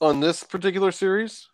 on 0.00 0.20
this 0.20 0.42
particular 0.42 0.92
series, 0.92 1.46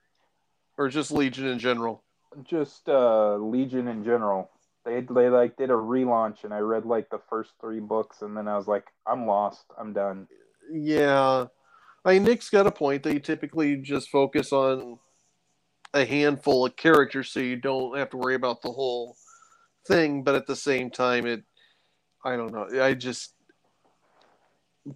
or 0.78 0.88
just 0.88 1.10
Legion 1.10 1.46
in 1.46 1.58
general. 1.58 2.04
Just 2.44 2.88
uh, 2.88 3.34
Legion 3.38 3.88
in 3.88 4.04
general 4.04 4.50
they 4.86 5.00
they 5.00 5.28
like 5.28 5.56
did 5.56 5.70
a 5.70 5.74
relaunch 5.74 6.44
and 6.44 6.54
I 6.54 6.58
read 6.58 6.86
like 6.86 7.10
the 7.10 7.20
first 7.28 7.50
three 7.60 7.80
books 7.80 8.22
and 8.22 8.36
then 8.36 8.48
I 8.48 8.56
was 8.56 8.68
like, 8.68 8.84
I'm 9.06 9.26
lost. 9.26 9.64
I'm 9.78 9.92
done. 9.92 10.28
Yeah. 10.72 11.46
I 12.04 12.12
mean 12.14 12.22
Nick's 12.22 12.48
got 12.48 12.68
a 12.68 12.70
point 12.70 13.02
They 13.02 13.18
typically 13.18 13.76
just 13.76 14.08
focus 14.10 14.52
on 14.52 14.98
a 15.92 16.04
handful 16.04 16.66
of 16.66 16.76
characters 16.76 17.30
so 17.30 17.40
you 17.40 17.56
don't 17.56 17.98
have 17.98 18.10
to 18.10 18.16
worry 18.16 18.36
about 18.36 18.62
the 18.62 18.70
whole 18.70 19.16
thing, 19.88 20.22
but 20.22 20.36
at 20.36 20.46
the 20.46 20.56
same 20.56 20.90
time 20.90 21.26
it 21.26 21.42
I 22.24 22.36
don't 22.36 22.52
know. 22.52 22.82
I 22.82 22.94
just 22.94 23.34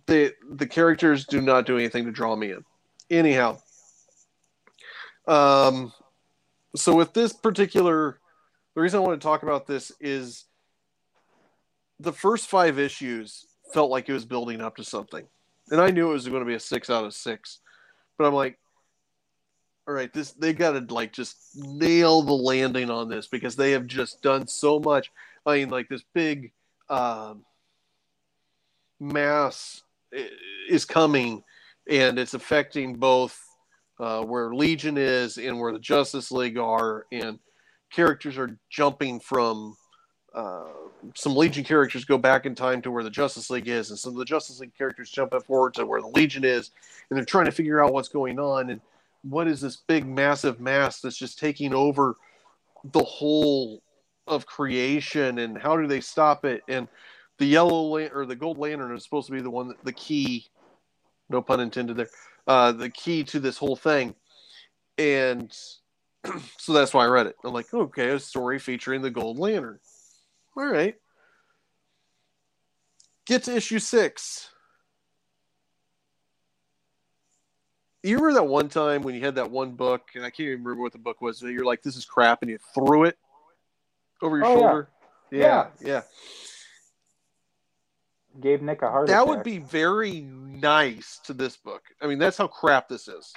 the 0.06 0.32
the 0.52 0.66
characters 0.68 1.26
do 1.26 1.40
not 1.40 1.66
do 1.66 1.76
anything 1.76 2.04
to 2.04 2.12
draw 2.12 2.36
me 2.36 2.52
in. 2.52 2.64
Anyhow. 3.10 3.58
Um 5.26 5.92
so 6.76 6.94
with 6.94 7.12
this 7.12 7.32
particular 7.32 8.19
the 8.74 8.80
reason 8.80 8.98
I 8.98 9.06
want 9.06 9.20
to 9.20 9.24
talk 9.24 9.42
about 9.42 9.66
this 9.66 9.92
is 10.00 10.44
the 11.98 12.12
first 12.12 12.48
five 12.48 12.78
issues 12.78 13.46
felt 13.72 13.90
like 13.90 14.08
it 14.08 14.12
was 14.12 14.24
building 14.24 14.60
up 14.60 14.76
to 14.76 14.84
something. 14.84 15.26
And 15.70 15.80
I 15.80 15.90
knew 15.90 16.10
it 16.10 16.14
was 16.14 16.28
going 16.28 16.40
to 16.40 16.46
be 16.46 16.54
a 16.54 16.60
six 16.60 16.90
out 16.90 17.04
of 17.04 17.14
six. 17.14 17.60
But 18.18 18.26
I'm 18.26 18.34
like, 18.34 18.58
all 19.90 19.94
right, 19.94 20.12
this 20.12 20.32
they 20.32 20.52
gotta 20.52 20.86
like 20.88 21.12
just 21.12 21.36
nail 21.56 22.22
the 22.22 22.32
landing 22.32 22.90
on 22.90 23.08
this 23.08 23.26
because 23.26 23.56
they 23.56 23.72
have 23.72 23.86
just 23.86 24.22
done 24.22 24.46
so 24.46 24.78
much. 24.78 25.10
I 25.44 25.56
mean, 25.56 25.70
like 25.70 25.88
this 25.88 26.04
big 26.14 26.52
um, 26.88 27.44
mass 29.00 29.82
is 30.68 30.84
coming, 30.84 31.42
and 31.88 32.20
it's 32.20 32.34
affecting 32.34 32.96
both 32.96 33.36
uh, 33.98 34.22
where 34.22 34.54
Legion 34.54 34.96
is 34.96 35.38
and 35.38 35.58
where 35.58 35.72
the 35.72 35.80
Justice 35.80 36.30
League 36.30 36.58
are, 36.58 37.06
and 37.10 37.40
characters 37.90 38.38
are 38.38 38.58
jumping 38.70 39.20
from 39.20 39.76
uh, 40.34 40.68
some 41.14 41.34
Legion 41.34 41.64
characters 41.64 42.04
go 42.04 42.18
back 42.18 42.46
in 42.46 42.54
time 42.54 42.80
to 42.82 42.90
where 42.90 43.02
the 43.02 43.10
Justice 43.10 43.50
League 43.50 43.68
is, 43.68 43.90
and 43.90 43.98
some 43.98 44.12
of 44.12 44.18
the 44.18 44.24
Justice 44.24 44.60
League 44.60 44.76
characters 44.76 45.10
jump 45.10 45.34
forward 45.44 45.74
to 45.74 45.86
where 45.86 46.00
the 46.00 46.08
Legion 46.08 46.44
is, 46.44 46.70
and 47.08 47.16
they're 47.16 47.24
trying 47.24 47.46
to 47.46 47.52
figure 47.52 47.82
out 47.82 47.92
what's 47.92 48.08
going 48.08 48.38
on 48.38 48.70
and 48.70 48.80
what 49.22 49.48
is 49.48 49.60
this 49.60 49.76
big, 49.76 50.06
massive 50.06 50.60
mass 50.60 51.00
that's 51.00 51.16
just 51.16 51.38
taking 51.38 51.74
over 51.74 52.16
the 52.84 53.02
whole 53.02 53.82
of 54.26 54.46
creation, 54.46 55.38
and 55.38 55.58
how 55.58 55.76
do 55.76 55.86
they 55.86 56.00
stop 56.00 56.44
it? 56.44 56.62
And 56.68 56.88
the 57.38 57.46
yellow 57.46 57.98
or 57.98 58.24
the 58.24 58.36
gold 58.36 58.58
lantern 58.58 58.94
is 58.94 59.02
supposed 59.02 59.26
to 59.26 59.32
be 59.32 59.40
the 59.40 59.50
one, 59.50 59.68
that, 59.68 59.84
the 59.84 59.92
key, 59.92 60.46
no 61.28 61.42
pun 61.42 61.60
intended 61.60 61.96
there, 61.96 62.10
uh, 62.46 62.72
the 62.72 62.90
key 62.90 63.24
to 63.24 63.40
this 63.40 63.58
whole 63.58 63.76
thing, 63.76 64.14
and 64.96 65.52
so 66.58 66.72
that's 66.72 66.92
why 66.92 67.04
I 67.04 67.08
read 67.08 67.26
it. 67.26 67.36
I'm 67.44 67.52
like, 67.52 67.72
okay, 67.72 68.10
a 68.10 68.18
story 68.18 68.58
featuring 68.58 69.02
the 69.02 69.10
Gold 69.10 69.38
Lantern. 69.38 69.78
All 70.56 70.66
right. 70.66 70.96
Get 73.26 73.44
to 73.44 73.56
issue 73.56 73.78
six. 73.78 74.50
You 78.02 78.16
remember 78.16 78.40
that 78.40 78.46
one 78.46 78.68
time 78.68 79.02
when 79.02 79.14
you 79.14 79.20
had 79.20 79.34
that 79.34 79.50
one 79.50 79.72
book, 79.72 80.08
and 80.14 80.24
I 80.24 80.30
can't 80.30 80.40
even 80.48 80.64
remember 80.64 80.82
what 80.82 80.92
the 80.92 80.98
book 80.98 81.20
was, 81.20 81.42
you're 81.42 81.64
like, 81.64 81.82
this 81.82 81.96
is 81.96 82.04
crap, 82.04 82.40
and 82.42 82.50
you 82.50 82.58
threw 82.74 83.04
it 83.04 83.18
over 84.22 84.38
your 84.38 84.46
Oh, 84.46 84.48
yeah. 84.48 84.54
shoulder? 84.54 84.88
Yeah, 85.30 85.66
yeah. 85.80 86.02
Gave 88.40 88.62
Nick 88.62 88.82
a 88.82 88.90
heart 88.90 89.08
That 89.08 89.22
attack. 89.22 89.28
would 89.28 89.42
be 89.42 89.58
very 89.58 90.20
nice 90.22 91.20
to 91.24 91.34
this 91.34 91.56
book. 91.56 91.82
I 92.00 92.06
mean, 92.06 92.18
that's 92.18 92.38
how 92.38 92.46
crap 92.46 92.88
this 92.88 93.06
is. 93.06 93.32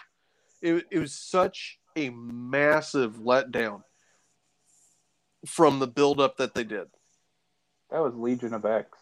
It, 0.62 0.86
it 0.90 1.00
was 1.00 1.14
such 1.14 1.80
a 1.96 2.10
massive 2.10 3.18
letdown 3.18 3.84
from 5.46 5.80
the 5.80 5.88
buildup 5.88 6.38
that 6.38 6.54
they 6.54 6.64
did. 6.64 6.88
That 7.92 8.00
was 8.00 8.16
Legion 8.16 8.54
of 8.54 8.66
X. 8.66 8.98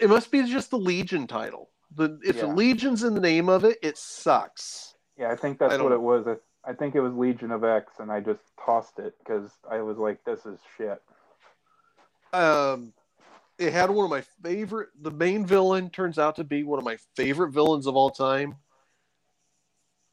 It 0.00 0.08
must 0.08 0.30
be 0.30 0.44
just 0.44 0.70
the 0.70 0.78
Legion 0.78 1.26
title. 1.26 1.70
The 1.94 2.18
if 2.24 2.40
the 2.40 2.46
Legion's 2.46 3.04
in 3.04 3.14
the 3.14 3.20
name 3.20 3.48
of 3.48 3.64
it, 3.64 3.78
it 3.82 3.96
sucks. 3.96 4.94
Yeah, 5.16 5.30
I 5.30 5.36
think 5.36 5.58
that's 5.58 5.74
I 5.74 5.82
what 5.82 5.92
it 5.92 6.00
was. 6.00 6.26
I, 6.26 6.70
I 6.70 6.72
think 6.72 6.94
it 6.94 7.00
was 7.00 7.12
Legion 7.14 7.50
of 7.50 7.64
X, 7.64 7.92
and 7.98 8.10
I 8.10 8.20
just 8.20 8.40
tossed 8.64 8.98
it 8.98 9.14
because 9.18 9.50
I 9.70 9.80
was 9.82 9.96
like, 9.96 10.24
"This 10.24 10.44
is 10.46 10.58
shit." 10.76 11.00
Um, 12.32 12.92
it 13.58 13.72
had 13.72 13.90
one 13.90 14.04
of 14.04 14.10
my 14.10 14.22
favorite. 14.42 14.88
The 15.00 15.10
main 15.10 15.46
villain 15.46 15.90
turns 15.90 16.18
out 16.18 16.36
to 16.36 16.44
be 16.44 16.64
one 16.64 16.78
of 16.78 16.84
my 16.84 16.98
favorite 17.16 17.50
villains 17.50 17.86
of 17.86 17.94
all 17.94 18.10
time, 18.10 18.56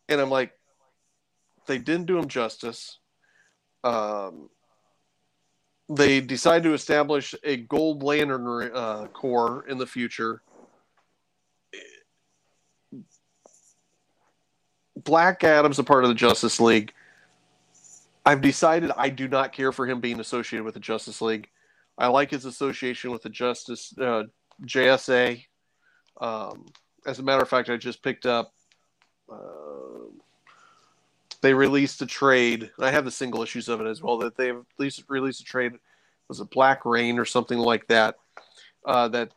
and 0.08 0.22
I'm 0.22 0.30
like, 0.30 0.54
they 1.68 1.78
didn't 1.78 2.06
do 2.06 2.18
him 2.18 2.28
justice. 2.28 2.98
Um, 3.84 4.50
they 5.90 6.22
decided 6.22 6.64
to 6.64 6.74
establish 6.74 7.36
a 7.44 7.58
Gold 7.58 8.04
Lantern 8.04 8.72
uh, 8.74 9.08
Corps 9.08 9.66
in 9.68 9.78
the 9.78 9.86
future. 9.86 10.42
Black 14.96 15.44
Adam's 15.44 15.80
a 15.80 15.84
part 15.84 16.04
of 16.04 16.10
the 16.10 16.16
Justice 16.16 16.60
League. 16.60 16.94
I've 18.26 18.42
decided 18.42 18.92
I 18.96 19.10
do 19.10 19.28
not 19.28 19.52
care 19.52 19.72
for 19.72 19.88
him 19.88 20.00
being 20.00 20.20
associated 20.20 20.64
with 20.64 20.76
the 20.76 20.80
Justice 20.80 21.22
League. 21.22 21.50
I 21.98 22.08
like 22.08 22.30
his 22.30 22.46
association 22.46 23.12
with 23.12 23.24
the 23.24 23.30
Justice 23.30 23.94
uh, 24.00 24.24
JSA. 24.64 25.44
Um, 26.20 26.66
as 27.06 27.20
a 27.20 27.24
matter 27.24 27.42
of 27.42 27.50
fact, 27.50 27.70
I 27.70 27.78
just 27.78 28.04
picked 28.04 28.26
up. 28.26 28.54
Uh, 29.32 29.71
they 31.42 31.54
released 31.54 32.02
a 32.02 32.06
trade. 32.06 32.72
I 32.80 32.92
have 32.92 33.06
the 33.06 33.12
single 33.12 33.44
issues 33.44 33.68
of 33.68 33.82
it 33.82 33.88
as 33.88 34.02
well. 34.02 34.18
That 34.20 34.38
they 34.38 34.52
at 34.52 34.58
least 34.78 35.04
released 35.10 35.42
a 35.42 35.46
trade. 35.46 35.74
Was 36.28 36.40
it 36.40 36.50
Black 36.50 36.86
Reign 36.86 37.20
or 37.20 37.26
something 37.26 37.58
like 37.58 37.88
that? 37.88 38.16
Uh, 38.86 39.08
that 39.10 39.32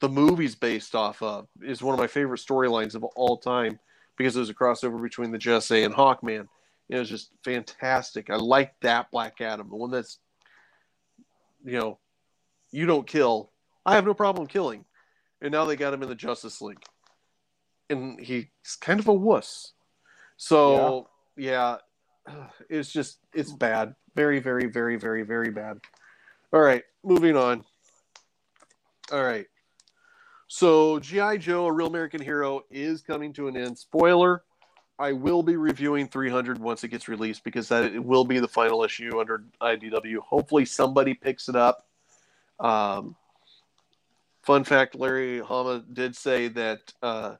the 0.00 0.08
movie's 0.08 0.54
based 0.54 0.94
off 0.94 1.22
of 1.22 1.46
is 1.62 1.82
one 1.82 1.94
of 1.94 2.00
my 2.00 2.06
favorite 2.06 2.40
storylines 2.40 2.94
of 2.94 3.04
all 3.04 3.36
time 3.36 3.78
because 4.16 4.36
it 4.36 4.40
was 4.40 4.50
a 4.50 4.54
crossover 4.54 5.00
between 5.02 5.30
the 5.30 5.38
JSA 5.38 5.84
and 5.84 5.94
Hawkman. 5.94 6.46
It 6.88 6.98
was 6.98 7.08
just 7.08 7.30
fantastic. 7.44 8.30
I 8.30 8.36
like 8.36 8.74
that 8.80 9.10
Black 9.10 9.40
Adam, 9.40 9.68
the 9.68 9.76
one 9.76 9.90
that's 9.90 10.18
you 11.64 11.78
know, 11.78 11.98
you 12.70 12.86
don't 12.86 13.06
kill. 13.06 13.50
I 13.84 13.94
have 13.94 14.06
no 14.06 14.14
problem 14.14 14.46
killing. 14.46 14.84
And 15.40 15.52
now 15.52 15.64
they 15.64 15.76
got 15.76 15.94
him 15.94 16.02
in 16.02 16.08
the 16.08 16.14
Justice 16.14 16.60
League. 16.60 16.82
And 17.88 18.20
he's 18.20 18.46
kind 18.80 19.00
of 19.00 19.08
a 19.08 19.14
wuss. 19.14 19.72
So, 20.36 21.08
yeah, 21.40 21.76
it's 22.68 22.92
just, 22.92 23.18
it's 23.34 23.52
bad. 23.52 23.94
Very, 24.14 24.40
very, 24.40 24.66
very, 24.66 24.96
very, 24.96 25.22
very 25.22 25.50
bad. 25.50 25.78
All 26.52 26.60
right, 26.60 26.84
moving 27.04 27.36
on. 27.36 27.64
All 29.12 29.22
right. 29.22 29.46
So, 30.48 30.98
G.I. 30.98 31.36
Joe, 31.36 31.66
a 31.66 31.72
real 31.72 31.86
American 31.86 32.20
hero, 32.20 32.62
is 32.70 33.02
coming 33.02 33.32
to 33.34 33.46
an 33.46 33.56
end. 33.56 33.78
Spoiler 33.78 34.42
I 35.00 35.12
will 35.12 35.42
be 35.42 35.56
reviewing 35.56 36.08
300 36.08 36.58
once 36.58 36.84
it 36.84 36.88
gets 36.88 37.08
released 37.08 37.42
because 37.42 37.68
that 37.68 37.84
it 37.84 38.04
will 38.04 38.26
be 38.26 38.38
the 38.38 38.46
final 38.46 38.84
issue 38.84 39.18
under 39.18 39.44
IDW. 39.62 40.18
Hopefully, 40.18 40.66
somebody 40.66 41.14
picks 41.14 41.48
it 41.48 41.56
up. 41.56 41.86
Um, 42.60 43.16
fun 44.42 44.62
fact: 44.62 44.94
Larry 44.94 45.40
Hama 45.40 45.82
did 45.90 46.14
say 46.14 46.48
that 46.48 46.92
uh, 47.02 47.36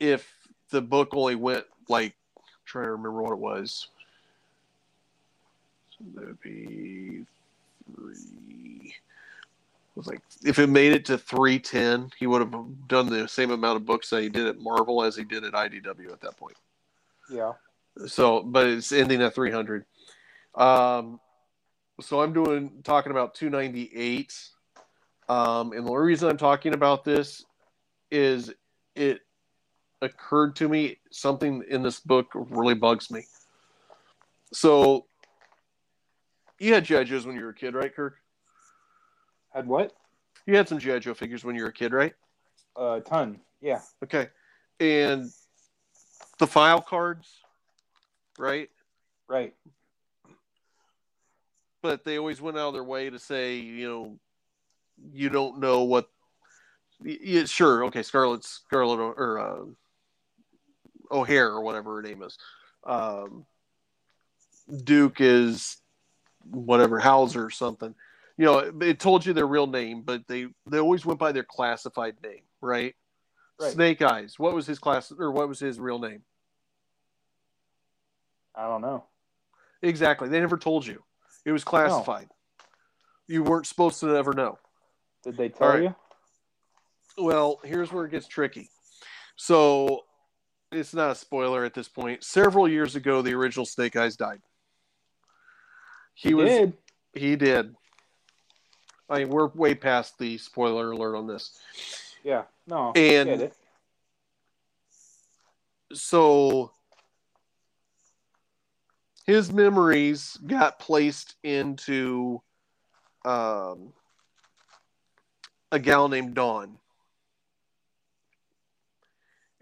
if 0.00 0.26
the 0.70 0.80
book 0.80 1.10
only 1.12 1.34
went 1.34 1.66
like, 1.90 2.14
trying 2.72 2.86
to 2.86 2.92
remember 2.92 3.20
what 3.20 3.32
it 3.32 3.38
was. 3.38 3.88
So 5.90 6.04
that 6.14 6.26
would 6.26 6.40
be 6.40 7.26
three. 7.94 8.94
It 8.94 9.96
was 9.96 10.06
like 10.06 10.22
if 10.42 10.58
it 10.58 10.68
made 10.68 10.92
it 10.92 11.04
to 11.06 11.18
310, 11.18 12.12
he 12.18 12.26
would 12.26 12.40
have 12.40 12.54
done 12.88 13.10
the 13.10 13.28
same 13.28 13.50
amount 13.50 13.76
of 13.76 13.84
books 13.84 14.08
that 14.08 14.22
he 14.22 14.30
did 14.30 14.46
at 14.46 14.58
Marvel 14.58 15.04
as 15.04 15.14
he 15.14 15.22
did 15.22 15.44
at 15.44 15.52
IDW 15.52 16.10
at 16.10 16.20
that 16.22 16.38
point. 16.38 16.56
Yeah. 17.30 17.52
So, 18.06 18.42
but 18.42 18.66
it's 18.66 18.90
ending 18.90 19.20
at 19.20 19.34
300. 19.34 19.84
Um, 20.54 21.20
so 22.00 22.22
I'm 22.22 22.32
doing 22.32 22.80
talking 22.84 23.12
about 23.12 23.34
298. 23.34 24.34
Um, 25.28 25.72
and 25.72 25.86
the 25.86 25.92
reason 25.92 26.30
I'm 26.30 26.38
talking 26.38 26.72
about 26.72 27.04
this 27.04 27.44
is 28.10 28.50
it 28.94 29.20
occurred 30.02 30.56
to 30.56 30.68
me 30.68 30.98
something 31.10 31.64
in 31.70 31.82
this 31.82 32.00
book 32.00 32.26
really 32.34 32.74
bugs 32.74 33.10
me. 33.10 33.24
So 34.52 35.06
you 36.58 36.74
had 36.74 36.84
GI 36.84 37.04
Joes 37.04 37.24
when 37.24 37.36
you 37.36 37.42
were 37.42 37.50
a 37.50 37.54
kid, 37.54 37.74
right, 37.74 37.94
Kirk? 37.94 38.16
Had 39.54 39.66
what? 39.66 39.92
You 40.46 40.56
had 40.56 40.68
some 40.68 40.78
GI 40.78 41.00
Joe 41.00 41.14
figures 41.14 41.44
when 41.44 41.56
you 41.56 41.62
were 41.62 41.68
a 41.68 41.72
kid, 41.72 41.92
right? 41.92 42.14
A 42.76 43.00
ton. 43.00 43.40
Yeah. 43.60 43.80
Okay. 44.02 44.28
And 44.80 45.30
the 46.38 46.46
file 46.46 46.80
cards, 46.80 47.28
right? 48.38 48.68
Right. 49.28 49.54
But 51.80 52.04
they 52.04 52.18
always 52.18 52.40
went 52.40 52.58
out 52.58 52.68
of 52.68 52.74
their 52.74 52.84
way 52.84 53.08
to 53.08 53.18
say, 53.18 53.56
you 53.56 53.88
know, 53.88 54.18
you 55.12 55.28
don't 55.28 55.58
know 55.58 55.84
what. 55.84 56.08
Yeah, 57.04 57.44
sure. 57.44 57.84
Okay, 57.86 58.02
Scarlett, 58.02 58.44
Scarlett, 58.44 59.00
or 59.00 59.38
uh, 59.38 59.64
O'Hare 61.12 61.48
or 61.48 61.62
whatever 61.62 61.96
her 61.96 62.02
name 62.02 62.22
is. 62.22 62.38
Um, 62.84 63.46
Duke 64.84 65.20
is 65.20 65.76
whatever 66.50 66.98
Hauser 66.98 67.44
or 67.44 67.50
something. 67.50 67.94
You 68.38 68.46
know, 68.46 68.58
it, 68.58 68.82
it 68.82 69.00
told 69.00 69.26
you 69.26 69.32
their 69.32 69.46
real 69.46 69.66
name, 69.66 70.02
but 70.02 70.26
they 70.26 70.46
they 70.66 70.78
always 70.78 71.04
went 71.04 71.20
by 71.20 71.32
their 71.32 71.44
classified 71.44 72.16
name, 72.22 72.42
right? 72.60 72.94
Right. 73.60 73.72
Snake 73.72 74.02
Eyes. 74.02 74.38
What 74.38 74.54
was 74.54 74.66
his 74.66 74.78
class 74.78 75.12
or 75.16 75.30
what 75.30 75.48
was 75.48 75.60
his 75.60 75.78
real 75.78 75.98
name? 75.98 76.22
I 78.54 78.66
don't 78.66 78.80
know. 78.80 79.04
Exactly. 79.82 80.28
They 80.28 80.40
never 80.40 80.56
told 80.56 80.86
you. 80.86 81.02
It 81.44 81.52
was 81.52 81.64
classified. 81.64 82.28
You 83.26 83.42
weren't 83.42 83.66
supposed 83.66 84.00
to 84.00 84.16
ever 84.16 84.32
know. 84.32 84.58
Did 85.24 85.36
they 85.36 85.48
tell 85.48 85.68
right. 85.68 85.82
you? 85.82 85.94
Well, 87.18 87.60
here's 87.64 87.92
where 87.92 88.04
it 88.04 88.10
gets 88.10 88.26
tricky. 88.26 88.70
So 89.36 90.04
it's 90.72 90.94
not 90.94 91.10
a 91.10 91.14
spoiler 91.14 91.64
at 91.64 91.74
this 91.74 91.88
point. 91.88 92.24
Several 92.24 92.68
years 92.68 92.96
ago, 92.96 93.22
the 93.22 93.34
original 93.34 93.66
Snake 93.66 93.96
Eyes 93.96 94.16
died. 94.16 94.40
He, 96.14 96.34
was 96.34 96.48
did. 96.48 96.72
he 97.14 97.36
did. 97.36 97.74
I 99.08 99.20
mean, 99.20 99.28
we're 99.28 99.48
way 99.48 99.74
past 99.74 100.18
the 100.18 100.38
spoiler 100.38 100.92
alert 100.92 101.16
on 101.16 101.26
this. 101.26 101.58
Yeah. 102.24 102.44
No. 102.66 102.92
And- 102.94 103.30
I 103.30 103.36
get 103.36 103.40
it. 103.40 103.54
so 105.92 106.72
his 109.26 109.52
memories 109.52 110.38
got 110.46 110.78
placed 110.78 111.36
into 111.42 112.42
um, 113.24 113.92
a 115.70 115.78
gal 115.78 116.08
named 116.08 116.34
Dawn. 116.34 116.78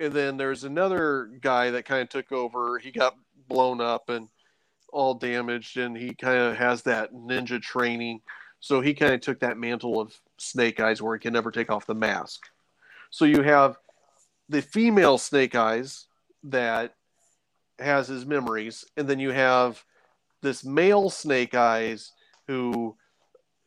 And 0.01 0.13
then 0.13 0.39
there's 0.39 0.65
another 0.65 1.31
guy 1.41 1.71
that 1.71 1.85
kind 1.85 2.03
of 2.03 2.09
took 2.09 2.33
over. 2.33 2.79
He 2.79 2.91
got 2.91 3.17
blown 3.49 3.81
up 3.81 4.09
and 4.09 4.29
all 4.93 5.15
damaged, 5.15 5.77
and 5.77 5.97
he 5.97 6.15
kind 6.15 6.39
of 6.39 6.57
has 6.57 6.83
that 6.83 7.13
ninja 7.13 7.61
training. 7.61 8.23
So 8.61 8.81
he 8.81 8.95
kind 8.95 9.15
of 9.15 9.21
took 9.21 9.41
that 9.41 9.59
mantle 9.59 10.01
of 10.01 10.19
Snake 10.39 10.81
Eyes 10.81 11.01
where 11.01 11.15
he 11.15 11.21
can 11.21 11.33
never 11.33 11.51
take 11.51 11.71
off 11.71 11.87
the 11.87 11.95
mask. 11.95 12.41
So 13.11 13.25
you 13.25 13.43
have 13.43 13.77
the 14.49 14.63
female 14.63 15.19
Snake 15.19 15.55
Eyes 15.55 16.07
that 16.45 16.95
has 17.79 18.09
his 18.09 18.25
memories, 18.27 18.85
and 18.97 19.07
then 19.07 19.21
you 19.21 19.31
have 19.31 19.85
this 20.43 20.65
male 20.65 21.11
Snake 21.11 21.55
Eyes 21.55 22.13
who 22.49 22.97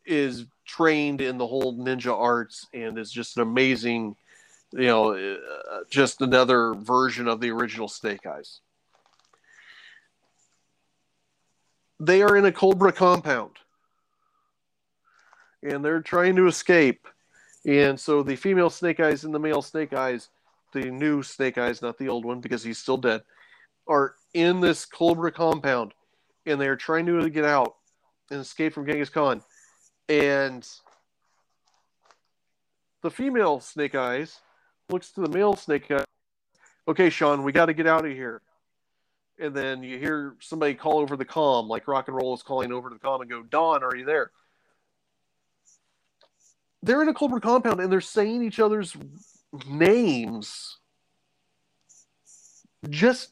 is 0.06 0.46
trained 0.66 1.22
in 1.22 1.38
the 1.38 1.48
whole 1.48 1.78
ninja 1.78 2.14
arts 2.14 2.68
and 2.74 2.98
is 2.98 3.12
just 3.12 3.38
an 3.38 3.44
amazing, 3.44 4.16
you 4.74 4.88
know, 4.88 5.14
uh, 5.14 5.80
just 5.90 6.22
another 6.22 6.74
version 6.74 7.28
of 7.28 7.40
the 7.40 7.52
original 7.52 7.88
Snake 7.88 8.26
Eyes. 8.26 8.62
they 12.06 12.22
are 12.22 12.36
in 12.36 12.46
a 12.46 12.52
Cobra 12.52 12.92
compound 12.92 13.52
and 15.62 15.84
they're 15.84 16.02
trying 16.02 16.36
to 16.36 16.48
escape. 16.48 17.08
And 17.66 17.98
so 17.98 18.24
the 18.24 18.36
female 18.36 18.70
Snake 18.70 19.00
Eyes 19.00 19.24
and 19.24 19.34
the 19.34 19.40
male 19.40 19.62
Snake 19.62 19.94
Eyes, 19.94 20.30
the 20.74 20.92
new 20.92 21.24
Snake 21.24 21.58
Eyes, 21.58 21.82
not 21.82 21.98
the 21.98 22.10
old 22.10 22.26
one 22.26 22.42
because 22.42 22.64
he's 22.64 22.78
still 22.78 22.98
dead, 22.98 23.22
are 23.88 24.16
in 24.34 24.60
this 24.60 24.86
Cobra 24.86 25.32
compound 25.32 25.94
and 26.46 26.60
they're 26.60 26.76
trying 26.76 27.06
to 27.06 27.30
get 27.30 27.46
out 27.46 27.76
and 28.30 28.42
escape 28.42 28.74
from 28.74 28.86
Genghis 28.86 29.10
Khan. 29.10 29.42
And 30.10 30.68
the 33.02 33.12
female 33.12 33.62
Snake 33.62 33.96
Eyes 33.96 34.42
looks 34.94 35.12
to 35.12 35.22
the 35.22 35.30
male 35.30 35.56
Snake 35.56 35.90
Eyes. 35.92 36.06
Okay, 36.88 37.10
Sean, 37.10 37.44
we 37.44 37.52
got 37.52 37.66
to 37.66 37.74
get 37.74 37.88
out 37.88 38.06
of 38.06 38.12
here. 38.12 38.42
And 39.40 39.54
then 39.56 39.82
you 39.84 39.98
hear 39.98 40.36
somebody 40.40 40.76
call 40.76 41.00
over 41.00 41.18
the 41.18 41.26
comm, 41.26 41.68
like 41.68 41.88
rock 41.88 42.08
and 42.08 42.16
roll 42.16 42.34
is 42.36 42.44
calling 42.44 42.72
over 42.72 42.90
to 42.90 42.96
the 42.96 43.02
comm 43.02 43.22
and 43.22 43.30
go, 43.30 43.42
Don, 43.42 43.84
are 43.84 43.96
you 43.96 44.06
there? 44.06 44.32
They're 46.84 47.02
in 47.02 47.10
a 47.10 47.14
Cobra 47.14 47.42
compound 47.42 47.80
and 47.80 47.92
they're 47.92 48.02
saying 48.02 48.44
each 48.44 48.60
other's 48.60 48.96
names 49.68 50.78
just 52.90 53.32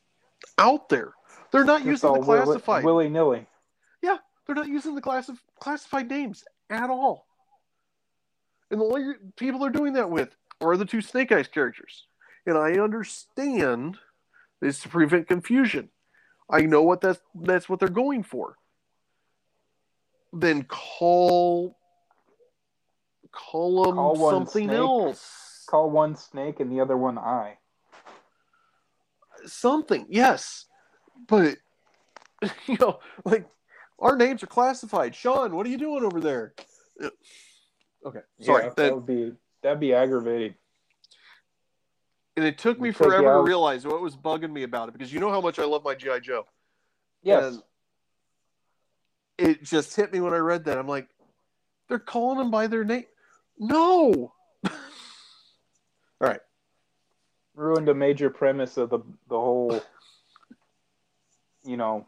out 0.57 0.89
there. 0.89 1.13
They're 1.51 1.65
not 1.65 1.83
Just 1.83 2.03
using 2.03 2.13
the 2.13 2.21
classified. 2.21 2.83
willy 2.83 3.09
nilly. 3.09 3.45
Yeah, 4.01 4.17
they're 4.45 4.55
not 4.55 4.69
using 4.69 4.95
the 4.95 5.01
class 5.01 5.29
of 5.29 5.37
classified 5.59 6.09
names 6.09 6.43
at 6.69 6.89
all. 6.89 7.27
And 8.71 8.79
the 8.79 8.85
only 8.85 9.13
people 9.35 9.59
they're 9.59 9.69
doing 9.69 9.93
that 9.93 10.09
with 10.09 10.35
are 10.61 10.77
the 10.77 10.85
two 10.85 11.01
Snake 11.01 11.31
Eyes 11.31 11.47
characters. 11.47 12.05
And 12.45 12.57
I 12.57 12.73
understand 12.73 13.97
this 14.61 14.79
to 14.81 14.89
prevent 14.89 15.27
confusion. 15.27 15.89
I 16.49 16.61
know 16.61 16.83
what 16.83 17.01
that's 17.01 17.21
that's 17.35 17.69
what 17.69 17.79
they're 17.79 17.89
going 17.89 18.23
for. 18.23 18.57
Then 20.33 20.63
call 20.63 21.77
call 23.31 23.83
them 23.85 23.95
Call 23.95 24.29
something 24.29 24.67
Snake. 24.67 24.77
else. 24.77 25.65
Call 25.69 25.89
one 25.89 26.15
snake 26.15 26.59
and 26.59 26.71
the 26.71 26.81
other 26.81 26.97
one 26.97 27.17
eye. 27.17 27.57
something, 29.45 30.05
yes. 30.09 30.65
But 31.27 31.57
you 32.65 32.77
know, 32.79 32.99
like 33.23 33.47
our 33.99 34.17
names 34.17 34.43
are 34.43 34.47
classified. 34.47 35.15
Sean, 35.15 35.55
what 35.55 35.65
are 35.65 35.69
you 35.69 35.77
doing 35.77 36.03
over 36.03 36.19
there? 36.19 36.53
Uh, 37.01 37.09
okay, 38.05 38.19
sorry. 38.41 38.63
Yeah, 38.63 38.69
that, 38.69 38.75
that 38.75 38.95
would 38.95 39.05
be 39.05 39.31
that'd 39.61 39.79
be 39.79 39.93
aggravating. 39.93 40.55
and 42.37 42.45
it 42.45 42.57
took 42.57 42.79
me 42.79 42.91
forever 42.91 43.23
to 43.35 43.41
realize 43.41 43.85
what 43.85 44.01
was 44.01 44.15
bugging 44.15 44.51
me 44.51 44.63
about 44.63 44.89
it 44.89 44.93
because 44.93 45.11
you 45.13 45.19
know 45.19 45.29
how 45.29 45.41
much 45.41 45.59
I 45.59 45.65
love 45.65 45.83
my 45.83 45.95
GI 45.95 46.21
Joe. 46.21 46.45
Yes. 47.23 47.53
And 47.55 47.63
it 49.37 49.63
just 49.63 49.95
hit 49.95 50.11
me 50.13 50.19
when 50.21 50.33
I 50.33 50.37
read 50.37 50.65
that. 50.65 50.77
I'm 50.77 50.87
like, 50.87 51.07
they're 51.87 51.99
calling 51.99 52.37
them 52.37 52.51
by 52.51 52.67
their 52.67 52.83
name. 52.83 53.05
No. 53.59 54.33
All 54.65 54.71
right. 56.19 56.39
ruined 57.55 57.89
a 57.89 57.93
major 57.93 58.29
premise 58.29 58.77
of 58.77 58.89
the 58.89 58.99
the 59.29 59.39
whole 59.39 59.81
you 61.63 61.77
know 61.77 62.07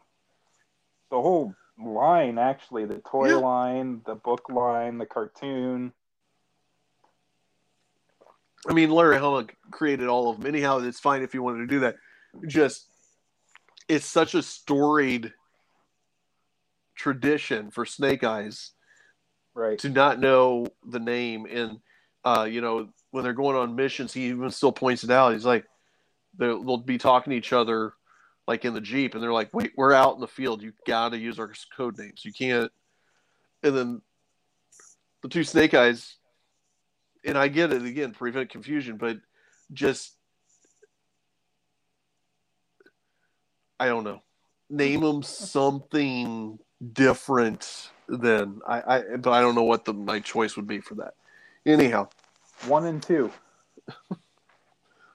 the 1.10 1.20
whole 1.20 1.54
line 1.78 2.38
actually 2.38 2.84
the 2.86 3.00
toy 3.08 3.28
Yeah. 3.30 3.36
line 3.36 4.00
the 4.06 4.14
book 4.14 4.48
line 4.48 4.98
the 4.98 5.06
cartoon 5.06 5.92
I 8.68 8.72
mean, 8.72 8.90
Larry 8.90 9.18
Hama 9.18 9.46
created 9.70 10.08
all 10.08 10.30
of 10.30 10.38
them. 10.38 10.46
Anyhow, 10.46 10.78
it's 10.78 11.00
fine 11.00 11.22
if 11.22 11.34
you 11.34 11.42
wanted 11.42 11.58
to 11.58 11.66
do 11.66 11.80
that. 11.80 11.96
Just, 12.46 12.86
it's 13.88 14.06
such 14.06 14.34
a 14.34 14.42
storied 14.42 15.32
tradition 16.96 17.70
for 17.70 17.84
Snake 17.84 18.24
Eyes 18.24 18.72
right 19.54 19.78
to 19.80 19.88
not 19.88 20.18
know 20.18 20.66
the 20.86 20.98
name. 20.98 21.46
And, 21.50 21.78
uh, 22.24 22.48
you 22.50 22.60
know, 22.60 22.88
when 23.10 23.22
they're 23.22 23.32
going 23.32 23.56
on 23.56 23.76
missions, 23.76 24.12
he 24.12 24.26
even 24.26 24.50
still 24.50 24.72
points 24.72 25.04
it 25.04 25.10
out. 25.10 25.32
He's 25.32 25.44
like, 25.44 25.66
they'll, 26.38 26.62
they'll 26.62 26.76
be 26.78 26.98
talking 26.98 27.30
to 27.30 27.36
each 27.36 27.52
other, 27.52 27.92
like 28.48 28.64
in 28.64 28.74
the 28.74 28.80
Jeep, 28.80 29.14
and 29.14 29.22
they're 29.22 29.32
like, 29.32 29.52
wait, 29.54 29.72
we're 29.76 29.92
out 29.92 30.14
in 30.14 30.20
the 30.20 30.26
field. 30.26 30.62
You 30.62 30.72
got 30.86 31.10
to 31.10 31.18
use 31.18 31.38
our 31.38 31.52
code 31.76 31.98
names. 31.98 32.24
You 32.24 32.32
can't. 32.32 32.72
And 33.62 33.76
then 33.76 34.02
the 35.22 35.28
two 35.28 35.44
Snake 35.44 35.74
Eyes, 35.74 36.16
and 37.24 37.38
I 37.38 37.48
get 37.48 37.72
it 37.72 37.84
again, 37.84 38.12
prevent 38.12 38.50
confusion, 38.50 38.96
but 38.96 39.18
just, 39.72 40.16
I 43.80 43.86
don't 43.86 44.04
know. 44.04 44.22
Name 44.70 45.00
them 45.00 45.22
something 45.22 46.58
different 46.92 47.90
than 48.08 48.60
I, 48.66 48.96
I 48.96 49.16
but 49.16 49.32
I 49.32 49.40
don't 49.40 49.54
know 49.54 49.62
what 49.62 49.84
the 49.84 49.92
my 49.94 50.20
choice 50.20 50.56
would 50.56 50.66
be 50.66 50.80
for 50.80 50.94
that. 50.96 51.14
Anyhow, 51.66 52.08
one 52.66 52.86
and 52.86 53.02
two 53.02 53.30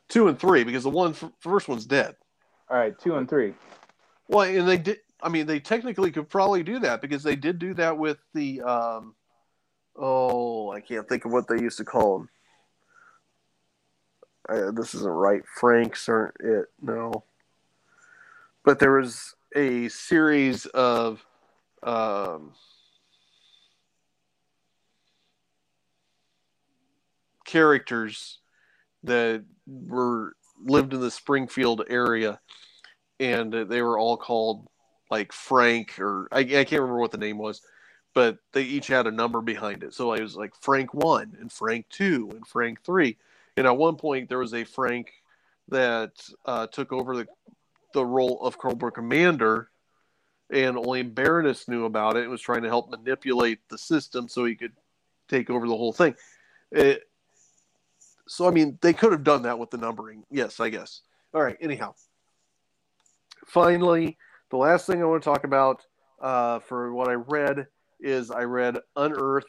two 0.07 0.27
and 0.27 0.39
three 0.39 0.63
because 0.63 0.83
the 0.83 0.89
one 0.89 1.11
f- 1.11 1.31
first 1.39 1.67
one's 1.67 1.85
dead. 1.85 2.15
all 2.69 2.77
right 2.77 2.97
two 2.99 3.15
and 3.15 3.29
three 3.29 3.53
Well, 4.27 4.47
and 4.47 4.67
they 4.67 4.77
did. 4.77 4.97
I 5.21 5.29
mean, 5.29 5.47
they 5.47 5.59
technically 5.59 6.11
could 6.11 6.29
probably 6.29 6.63
do 6.63 6.79
that 6.79 7.01
because 7.01 7.23
they 7.23 7.35
did 7.35 7.59
do 7.59 7.73
that 7.75 7.97
with 7.97 8.17
the. 8.33 8.61
Um, 8.61 9.15
oh, 9.99 10.71
I 10.71 10.79
can't 10.79 11.07
think 11.07 11.25
of 11.25 11.31
what 11.31 11.47
they 11.47 11.61
used 11.61 11.77
to 11.77 11.85
call 11.85 12.19
them. 12.19 12.29
Uh, 14.47 14.71
this 14.71 14.95
isn't 14.95 15.07
right. 15.07 15.43
Franks 15.59 16.09
aren't 16.09 16.35
it? 16.39 16.65
No. 16.81 17.23
But 18.63 18.79
there 18.79 18.93
was 18.93 19.35
a 19.55 19.89
series 19.89 20.65
of. 20.67 21.23
Um, 21.81 22.53
characters 27.49 28.39
that 29.03 29.43
were 29.65 30.33
lived 30.61 30.93
in 30.93 30.99
the 30.99 31.09
Springfield 31.09 31.83
area 31.89 32.39
and 33.19 33.51
they 33.51 33.81
were 33.81 33.97
all 33.97 34.17
called 34.17 34.67
like 35.09 35.33
Frank 35.33 35.99
or 35.99 36.27
I, 36.31 36.39
I 36.41 36.43
can't 36.43 36.73
remember 36.73 36.99
what 36.99 37.11
the 37.11 37.17
name 37.17 37.39
was, 37.39 37.61
but 38.13 38.39
they 38.53 38.63
each 38.63 38.87
had 38.87 39.07
a 39.07 39.11
number 39.11 39.41
behind 39.41 39.83
it. 39.83 39.93
So 39.93 40.13
it 40.13 40.21
was 40.21 40.35
like 40.35 40.53
Frank 40.61 40.93
one 40.93 41.37
and 41.39 41.51
Frank 41.51 41.87
two 41.89 42.29
and 42.33 42.45
Frank 42.45 42.83
three. 42.83 43.17
And 43.57 43.67
at 43.67 43.77
one 43.77 43.95
point 43.95 44.29
there 44.29 44.39
was 44.39 44.53
a 44.53 44.63
Frank 44.63 45.11
that 45.69 46.11
uh, 46.45 46.67
took 46.67 46.91
over 46.91 47.15
the 47.15 47.27
the 47.93 48.05
role 48.05 48.39
of 48.41 48.57
Cobra 48.57 48.91
Commander, 48.91 49.69
and 50.51 50.77
only 50.77 51.01
Baroness 51.01 51.67
knew 51.67 51.85
about 51.85 52.17
it 52.17 52.21
and 52.21 52.31
was 52.31 52.41
trying 52.41 52.61
to 52.61 52.69
help 52.69 52.89
manipulate 52.89 53.67
the 53.69 53.77
system 53.77 54.27
so 54.27 54.45
he 54.45 54.55
could 54.55 54.73
take 55.27 55.49
over 55.49 55.67
the 55.67 55.75
whole 55.75 55.93
thing. 55.93 56.15
It, 56.71 57.09
so 58.27 58.47
I 58.47 58.51
mean, 58.51 58.77
they 58.81 58.93
could 58.93 59.11
have 59.11 59.23
done 59.23 59.43
that 59.43 59.57
with 59.57 59.71
the 59.71 59.77
numbering. 59.77 60.23
Yes, 60.29 60.59
I 60.59 60.69
guess. 60.69 61.01
All 61.33 61.41
right. 61.41 61.57
Anyhow, 61.59 61.95
finally, 63.47 64.17
the 64.51 64.57
last 64.57 64.85
thing 64.85 65.01
I 65.01 65.05
want 65.05 65.23
to 65.23 65.29
talk 65.29 65.43
about 65.43 65.85
uh, 66.21 66.59
for 66.59 66.93
what 66.93 67.07
I 67.07 67.13
read 67.13 67.67
is 67.99 68.31
I 68.31 68.43
read 68.43 68.77
Unearthed, 68.95 69.47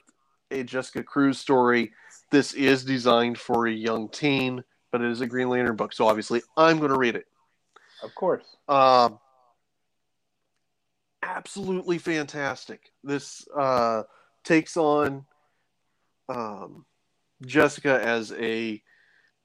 a 0.50 0.62
Jessica 0.62 1.02
Cruz 1.02 1.38
story. 1.38 1.92
This 2.30 2.54
is 2.54 2.84
designed 2.84 3.38
for 3.38 3.66
a 3.66 3.72
young 3.72 4.08
teen, 4.08 4.62
but 4.92 5.00
it 5.00 5.10
is 5.10 5.20
a 5.20 5.26
Green 5.26 5.48
Lantern 5.48 5.76
book, 5.76 5.92
so 5.92 6.06
obviously 6.06 6.42
I'm 6.56 6.78
going 6.78 6.90
to 6.90 6.98
read 6.98 7.16
it. 7.16 7.26
of 8.02 8.14
course 8.14 8.44
Um, 8.68 9.18
absolutely 11.22 11.98
fantastic. 11.98 12.92
This 13.04 13.46
uh, 13.56 14.02
takes 14.44 14.76
on 14.76 15.24
um, 16.28 16.84
Jessica 17.44 18.00
as 18.02 18.32
a 18.32 18.82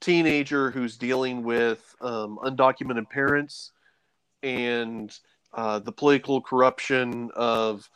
teenager 0.01 0.72
who's 0.72 0.97
dealing 0.97 1.43
with 1.43 1.95
um, 2.01 2.38
undocumented 2.43 3.10
parents 3.10 3.72
and 4.43 5.18
uh, 5.53 5.80
the 5.80 5.91
political 5.91 6.41
corruption 6.41 7.32
of 7.36 7.89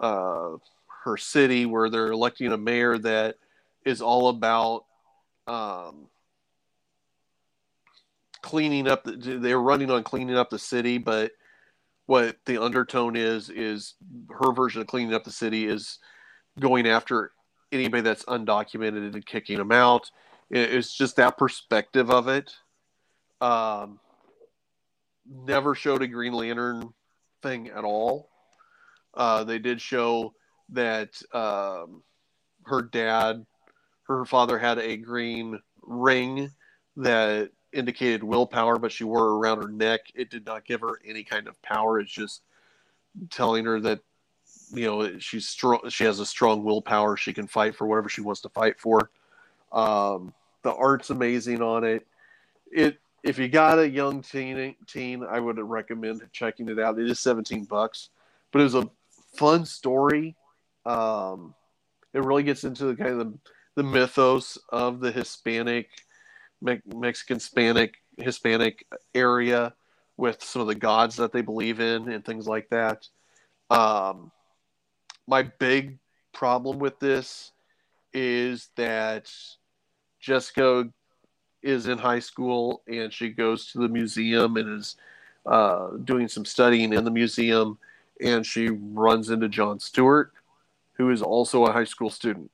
uh, 0.00 0.56
her 1.04 1.16
city, 1.16 1.66
where 1.66 1.90
they're 1.90 2.12
electing 2.12 2.52
a 2.52 2.56
mayor 2.56 2.98
that 2.98 3.36
is 3.84 4.00
all 4.00 4.28
about 4.28 4.84
um, 5.46 6.08
cleaning 8.42 8.88
up. 8.88 9.04
The, 9.04 9.38
they're 9.40 9.60
running 9.60 9.90
on 9.90 10.02
cleaning 10.02 10.36
up 10.36 10.50
the 10.50 10.58
city, 10.58 10.98
but 10.98 11.32
what 12.06 12.36
the 12.46 12.62
undertone 12.62 13.16
is 13.16 13.50
is 13.50 13.94
her 14.30 14.52
version 14.52 14.80
of 14.80 14.86
cleaning 14.86 15.14
up 15.14 15.24
the 15.24 15.30
city 15.30 15.66
is 15.66 15.98
going 16.58 16.86
after 16.86 17.32
anybody 17.70 18.02
that's 18.02 18.24
undocumented 18.24 19.14
and 19.14 19.26
kicking 19.26 19.58
them 19.58 19.72
out. 19.72 20.10
It's 20.50 20.96
just 20.96 21.16
that 21.16 21.36
perspective 21.36 22.10
of 22.10 22.28
it. 22.28 22.54
Um, 23.40 24.00
never 25.30 25.74
showed 25.74 26.02
a 26.02 26.06
Green 26.06 26.32
Lantern 26.32 26.94
thing 27.42 27.68
at 27.68 27.84
all. 27.84 28.30
Uh, 29.18 29.44
they 29.44 29.58
did 29.58 29.80
show 29.80 30.32
that 30.70 31.20
um, 31.34 32.02
her 32.64 32.80
dad, 32.80 33.44
her 34.04 34.24
father 34.24 34.58
had 34.58 34.78
a 34.78 34.96
green 34.96 35.60
ring 35.82 36.50
that 36.96 37.50
indicated 37.72 38.22
willpower, 38.22 38.78
but 38.78 38.92
she 38.92 39.04
wore 39.04 39.26
it 39.26 39.38
around 39.38 39.60
her 39.60 39.68
neck. 39.68 40.00
It 40.14 40.30
did 40.30 40.46
not 40.46 40.64
give 40.64 40.80
her 40.80 41.00
any 41.04 41.24
kind 41.24 41.48
of 41.48 41.60
power. 41.60 42.00
It's 42.00 42.12
just 42.12 42.42
telling 43.30 43.64
her 43.64 43.80
that 43.80 44.00
you 44.72 44.84
know 44.84 45.18
she's 45.18 45.48
strong 45.48 45.80
she 45.88 46.04
has 46.04 46.20
a 46.20 46.26
strong 46.26 46.62
willpower 46.62 47.16
she 47.16 47.32
can 47.32 47.46
fight 47.46 47.74
for 47.74 47.86
whatever 47.86 48.08
she 48.08 48.20
wants 48.20 48.40
to 48.40 48.48
fight 48.50 48.78
for 48.78 49.10
um, 49.72 50.32
the 50.62 50.72
art's 50.74 51.10
amazing 51.10 51.62
on 51.62 51.84
it 51.84 52.06
it 52.70 52.98
if 53.22 53.38
you 53.38 53.48
got 53.48 53.78
a 53.78 53.88
young 53.88 54.22
teen 54.22 54.74
teen 54.86 55.24
i 55.24 55.40
would 55.40 55.58
recommend 55.58 56.22
checking 56.32 56.68
it 56.68 56.78
out 56.78 56.98
it 56.98 57.10
is 57.10 57.18
17 57.20 57.64
bucks 57.64 58.10
but 58.52 58.60
it 58.60 58.64
was 58.64 58.74
a 58.74 58.88
fun 59.36 59.64
story. 59.64 60.36
Um, 60.84 61.54
it 62.14 62.24
really 62.24 62.42
gets 62.42 62.64
into 62.64 62.86
the 62.86 62.96
kind 62.96 63.10
of 63.10 63.18
the, 63.18 63.38
the 63.76 63.82
mythos 63.82 64.58
of 64.70 65.00
the 65.00 65.12
hispanic 65.12 65.88
Me- 66.60 66.80
mexican 66.86 67.36
hispanic 67.36 67.94
hispanic 68.16 68.84
area 69.14 69.72
with 70.16 70.42
some 70.42 70.60
of 70.60 70.66
the 70.66 70.74
gods 70.74 71.16
that 71.16 71.32
they 71.32 71.40
believe 71.40 71.78
in 71.78 72.08
and 72.08 72.24
things 72.24 72.48
like 72.48 72.68
that. 72.70 73.06
Um, 73.70 74.32
my 75.28 75.42
big 75.44 75.98
problem 76.32 76.80
with 76.80 76.98
this 76.98 77.52
is 78.12 78.70
that 78.76 79.30
Jessica 80.20 80.88
is 81.62 81.86
in 81.86 81.98
high 81.98 82.18
school 82.18 82.82
and 82.88 83.12
she 83.12 83.28
goes 83.28 83.70
to 83.70 83.78
the 83.78 83.88
museum 83.88 84.56
and 84.56 84.80
is 84.80 84.96
uh, 85.46 85.90
doing 86.02 86.26
some 86.26 86.44
studying 86.44 86.92
in 86.92 87.04
the 87.04 87.10
museum 87.10 87.78
and 88.20 88.44
she 88.44 88.68
runs 88.68 89.30
into 89.30 89.48
John 89.48 89.80
Stewart, 89.80 90.32
who 90.94 91.10
is 91.10 91.22
also 91.22 91.66
a 91.66 91.72
high 91.72 91.84
school 91.84 92.10
student, 92.10 92.50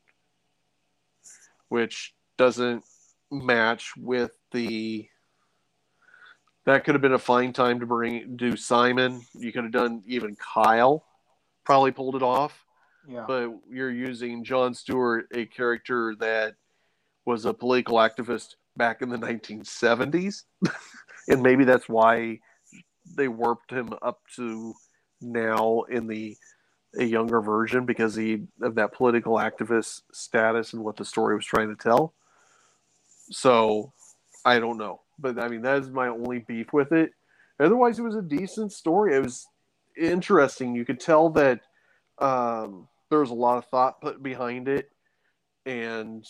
which 1.68 2.14
doesn't 2.36 2.84
match 3.30 3.96
with 3.96 4.32
the. 4.52 5.08
That 6.66 6.84
could 6.84 6.94
have 6.94 7.02
been 7.02 7.12
a 7.12 7.18
fine 7.18 7.52
time 7.52 7.80
to 7.80 7.86
bring 7.86 8.36
do 8.36 8.56
Simon. 8.56 9.20
You 9.34 9.52
could 9.52 9.64
have 9.64 9.72
done 9.72 10.02
even 10.06 10.34
Kyle, 10.36 11.04
probably 11.64 11.90
pulled 11.90 12.16
it 12.16 12.22
off. 12.22 12.64
Yeah. 13.06 13.24
But 13.28 13.50
you're 13.70 13.90
using 13.90 14.44
John 14.44 14.72
Stewart, 14.72 15.26
a 15.34 15.44
character 15.44 16.14
that 16.20 16.54
was 17.26 17.44
a 17.44 17.52
political 17.52 17.98
activist 17.98 18.54
back 18.76 19.02
in 19.02 19.10
the 19.10 19.18
1970s, 19.18 20.44
and 21.28 21.42
maybe 21.42 21.64
that's 21.64 21.88
why 21.88 22.40
they 23.16 23.28
warped 23.28 23.70
him 23.70 23.90
up 24.00 24.20
to 24.36 24.74
now 25.24 25.82
in 25.82 26.06
the 26.06 26.36
a 26.98 27.04
younger 27.04 27.40
version 27.40 27.84
because 27.84 28.14
he 28.14 28.42
of 28.62 28.76
that 28.76 28.92
political 28.92 29.34
activist 29.34 30.02
status 30.12 30.72
and 30.72 30.84
what 30.84 30.96
the 30.96 31.04
story 31.04 31.34
was 31.34 31.44
trying 31.44 31.68
to 31.68 31.82
tell. 31.82 32.14
So 33.30 33.92
I 34.44 34.58
don't 34.58 34.78
know, 34.78 35.00
but 35.18 35.38
I 35.38 35.48
mean 35.48 35.62
that 35.62 35.78
is 35.78 35.90
my 35.90 36.08
only 36.08 36.40
beef 36.40 36.72
with 36.72 36.92
it. 36.92 37.12
Otherwise, 37.58 37.98
it 37.98 38.02
was 38.02 38.16
a 38.16 38.22
decent 38.22 38.72
story. 38.72 39.14
It 39.14 39.22
was 39.22 39.46
interesting. 39.96 40.74
You 40.74 40.84
could 40.84 41.00
tell 41.00 41.30
that 41.30 41.60
um, 42.18 42.88
there 43.10 43.20
was 43.20 43.30
a 43.30 43.34
lot 43.34 43.58
of 43.58 43.66
thought 43.66 44.00
put 44.00 44.22
behind 44.22 44.68
it, 44.68 44.90
and 45.66 46.26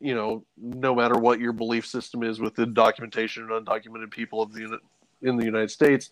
you 0.00 0.14
know, 0.14 0.44
no 0.56 0.94
matter 0.94 1.18
what 1.18 1.40
your 1.40 1.52
belief 1.52 1.86
system 1.86 2.22
is 2.22 2.40
with 2.40 2.54
the 2.54 2.66
documentation 2.66 3.50
and 3.50 3.66
undocumented 3.66 4.10
people 4.10 4.42
of 4.42 4.52
the 4.52 4.78
in 5.22 5.36
the 5.36 5.44
United 5.44 5.70
States, 5.70 6.10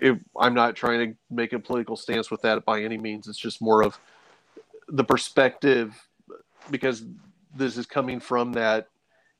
it, 0.00 0.18
I'm 0.38 0.54
not 0.54 0.76
trying 0.76 1.10
to 1.10 1.16
make 1.30 1.52
a 1.52 1.58
political 1.58 1.96
stance 1.96 2.30
with 2.30 2.42
that 2.42 2.64
by 2.64 2.82
any 2.82 2.98
means. 2.98 3.28
It's 3.28 3.38
just 3.38 3.60
more 3.60 3.82
of 3.82 3.98
the 4.88 5.04
perspective 5.04 5.94
because 6.70 7.04
this 7.54 7.76
is 7.76 7.86
coming 7.86 8.20
from 8.20 8.52
that 8.52 8.88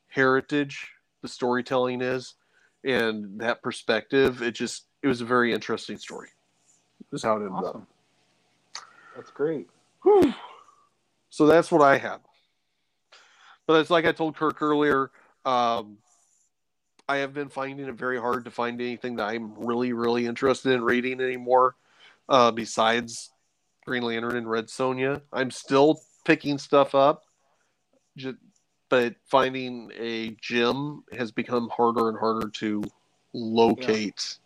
heritage. 0.08 0.88
The 1.22 1.28
storytelling 1.28 2.02
is, 2.02 2.34
and 2.84 3.40
that 3.40 3.62
perspective. 3.62 4.42
It 4.42 4.52
just 4.52 4.84
it 5.02 5.08
was 5.08 5.20
a 5.20 5.24
very 5.24 5.52
interesting 5.52 5.98
story. 5.98 6.28
Is 7.12 7.22
how 7.22 7.32
it 7.32 7.36
ended 7.36 7.52
Awesome. 7.52 7.82
up. 7.82 8.84
That's 9.16 9.30
great. 9.30 9.68
Whew. 10.02 10.32
So 11.30 11.46
that's 11.46 11.72
what 11.72 11.82
I 11.82 11.98
had. 11.98 12.18
But 13.66 13.80
it's 13.80 13.90
like 13.90 14.04
I 14.04 14.12
told 14.12 14.36
Kirk 14.36 14.62
earlier. 14.62 15.10
Um, 15.44 15.98
I 17.10 17.16
have 17.16 17.34
been 17.34 17.48
finding 17.48 17.88
it 17.88 17.94
very 17.96 18.20
hard 18.20 18.44
to 18.44 18.52
find 18.52 18.80
anything 18.80 19.16
that 19.16 19.24
I'm 19.24 19.52
really, 19.56 19.92
really 19.92 20.26
interested 20.26 20.74
in 20.74 20.84
reading 20.84 21.20
anymore. 21.20 21.74
Uh, 22.28 22.52
besides 22.52 23.30
Green 23.84 24.04
Lantern 24.04 24.36
and 24.36 24.48
Red 24.48 24.66
Sonja, 24.66 25.20
I'm 25.32 25.50
still 25.50 26.00
picking 26.24 26.56
stuff 26.56 26.94
up, 26.94 27.24
but 28.88 29.16
finding 29.26 29.90
a 29.98 30.36
gym 30.40 31.02
has 31.18 31.32
become 31.32 31.68
harder 31.68 32.10
and 32.10 32.16
harder 32.16 32.48
to 32.48 32.84
locate. 33.32 34.38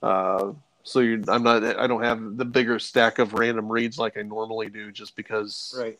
Uh, 0.00 0.52
so 0.84 1.00
you're, 1.00 1.18
I'm 1.26 1.42
not. 1.42 1.64
I 1.64 1.88
don't 1.88 2.04
have 2.04 2.36
the 2.36 2.44
bigger 2.44 2.78
stack 2.78 3.18
of 3.18 3.32
random 3.34 3.72
reads 3.72 3.98
like 3.98 4.16
I 4.16 4.22
normally 4.22 4.68
do, 4.68 4.92
just 4.92 5.16
because 5.16 5.74
Right. 5.76 5.98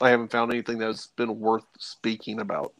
I 0.00 0.10
haven't 0.10 0.32
found 0.32 0.52
anything 0.52 0.78
that's 0.78 1.06
been 1.06 1.38
worth 1.38 1.66
speaking 1.78 2.40
about. 2.40 2.72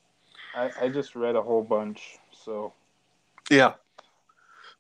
I, 0.55 0.71
I 0.83 0.89
just 0.89 1.15
read 1.15 1.37
a 1.37 1.43
whole 1.43 1.63
bunch, 1.63 2.19
so 2.33 2.73
Yeah. 3.51 3.75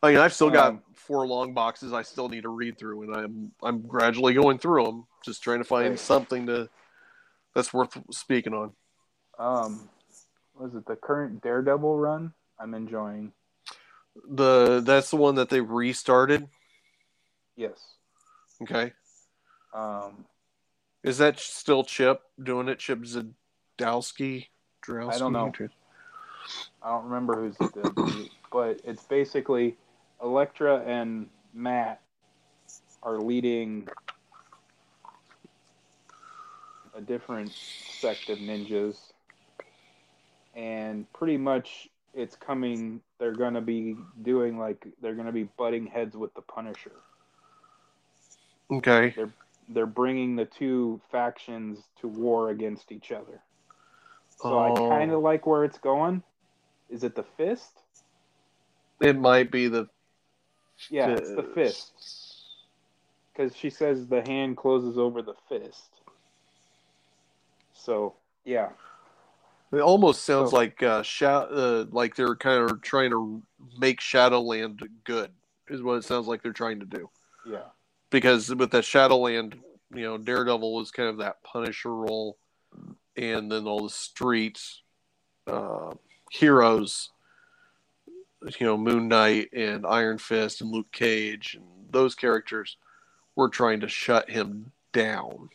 I 0.02 0.10
mean, 0.10 0.18
I've 0.18 0.32
still 0.32 0.50
got 0.50 0.70
Um, 0.72 0.82
four 0.94 1.26
long 1.26 1.52
boxes 1.52 1.92
I 1.92 2.02
still 2.02 2.28
need 2.28 2.42
to 2.42 2.48
read 2.48 2.78
through, 2.78 3.02
and 3.02 3.14
I'm 3.14 3.52
I'm 3.62 3.82
gradually 3.82 4.34
going 4.34 4.58
through 4.58 4.84
them, 4.84 5.06
just 5.24 5.42
trying 5.42 5.58
to 5.58 5.64
find 5.64 5.90
Right. 5.90 5.98
something 5.98 6.46
to 6.46 6.68
that's 7.54 7.72
worth 7.74 7.96
speaking 8.10 8.54
on. 8.54 8.72
um, 9.38 9.88
was 10.54 10.74
it 10.74 10.86
the 10.86 10.96
current 10.96 11.42
Daredevil 11.42 11.96
run? 11.98 12.32
I'm 12.58 12.74
enjoying. 12.74 13.32
The 14.28 14.80
that's 14.84 15.10
the 15.10 15.16
one 15.16 15.36
that 15.36 15.48
they 15.50 15.60
restarted. 15.60 16.48
Yes. 17.56 17.78
Okay, 18.62 18.92
Um, 19.72 20.26
is 21.02 21.16
that 21.18 21.38
still 21.38 21.82
Chip 21.84 22.20
doing 22.42 22.68
it? 22.68 22.78
Chip 22.78 23.00
Zadowski? 23.00 24.48
Drowski? 24.82 25.14
I 25.14 25.18
don't 25.18 25.32
know. 25.32 25.52
I 26.82 26.90
don't 26.90 27.04
remember 27.04 27.36
who's 27.36 27.56
the, 27.58 28.28
but 28.50 28.80
it's 28.84 29.04
basically 29.04 29.76
Elektra 30.22 30.82
and 30.86 31.28
Matt 31.52 32.00
are 33.02 33.18
leading 33.18 33.88
a 36.96 37.00
different 37.00 37.52
sect 37.52 38.28
of 38.28 38.38
ninjas, 38.38 38.96
and 40.54 41.10
pretty 41.12 41.36
much 41.36 41.88
it's 42.14 42.36
coming. 42.36 43.00
They're 43.18 43.34
going 43.34 43.54
to 43.54 43.60
be 43.60 43.96
doing 44.22 44.58
like 44.58 44.86
they're 45.00 45.14
going 45.14 45.26
to 45.26 45.32
be 45.32 45.44
butting 45.58 45.86
heads 45.86 46.16
with 46.16 46.34
the 46.34 46.42
Punisher. 46.42 46.92
Okay, 48.70 49.12
They're 49.16 49.32
They're 49.68 49.86
bringing 49.86 50.36
the 50.36 50.46
two 50.46 51.00
factions 51.10 51.78
to 52.00 52.08
war 52.08 52.50
against 52.50 52.92
each 52.92 53.12
other. 53.12 53.40
So 54.40 54.58
I 54.58 54.70
Oh. 54.70 54.88
kind 54.88 55.10
of 55.12 55.20
like 55.22 55.46
where 55.46 55.64
it's 55.64 55.78
going. 55.78 56.22
Is 56.88 57.04
it 57.04 57.14
the 57.14 57.22
fist? 57.22 57.76
it 59.00 59.16
might 59.18 59.50
be 59.50 59.66
the 59.66 59.88
Yeah, 60.90 61.08
it's 61.10 61.34
the 61.34 61.42
fist. 61.42 61.92
Because 63.32 63.56
she 63.56 63.70
says 63.70 64.06
the 64.06 64.20
hand 64.22 64.58
closes 64.58 64.98
over 64.98 65.22
the 65.22 65.32
fist. 65.48 65.90
So, 67.72 68.14
yeah. 68.44 68.70
It 69.72 69.80
almost 69.80 70.24
sounds 70.24 70.50
So- 70.50 70.56
like 70.56 70.82
uh, 70.82 71.02
uh, 71.22 71.86
like 71.90 72.14
they're 72.16 72.34
kind 72.36 72.70
of 72.70 72.82
trying 72.82 73.10
to 73.10 73.42
make 73.78 74.00
Shadowland 74.00 74.86
good, 75.04 75.32
is 75.68 75.82
what 75.82 75.94
it 75.94 76.04
sounds 76.04 76.26
like 76.26 76.42
they're 76.42 76.52
trying 76.52 76.80
to 76.80 76.86
do. 76.86 77.08
Yeah. 77.46 77.68
Because 78.10 78.54
with 78.54 78.70
that 78.72 78.84
Shadowland, 78.84 79.58
you 79.94 80.02
know, 80.02 80.18
Daredevil 80.18 80.74
was 80.74 80.90
kind 80.90 81.08
of 81.08 81.16
that 81.18 81.42
Punisher 81.42 81.94
role, 81.94 82.36
and 83.16 83.50
then 83.50 83.66
all 83.66 83.84
the 83.84 83.90
street 83.90 84.60
uh, 85.46 85.92
heroes, 86.30 87.10
you 88.58 88.66
know, 88.66 88.76
Moon 88.76 89.08
Knight 89.08 89.50
and 89.52 89.86
Iron 89.86 90.18
Fist 90.18 90.60
and 90.60 90.70
Luke 90.70 90.90
Cage 90.92 91.54
and 91.54 91.64
those 91.90 92.14
characters 92.14 92.76
were 93.36 93.48
trying 93.48 93.80
to 93.80 93.88
shut 93.88 94.30
him 94.30 94.72
down. 94.92 95.48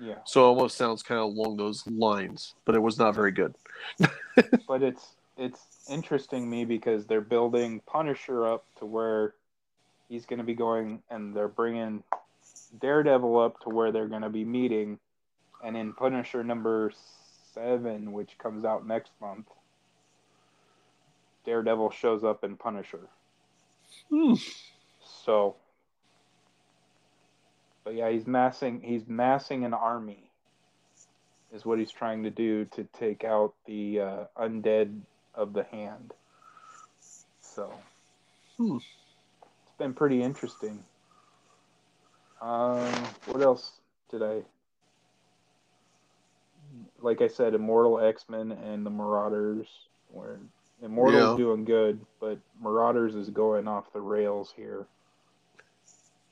Yeah. 0.00 0.18
So 0.24 0.42
it 0.42 0.48
almost 0.48 0.76
sounds 0.76 1.02
kind 1.02 1.20
of 1.20 1.26
along 1.26 1.56
those 1.56 1.86
lines, 1.86 2.54
but 2.64 2.74
it 2.74 2.80
was 2.80 2.98
not 2.98 3.14
very 3.14 3.32
good. 3.32 3.54
But 4.68 4.84
it's 4.84 5.16
it's 5.36 5.60
interesting 5.88 6.48
me 6.48 6.64
because 6.64 7.06
they're 7.06 7.20
building 7.20 7.80
Punisher 7.86 8.46
up 8.46 8.64
to 8.78 8.86
where 8.86 9.34
he's 10.08 10.26
going 10.26 10.38
to 10.38 10.44
be 10.44 10.54
going 10.54 11.02
and 11.10 11.34
they're 11.34 11.48
bringing 11.48 12.04
Daredevil 12.80 13.36
up 13.38 13.58
to 13.60 13.68
where 13.68 13.90
they're 13.90 14.06
going 14.06 14.22
to 14.22 14.28
be 14.28 14.44
meeting 14.44 15.00
and 15.64 15.76
in 15.76 15.92
Punisher 15.92 16.44
number 16.44 16.92
7 17.54 18.12
which 18.12 18.38
comes 18.38 18.64
out 18.64 18.86
next 18.86 19.12
month 19.20 19.46
Daredevil 21.48 21.92
shows 21.92 22.24
up 22.24 22.44
in 22.44 22.56
Punisher. 22.58 23.08
Hmm. 24.10 24.34
So, 25.24 25.56
but 27.84 27.94
yeah, 27.94 28.10
he's 28.10 28.26
massing. 28.26 28.82
He's 28.82 29.08
massing 29.08 29.64
an 29.64 29.72
army. 29.72 30.30
Is 31.50 31.64
what 31.64 31.78
he's 31.78 31.90
trying 31.90 32.24
to 32.24 32.30
do 32.30 32.66
to 32.66 32.84
take 32.92 33.24
out 33.24 33.54
the 33.64 34.00
uh, 34.00 34.24
undead 34.36 35.00
of 35.34 35.54
the 35.54 35.64
hand. 35.64 36.12
So, 37.40 37.72
Hmm. 38.58 38.76
it's 38.76 39.78
been 39.78 39.94
pretty 39.94 40.22
interesting. 40.22 40.84
Um, 42.42 42.92
what 43.24 43.40
else 43.40 43.72
did 44.10 44.22
I? 44.22 44.42
Like 47.00 47.20
I 47.22 47.28
said, 47.28 47.54
Immortal 47.54 48.00
X 48.00 48.24
Men 48.28 48.52
and 48.52 48.84
the 48.84 48.90
Marauders. 48.90 49.68
Where 50.08 50.40
Immortal's 50.82 51.30
Yeah. 51.32 51.36
doing 51.36 51.64
good, 51.64 52.04
but 52.20 52.38
Marauders 52.60 53.14
is 53.14 53.30
going 53.30 53.68
off 53.68 53.92
the 53.92 54.00
rails 54.00 54.52
here, 54.56 54.86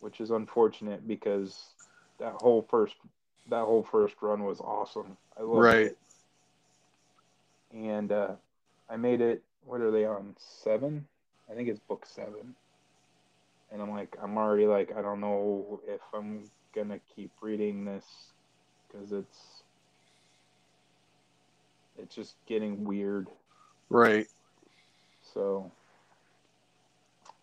which 0.01 0.21
is 0.21 0.31
unfortunate 0.31 1.07
because 1.07 1.75
that 2.19 2.33
whole 2.35 2.63
first 2.63 2.97
that 3.49 3.65
whole 3.65 3.85
first 3.85 4.17
run 4.23 4.45
was 4.45 4.61
awesome. 4.61 5.17
I 5.39 5.43
loved 5.43 5.63
Right. 5.63 5.87
it. 5.87 5.99
And 7.73 8.11
uh, 8.11 8.37
I 8.89 8.97
made 8.97 9.21
it. 9.21 9.43
What 9.65 9.81
are 9.81 9.91
they 9.91 10.05
on? 10.05 10.35
Seven? 10.39 11.07
I 11.51 11.55
think 11.55 11.69
it's 11.69 11.81
book 11.81 12.07
seven. 12.07 12.55
And 13.71 13.83
I'm 13.83 13.91
like, 13.91 14.17
I'm 14.23 14.39
already 14.39 14.67
like, 14.67 14.93
I 14.97 15.03
don't 15.03 15.21
know 15.21 15.81
if 15.87 16.01
I'm 16.15 16.51
gonna 16.75 17.01
keep 17.15 17.31
reading 17.41 17.85
this 17.85 18.33
because 18.89 19.13
it's 19.13 19.56
it's 21.99 22.15
just 22.15 22.35
getting 22.47 22.85
weird. 22.85 23.29
Right. 23.89 24.27
So, 25.35 25.71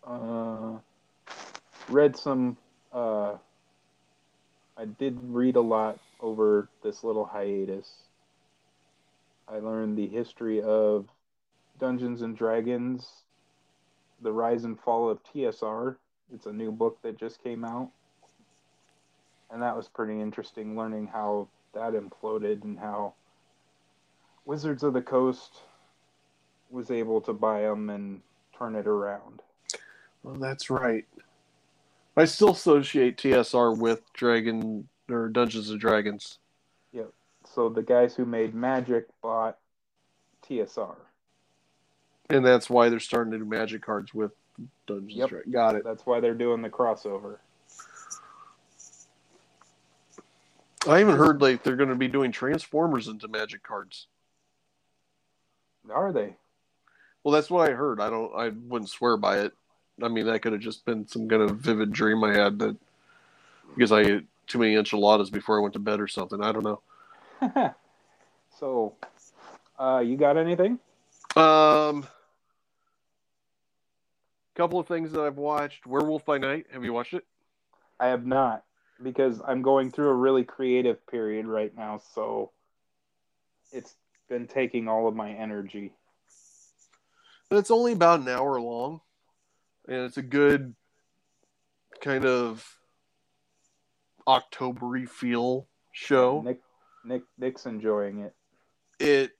uh, 0.06 0.78
read 1.88 2.16
some. 2.16 2.56
Uh, 2.92 3.36
I 4.76 4.84
did 4.86 5.18
read 5.22 5.56
a 5.56 5.60
lot 5.60 5.98
over 6.20 6.68
this 6.82 7.04
little 7.04 7.24
hiatus. 7.24 7.88
I 9.48 9.58
learned 9.58 9.96
the 9.96 10.06
history 10.06 10.62
of 10.62 11.06
Dungeons 11.78 12.22
and 12.22 12.36
Dragons, 12.36 13.06
the 14.22 14.32
rise 14.32 14.64
and 14.64 14.78
fall 14.78 15.10
of 15.10 15.20
TSR. 15.24 15.96
It's 16.32 16.46
a 16.46 16.52
new 16.52 16.72
book 16.72 16.98
that 17.02 17.18
just 17.18 17.42
came 17.42 17.64
out. 17.64 17.90
And 19.50 19.62
that 19.62 19.76
was 19.76 19.88
pretty 19.88 20.20
interesting 20.20 20.76
learning 20.76 21.08
how 21.12 21.48
that 21.74 21.92
imploded 21.92 22.64
and 22.64 22.78
how 22.78 23.14
Wizards 24.44 24.82
of 24.82 24.92
the 24.92 25.02
Coast 25.02 25.60
was 26.70 26.90
able 26.90 27.20
to 27.22 27.32
buy 27.32 27.62
them 27.62 27.90
and 27.90 28.20
turn 28.56 28.74
it 28.74 28.86
around. 28.86 29.40
Well, 30.22 30.34
that's 30.34 30.70
right. 30.70 31.04
I 32.16 32.24
still 32.24 32.50
associate 32.50 33.16
TSR 33.16 33.76
with 33.76 34.12
Dragon 34.12 34.88
or 35.10 35.28
Dungeons 35.28 35.70
and 35.70 35.80
Dragons. 35.80 36.38
Yep. 36.92 37.10
So 37.44 37.68
the 37.68 37.82
guys 37.82 38.14
who 38.14 38.24
made 38.24 38.54
Magic 38.54 39.06
bought 39.20 39.58
TSR. 40.48 40.96
And 42.30 42.44
that's 42.44 42.70
why 42.70 42.88
they're 42.88 43.00
starting 43.00 43.32
to 43.32 43.38
do 43.38 43.44
magic 43.44 43.82
cards 43.82 44.14
with 44.14 44.32
Dungeons 44.86 45.14
Yep. 45.14 45.28
Dragons. 45.28 45.52
Got 45.52 45.74
it. 45.76 45.84
That's 45.84 46.06
why 46.06 46.20
they're 46.20 46.34
doing 46.34 46.62
the 46.62 46.70
crossover. 46.70 47.38
I 50.86 51.00
even 51.00 51.16
heard 51.16 51.40
like 51.40 51.62
they're 51.62 51.76
going 51.76 51.88
to 51.88 51.94
be 51.94 52.08
doing 52.08 52.30
Transformers 52.30 53.08
into 53.08 53.26
magic 53.28 53.62
cards. 53.62 54.06
Are 55.92 56.12
they? 56.12 56.34
Well, 57.22 57.32
that's 57.32 57.50
what 57.50 57.68
I 57.68 57.72
heard. 57.72 58.00
I 58.00 58.10
don't. 58.10 58.32
I 58.34 58.50
wouldn't 58.50 58.90
swear 58.90 59.16
by 59.16 59.40
it. 59.40 59.52
I 60.02 60.08
mean, 60.08 60.26
that 60.26 60.40
could 60.40 60.52
have 60.52 60.60
just 60.60 60.84
been 60.84 61.06
some 61.06 61.28
kind 61.28 61.42
of 61.42 61.56
vivid 61.56 61.92
dream 61.92 62.22
I 62.24 62.34
had 62.34 62.58
that 62.58 62.76
because 63.74 63.92
I 63.92 64.00
ate 64.00 64.26
too 64.46 64.58
many 64.58 64.76
enchiladas 64.76 65.30
before 65.30 65.58
I 65.58 65.62
went 65.62 65.74
to 65.74 65.80
bed 65.80 66.00
or 66.00 66.08
something. 66.08 66.42
I 66.42 66.52
don't 66.52 66.64
know. 66.64 66.80
so, 68.58 68.94
uh, 69.78 70.02
you 70.04 70.16
got 70.16 70.36
anything? 70.36 70.78
Um, 71.36 72.06
couple 74.54 74.78
of 74.78 74.86
things 74.86 75.12
that 75.12 75.20
I've 75.20 75.36
watched. 75.36 75.86
Werewolf 75.86 76.24
by 76.24 76.38
Night. 76.38 76.66
Have 76.72 76.84
you 76.84 76.92
watched 76.92 77.14
it? 77.14 77.24
I 77.98 78.08
have 78.08 78.26
not 78.26 78.64
because 79.02 79.40
I'm 79.46 79.62
going 79.62 79.90
through 79.90 80.08
a 80.08 80.14
really 80.14 80.44
creative 80.44 81.04
period 81.06 81.46
right 81.46 81.74
now. 81.76 82.00
So, 82.14 82.50
it's 83.72 83.94
been 84.28 84.46
taking 84.46 84.88
all 84.88 85.08
of 85.08 85.14
my 85.14 85.30
energy. 85.30 85.92
It's 87.50 87.70
only 87.70 87.92
about 87.92 88.20
an 88.20 88.28
hour 88.28 88.60
long, 88.60 89.00
and 89.86 89.98
it's 89.98 90.16
a 90.16 90.22
good 90.22 90.74
kind 92.00 92.24
of 92.24 92.66
Octobery 94.26 95.08
feel 95.08 95.68
show. 95.92 96.42
Nick, 96.44 96.60
Nick, 97.04 97.22
Nick's 97.38 97.66
enjoying 97.66 98.20
it. 98.20 98.34
It 98.98 99.32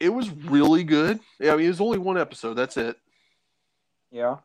it 0.00 0.10
was 0.10 0.30
really 0.30 0.84
good. 0.84 1.20
Yeah, 1.40 1.54
I 1.54 1.56
mean, 1.56 1.66
it 1.66 1.70
was 1.70 1.80
only 1.80 1.98
one 1.98 2.18
episode. 2.18 2.54
That's 2.54 2.76
it. 2.76 2.96
Yeah. 4.10 4.36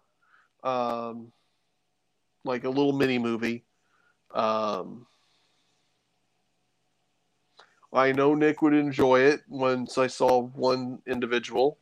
Um, 0.63 1.31
like 2.43 2.63
a 2.63 2.69
little 2.69 2.93
mini 2.93 3.19
movie. 3.19 3.65
Um, 4.33 5.05
I 7.91 8.11
know 8.11 8.35
Nick 8.35 8.61
would 8.61 8.73
enjoy 8.73 9.21
it 9.21 9.41
once 9.47 9.97
I 9.97 10.07
saw 10.07 10.41
one 10.41 11.01
individual, 11.07 11.77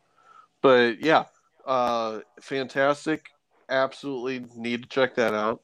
but 0.62 1.02
yeah, 1.02 1.26
uh, 1.66 2.20
fantastic. 2.40 3.30
Absolutely 3.70 4.46
need 4.56 4.84
to 4.84 4.90
check 4.90 5.16
that 5.16 5.34
out. 5.34 5.62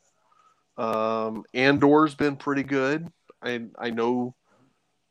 Um, 0.77 1.45
Andor's 1.53 2.15
been 2.15 2.35
pretty 2.35 2.63
good. 2.63 3.11
I 3.41 3.67
I 3.77 3.89
know. 3.91 4.35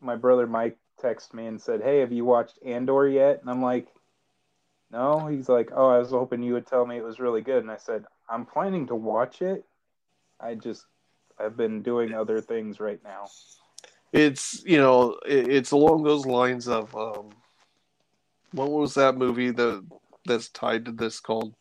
My 0.00 0.16
brother 0.16 0.46
Mike 0.46 0.76
texted 1.00 1.34
me 1.34 1.46
and 1.46 1.60
said, 1.60 1.82
"Hey, 1.82 2.00
have 2.00 2.12
you 2.12 2.24
watched 2.24 2.58
Andor 2.64 3.08
yet?" 3.08 3.40
And 3.40 3.48
I'm 3.48 3.62
like, 3.62 3.88
"No." 4.90 5.26
He's 5.28 5.48
like, 5.48 5.70
"Oh, 5.72 5.88
I 5.88 5.98
was 5.98 6.10
hoping 6.10 6.42
you 6.42 6.54
would 6.54 6.66
tell 6.66 6.84
me 6.84 6.98
it 6.98 7.04
was 7.04 7.20
really 7.20 7.40
good." 7.40 7.62
And 7.62 7.70
I 7.70 7.76
said, 7.76 8.04
"I'm 8.28 8.44
planning 8.44 8.86
to 8.88 8.94
watch 8.94 9.40
it. 9.40 9.64
I 10.40 10.56
just 10.56 10.86
I've 11.38 11.56
been 11.56 11.82
doing 11.82 12.12
other 12.12 12.40
things 12.40 12.80
right 12.80 13.02
now." 13.02 13.26
It's 14.12 14.62
you 14.64 14.78
know 14.78 15.18
it, 15.26 15.48
it's 15.48 15.70
along 15.70 16.02
those 16.02 16.26
lines 16.26 16.68
of 16.68 16.94
um, 16.94 17.30
what 18.52 18.70
was 18.70 18.94
that 18.94 19.16
movie 19.16 19.50
that 19.50 19.84
that's 20.26 20.48
tied 20.50 20.84
to 20.84 20.92
this 20.92 21.20
called 21.20 21.54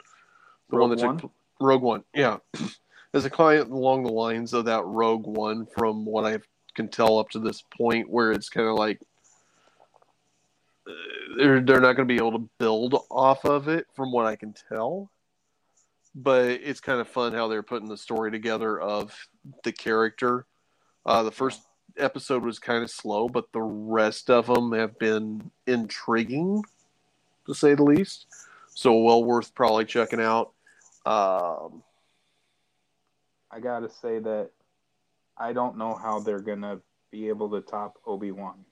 the 0.70 0.78
one 0.78 0.90
Rogue 0.90 1.00
that 1.00 1.06
One? 1.06 1.18
took 1.18 1.32
Rogue 1.60 1.82
One. 1.82 2.04
Yeah, 2.14 2.38
there's 3.12 3.26
a 3.26 3.30
client 3.30 3.72
along 3.72 4.04
the 4.04 4.12
lines 4.12 4.54
of 4.54 4.66
that 4.66 4.84
Rogue 4.84 5.26
One 5.26 5.66
from 5.66 6.06
what 6.06 6.26
I 6.26 6.40
can 6.76 6.88
tell 6.88 7.20
up 7.20 7.30
to 7.32 7.40
this 7.40 7.64
point, 7.78 8.10
where 8.10 8.32
it's 8.32 8.50
kind 8.50 8.68
of 8.68 8.76
like 8.76 9.00
uh, 10.88 10.92
they're 11.38 11.62
they're 11.62 11.82
not 11.82 11.96
going 11.96 12.08
to 12.08 12.14
be 12.14 12.18
able 12.18 12.34
to 12.34 12.50
build 12.58 12.96
off 13.10 13.46
of 13.46 13.68
it, 13.68 13.88
from 13.96 14.12
what 14.12 14.26
I 14.26 14.36
can 14.36 14.54
tell. 14.70 15.10
But 16.14 16.48
it's 16.50 16.82
kind 16.82 17.00
of 17.00 17.08
fun 17.08 17.34
how 17.34 17.48
they're 17.48 17.64
putting 17.64 17.88
the 17.88 17.96
story 17.96 18.32
together 18.32 18.78
of 18.78 19.16
the 19.64 19.72
character. 19.72 20.46
Uh, 21.06 21.24
the 21.24 21.32
first 21.32 21.62
episode 21.98 22.44
was 22.44 22.60
kind 22.60 22.84
of 22.84 22.92
slow, 22.92 23.30
but 23.30 23.52
the 23.52 23.62
rest 23.62 24.30
of 24.30 24.48
them 24.48 24.72
have 24.74 24.98
been 25.00 25.52
intriguing, 25.68 26.64
to 27.46 27.54
say 27.54 27.74
the 27.76 27.84
least. 27.84 28.28
So 28.70 28.98
well 29.00 29.24
worth 29.24 29.54
probably 29.54 29.86
checking 29.86 30.22
out. 30.22 30.52
Um, 31.06 31.84
I 33.52 33.60
gotta 33.62 33.90
say 33.90 34.20
that 34.20 34.50
I 35.38 35.54
don't 35.54 35.78
know 35.78 35.94
how 35.94 36.20
they're 36.20 36.40
gonna 36.40 36.80
be 37.12 37.28
able 37.28 37.50
to 37.50 37.62
top 37.62 37.98
Obi 38.06 38.32
Wan. 38.32 38.64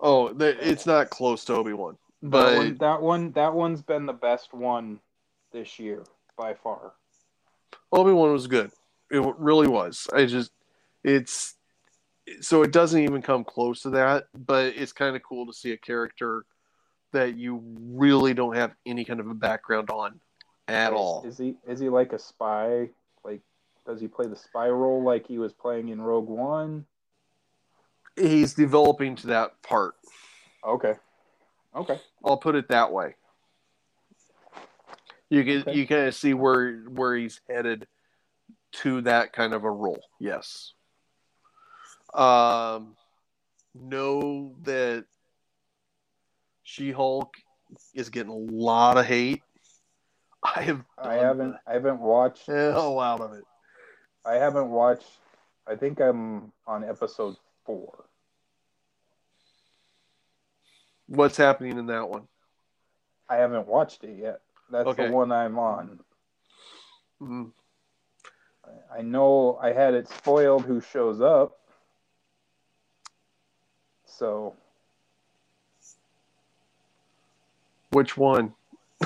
oh, 0.00 0.34
it's 0.38 0.86
not 0.86 1.10
close 1.10 1.44
to 1.46 1.54
Obi 1.54 1.72
Wan, 1.72 1.96
That 2.22 2.30
but 2.30 2.56
one, 2.56 2.76
that 2.78 3.02
one, 3.02 3.32
that 3.32 3.54
one's 3.54 3.82
been 3.82 4.06
the 4.06 4.12
best 4.12 4.54
one 4.54 5.00
this 5.52 5.78
year 5.78 6.04
by 6.38 6.54
far. 6.54 6.92
Obi 7.92 8.12
Wan 8.12 8.32
was 8.32 8.46
good. 8.46 8.70
It 9.10 9.22
really 9.38 9.68
was. 9.68 10.08
I 10.12 10.24
just, 10.26 10.50
it's 11.04 11.56
so 12.40 12.62
it 12.62 12.72
doesn't 12.72 13.00
even 13.02 13.22
come 13.22 13.44
close 13.44 13.82
to 13.82 13.90
that, 13.90 14.24
but 14.46 14.66
it's 14.76 14.92
kind 14.92 15.14
of 15.16 15.22
cool 15.22 15.46
to 15.46 15.52
see 15.52 15.72
a 15.72 15.76
character 15.76 16.44
that 17.12 17.36
you 17.36 17.62
really 17.78 18.34
don't 18.34 18.56
have 18.56 18.74
any 18.86 19.04
kind 19.04 19.20
of 19.20 19.28
a 19.28 19.34
background 19.34 19.90
on 19.90 20.20
at 20.68 20.92
Is- 20.92 20.98
all. 20.98 21.24
Is 21.26 21.38
he 21.38 21.56
is 21.66 21.80
he 21.80 21.88
like 21.88 22.12
a 22.12 22.18
spy? 22.18 22.88
Like, 23.24 23.40
does 23.86 24.00
he 24.00 24.08
play 24.08 24.26
the 24.26 24.36
spy 24.36 24.68
role 24.68 25.02
like 25.02 25.26
he 25.26 25.38
was 25.38 25.52
playing 25.52 25.88
in 25.88 26.00
Rogue 26.00 26.28
One? 26.28 26.86
He's 28.16 28.54
developing 28.54 29.16
to 29.16 29.26
that 29.28 29.60
part. 29.62 29.94
Okay, 30.64 30.94
okay, 31.76 32.00
I'll 32.24 32.36
put 32.38 32.54
it 32.54 32.68
that 32.68 32.90
way. 32.92 33.16
You 35.30 35.44
can 35.44 35.60
Okay. 35.62 35.74
you 35.74 35.86
kind 35.86 36.06
of 36.06 36.14
see 36.14 36.32
where 36.32 36.76
where 36.82 37.16
he's 37.16 37.40
headed 37.48 37.86
to 38.72 39.00
that 39.02 39.32
kind 39.32 39.52
of 39.52 39.64
a 39.64 39.70
role. 39.70 40.00
Yes. 40.20 40.72
Um, 42.14 42.96
know 43.74 44.54
that 44.62 45.04
She 46.62 46.92
Hulk 46.92 47.34
is 47.92 48.08
getting 48.08 48.30
a 48.30 48.36
lot 48.36 48.96
of 48.96 49.04
hate. 49.04 49.42
I 50.42 50.62
have 50.62 50.84
I 50.98 51.14
haven't 51.14 51.56
I 51.66 51.72
haven't 51.72 52.00
watched 52.00 52.46
hell 52.46 53.00
out 53.00 53.20
of 53.20 53.32
it. 53.32 53.44
I 54.24 54.34
haven't 54.34 54.70
watched. 54.70 55.08
I 55.66 55.74
think 55.74 56.00
I'm 56.00 56.52
on 56.66 56.84
episode 56.84 57.36
four. 57.64 58.04
What's 61.06 61.36
happening 61.36 61.78
in 61.78 61.86
that 61.86 62.08
one? 62.08 62.28
I 63.28 63.36
haven't 63.36 63.66
watched 63.66 64.04
it 64.04 64.18
yet. 64.18 64.40
That's 64.70 64.88
Okay. 64.88 65.06
the 65.06 65.12
one 65.12 65.32
I'm 65.32 65.58
on. 65.58 66.00
Mhm. 67.20 67.52
I 68.92 69.02
know 69.02 69.58
I 69.60 69.72
had 69.72 69.94
it 69.94 70.08
spoiled 70.08 70.64
who 70.64 70.80
shows 70.80 71.20
up. 71.20 71.58
So 74.18 74.54
Which 77.90 78.16
one? 78.16 78.54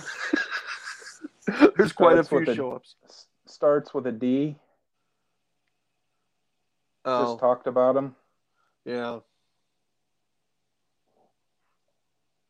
There's 1.77 1.93
quite 1.93 2.19
a 2.19 2.25
few 2.25 2.41
a- 2.41 2.55
show 2.55 2.73
ups. 2.73 2.95
starts 3.47 3.93
with 3.95 4.07
a 4.07 4.13
D. 4.13 4.57
Oh, 7.05 7.25
Just 7.25 7.39
talked 7.41 7.67
about 7.67 7.97
him. 7.97 8.15
yeah, 8.85 9.21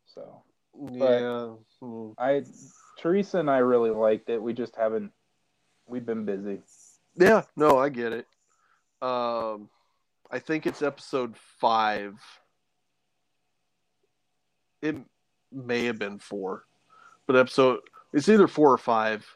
So 0.07 0.43
yeah. 0.91 1.55
Hmm. 1.81 2.11
I 2.19 2.43
Teresa 2.99 3.39
and 3.39 3.51
I 3.51 3.59
really 3.59 3.91
liked 3.91 4.31
it. 4.31 4.43
We 4.43 4.53
just 4.53 4.75
haven't 4.75 5.13
we've 5.87 6.05
been 6.07 6.25
busy. 6.25 6.61
Yeah, 7.17 7.43
no, 7.57 7.79
I 7.79 7.89
get 7.89 8.13
it. 8.13 8.27
Um, 9.01 9.69
I 10.31 10.39
think 10.41 10.67
it's 10.67 10.83
episode 10.83 11.37
five. 11.61 12.15
It 14.83 14.97
may 15.53 15.85
have 15.85 15.99
been 15.99 16.19
four, 16.19 16.65
but 17.27 17.37
episode 17.37 17.81
it's 18.13 18.29
either 18.29 18.49
four 18.49 18.73
or 18.73 18.79
five. 18.79 19.27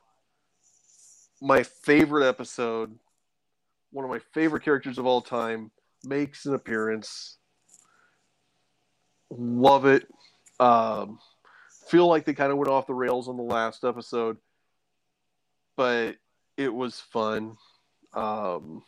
My 1.41 1.63
favorite 1.63 2.27
episode, 2.29 2.97
one 3.91 4.05
of 4.05 4.11
my 4.11 4.21
favorite 4.33 4.63
characters 4.63 4.99
of 4.99 5.07
all 5.07 5.21
time, 5.21 5.71
makes 6.05 6.47
an 6.47 6.55
appearance. 6.55 7.39
Love 9.31 9.87
it. 9.87 10.07
Um, 10.61 11.19
feel 11.89 12.07
like 12.07 12.25
they 12.25 12.35
kind 12.35 12.53
of 12.53 12.59
went 12.59 12.71
off 12.71 12.87
the 12.87 12.95
rails 12.95 13.29
on 13.29 13.37
the 13.37 13.43
last 13.43 13.85
episode, 13.85 14.37
but 15.77 16.17
it 16.57 16.73
was 16.73 17.01
fun. 17.01 17.57
Um, 18.15 18.83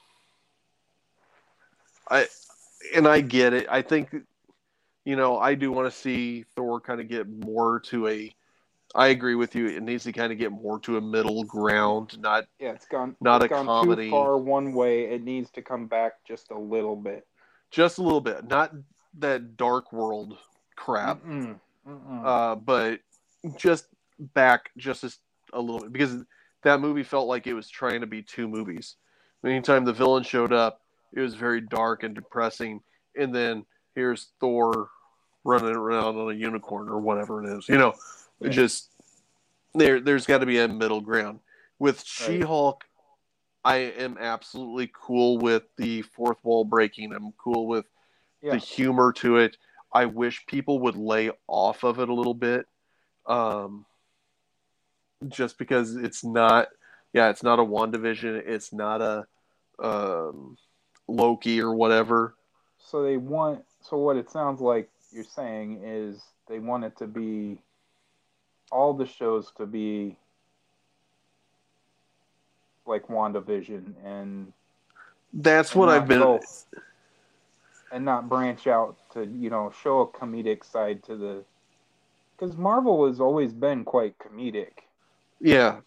I 2.09 2.27
and 2.95 3.09
I 3.09 3.21
get 3.21 3.53
it. 3.53 3.67
I 3.71 3.83
think 3.83 4.15
you 5.05 5.17
know 5.17 5.39
I 5.39 5.55
do 5.55 5.71
want 5.73 5.91
to 5.93 5.97
see 5.99 6.45
Thor 6.57 6.81
kind 6.81 7.01
of 7.01 7.09
get 7.09 7.29
more 7.29 7.81
to 7.87 8.09
a. 8.09 8.35
I 8.97 9.09
agree 9.09 9.35
with 9.35 9.57
you. 9.57 9.67
It 9.67 9.83
needs 9.83 10.05
to 10.05 10.13
kind 10.13 10.33
of 10.33 10.39
get 10.39 10.53
more 10.53 10.79
to 10.81 10.99
a 10.99 11.01
middle 11.01 11.43
ground, 11.45 12.17
not 12.21 12.45
Yeah, 12.61 12.71
it's 12.73 12.87
gone 12.87 13.17
Not 13.21 13.43
it's 13.43 13.47
a 13.47 13.49
gone 13.49 13.67
comedy. 13.67 14.05
too 14.05 14.11
far 14.11 14.39
one 14.39 14.73
way. 14.73 15.07
It 15.13 15.25
needs 15.25 15.51
to 15.53 15.63
come 15.63 15.87
back 15.89 16.13
just 16.25 16.53
a 16.53 16.59
little 16.59 16.95
bit. 16.95 17.27
just 17.73 17.99
a 17.99 18.03
little 18.03 18.21
bit, 18.21 18.47
not 18.49 18.73
that 19.19 19.57
dark 19.57 19.93
world 19.93 20.39
crap, 20.77 21.25
Mm-mm. 21.25 21.59
Mm-mm. 21.89 22.25
uh, 22.25 22.55
but 22.55 23.01
just 23.57 23.87
back 24.33 24.71
just 24.77 25.03
as 25.03 25.19
a 25.53 25.61
little 25.61 25.81
bit 25.81 25.93
because 25.93 26.17
that 26.63 26.81
movie 26.81 27.03
felt 27.03 27.27
like 27.27 27.47
it 27.49 27.55
was 27.55 27.69
trying 27.69 28.01
to 28.01 28.07
be 28.07 28.23
two 28.23 28.47
movies. 28.47 28.95
Anytime 29.45 29.85
the 29.85 29.93
villain 29.93 30.23
showed 30.23 30.53
up, 30.53 30.81
it 31.13 31.21
was 31.21 31.35
very 31.35 31.61
dark 31.61 32.05
and 32.05 32.15
depressing, 32.15 32.81
and 33.19 33.35
then 33.35 33.67
here's 33.97 34.29
Thor 34.41 34.89
running 35.45 35.77
around 35.77 36.17
on 36.17 36.31
a 36.31 36.35
unicorn 36.35 36.89
or 36.89 36.99
whatever 36.99 37.45
it 37.45 37.57
is. 37.57 37.69
You 37.69 37.79
know, 37.79 37.95
Yeah. 38.41 38.49
just 38.49 38.91
there. 39.75 40.01
There's 40.01 40.27
got 40.27 40.39
to 40.39 40.47
be 40.47 40.59
a 40.59 40.67
middle 40.67 41.01
ground 41.01 41.41
with 41.79 42.03
She-Hulk. 42.05 42.85
I 43.65 43.77
am 43.77 44.19
absolutely 44.19 44.91
cool 44.93 45.39
with 45.39 45.65
the 45.77 46.03
fourth 46.03 46.39
wall 46.43 46.65
breaking. 46.65 47.13
I'm 47.13 47.33
cool 47.33 47.67
with 47.67 47.87
yeah. 48.43 48.53
the 48.53 48.59
humor 48.59 49.13
to 49.15 49.37
it. 49.39 49.57
I 49.93 50.07
wish 50.07 50.45
people 50.47 50.81
would 50.81 50.97
lay 50.97 51.31
off 51.47 51.85
of 51.85 51.99
it 51.99 52.09
a 52.09 52.15
little 52.15 52.35
bit. 52.35 52.67
Um, 53.27 53.87
just 55.29 55.57
because 55.57 55.97
it's 55.97 56.25
not, 56.25 56.69
yeah, 57.13 57.31
it's 57.31 57.43
not 57.43 57.59
a 57.59 57.65
WandaVision. 57.65 58.43
It's 58.47 58.73
not 58.73 59.01
a 59.01 59.27
um, 59.79 60.59
Loki 61.09 61.61
or 61.61 61.75
whatever. 61.75 62.35
So 62.79 63.03
they 63.03 63.17
want. 63.17 63.65
So 63.81 63.97
what 63.97 64.17
it 64.17 64.31
sounds 64.31 64.61
like 64.61 64.91
you're 65.15 65.25
saying 65.25 65.81
is 65.85 66.21
they 66.49 66.59
want 66.59 66.85
it 66.85 66.97
to 66.99 67.07
be 67.07 67.61
all 68.73 68.93
the 68.93 69.07
shows 69.07 69.53
to 69.57 69.65
be 69.65 70.17
like 72.87 73.07
WandaVision 73.07 73.95
and 74.05 74.53
That's 75.33 75.73
and 75.73 75.81
what 75.81 75.89
I've 75.89 76.09
been. 76.09 76.19
go- 76.21 76.41
and 77.93 78.05
not 78.05 78.29
branch 78.29 78.67
out 78.67 78.97
to 79.13 79.25
you 79.25 79.51
know 79.51 79.73
show 79.83 80.01
a 80.01 80.09
comedic 80.09 80.65
side 80.65 81.03
to 81.05 81.17
the 81.17 81.45
because 82.37 82.57
Marvel 82.57 83.07
has 83.07 83.21
always 83.21 83.53
been 83.53 83.85
quite 83.85 84.19
comedic. 84.19 84.73
Yeah, 85.41 85.81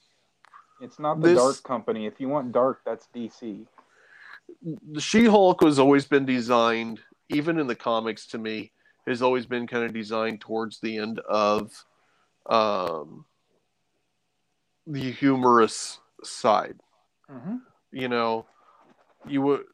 It's 0.80 1.00
not 1.00 1.20
the 1.20 1.30
This- 1.30 1.38
dark 1.38 1.64
company. 1.64 2.06
If 2.06 2.20
you 2.22 2.30
want 2.30 2.52
dark, 2.54 2.82
that's 2.86 3.08
DC. 3.14 3.66
the 4.94 5.02
She-Hulk 5.02 5.62
has 5.64 5.78
always 5.80 6.06
been 6.06 6.26
designed, 6.26 7.02
even 7.30 7.60
in 7.60 7.68
the 7.68 7.76
comics, 7.76 8.26
to 8.28 8.38
me, 8.38 8.72
has 9.08 9.22
always 9.22 9.46
been 9.46 9.68
kind 9.68 9.86
of 9.86 9.94
designed 9.94 10.42
towards 10.42 10.80
the 10.80 10.98
end 10.98 11.20
of 11.20 11.86
um, 12.46 13.26
the 14.86 15.12
humorous 15.12 16.00
side. 16.24 16.80
Mm-hmm. 17.30 17.58
you 17.92 18.08
know, 18.08 18.46
you 19.28 19.42
would 19.42 19.66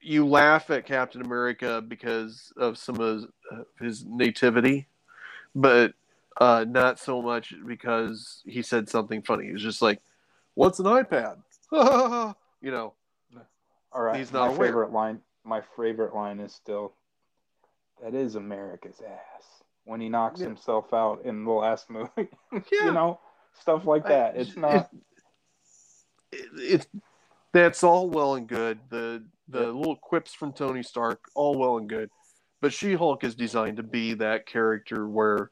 you 0.00 0.26
laugh 0.26 0.70
at 0.70 0.86
Captain 0.86 1.20
America 1.20 1.80
because 1.80 2.52
of 2.56 2.78
some 2.78 3.00
of 3.00 3.14
his, 3.14 3.24
uh, 3.52 3.62
his 3.80 4.04
nativity, 4.04 4.86
but 5.54 5.94
uh, 6.40 6.64
not 6.68 6.98
so 6.98 7.22
much 7.22 7.54
because 7.66 8.42
he 8.44 8.62
said 8.62 8.88
something 8.88 9.22
funny. 9.22 9.46
It's 9.46 9.62
just 9.62 9.82
like, 9.82 10.00
"What's 10.54 10.78
an 10.78 10.86
iPad?" 10.86 11.38
you 12.60 12.70
know, 12.70 12.94
All 13.92 14.02
right. 14.02 14.16
He's 14.18 14.32
not 14.32 14.52
my 14.52 14.66
favorite 14.66 14.92
line. 14.92 15.20
My 15.44 15.62
favorite 15.76 16.14
line 16.14 16.38
is 16.38 16.52
still, 16.52 16.92
"That 18.02 18.14
is 18.14 18.34
America's 18.34 19.00
ass." 19.00 19.62
When 19.84 20.00
he 20.00 20.08
knocks 20.08 20.40
Yeah. 20.40 20.46
himself 20.48 20.92
out 20.92 21.24
in 21.24 21.44
the 21.44 21.50
last 21.50 21.88
movie, 21.90 22.28
yeah, 22.52 22.86
you 22.86 22.92
know, 22.92 23.20
stuff 23.54 23.86
like 23.86 24.06
that. 24.08 24.36
It's 24.36 24.56
not. 24.56 24.90
it, 26.32 26.48
it's 26.56 26.86
that's 27.52 27.84
all 27.84 28.10
well 28.10 28.34
and 28.34 28.46
good. 28.46 28.80
The 28.90 29.24
the 29.48 29.66
Yep. 29.66 29.74
little 29.74 29.96
quips 29.96 30.34
from 30.34 30.52
Tony 30.52 30.82
Stark, 30.82 31.20
all 31.34 31.56
well 31.56 31.78
and 31.78 31.88
good, 31.88 32.10
but 32.60 32.72
She 32.72 32.94
Hulk 32.94 33.22
is 33.22 33.36
designed 33.36 33.76
to 33.76 33.84
be 33.84 34.14
that 34.14 34.46
character 34.46 35.08
where 35.08 35.50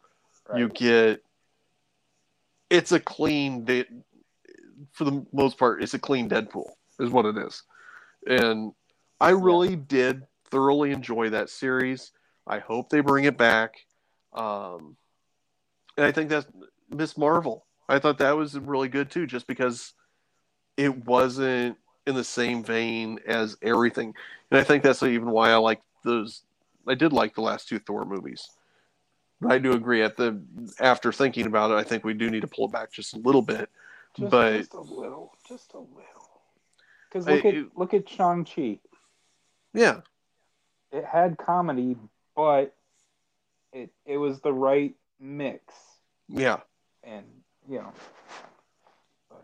you 0.55 0.69
get 0.69 1.23
it's 2.71 2.93
a 2.93 3.01
clean 3.01 3.65
de- 3.65 3.87
for 4.93 5.05
the 5.05 5.25
most 5.33 5.57
part 5.59 5.83
it's 5.83 5.95
a 5.95 5.99
clean 5.99 6.29
deadpool 6.29 6.69
is 6.99 7.11
what 7.11 7.25
it 7.25 7.37
is 7.39 7.63
and 8.27 8.73
i 9.21 9.31
really 9.31 9.75
did 9.77 10.27
thoroughly 10.51 10.91
enjoy 10.91 11.31
that 11.31 11.49
series 11.49 12.13
i 12.47 12.59
hope 12.59 12.89
they 12.91 13.01
bring 13.01 13.25
it 13.25 13.37
back 13.39 13.75
um 14.33 14.97
and 15.97 16.07
i 16.07 16.13
think 16.13 16.29
that's 16.29 16.47
miss 16.91 17.17
marvel 17.17 17.67
i 17.89 17.99
thought 17.99 18.19
that 18.19 18.37
was 18.37 18.59
really 18.59 18.89
good 18.89 19.11
too 19.11 19.27
just 19.27 19.47
because 19.47 19.93
it 20.77 21.05
wasn't 21.07 21.77
in 22.07 22.15
the 22.15 22.25
same 22.25 22.63
vein 22.63 23.19
as 23.27 23.57
everything 23.63 24.15
and 24.51 24.61
i 24.61 24.63
think 24.63 24.83
that's 24.83 25.03
even 25.03 25.31
why 25.31 25.51
i 25.51 25.57
like 25.57 25.81
those 26.05 26.43
i 26.87 26.95
did 26.95 27.13
like 27.13 27.35
the 27.35 27.41
last 27.41 27.69
two 27.69 27.79
thor 27.79 28.05
movies 28.05 28.49
but 29.41 29.53
I 29.53 29.59
do 29.59 29.73
agree. 29.73 30.03
At 30.03 30.17
the 30.17 30.41
after 30.81 31.13
thinking 31.13 31.47
about 31.47 31.71
it, 31.71 31.75
I 31.75 31.83
think 31.83 32.03
we 32.03 32.15
do 32.15 32.31
need 32.31 32.41
to 32.43 32.47
pull 32.47 32.67
it 32.67 32.73
back 32.73 32.91
just 32.91 33.15
a 33.15 33.19
little 33.19 33.43
bit. 33.43 33.69
Just, 34.17 34.31
but 34.31 34.57
just 34.57 34.75
a 34.75 34.81
little, 34.81 35.35
just 35.47 35.75
a 35.75 35.79
little. 35.79 36.41
Because 37.09 37.27
I- 37.27 37.33
look 37.33 37.45
at 37.45 37.55
it- 37.55 37.77
look 37.77 37.95
at 37.95 38.09
Shang 38.09 38.45
Chi. 38.45 38.79
yeah, 39.75 40.01
It 40.93 41.05
had 41.05 41.37
comedy, 41.37 41.97
but 42.37 42.75
it 43.73 43.91
it 44.07 44.19
was 44.19 44.41
the 44.41 44.53
right 44.53 44.95
mix, 45.21 45.75
yeah, 46.29 46.61
and 47.03 47.25
you 47.69 47.79
know, 47.79 47.93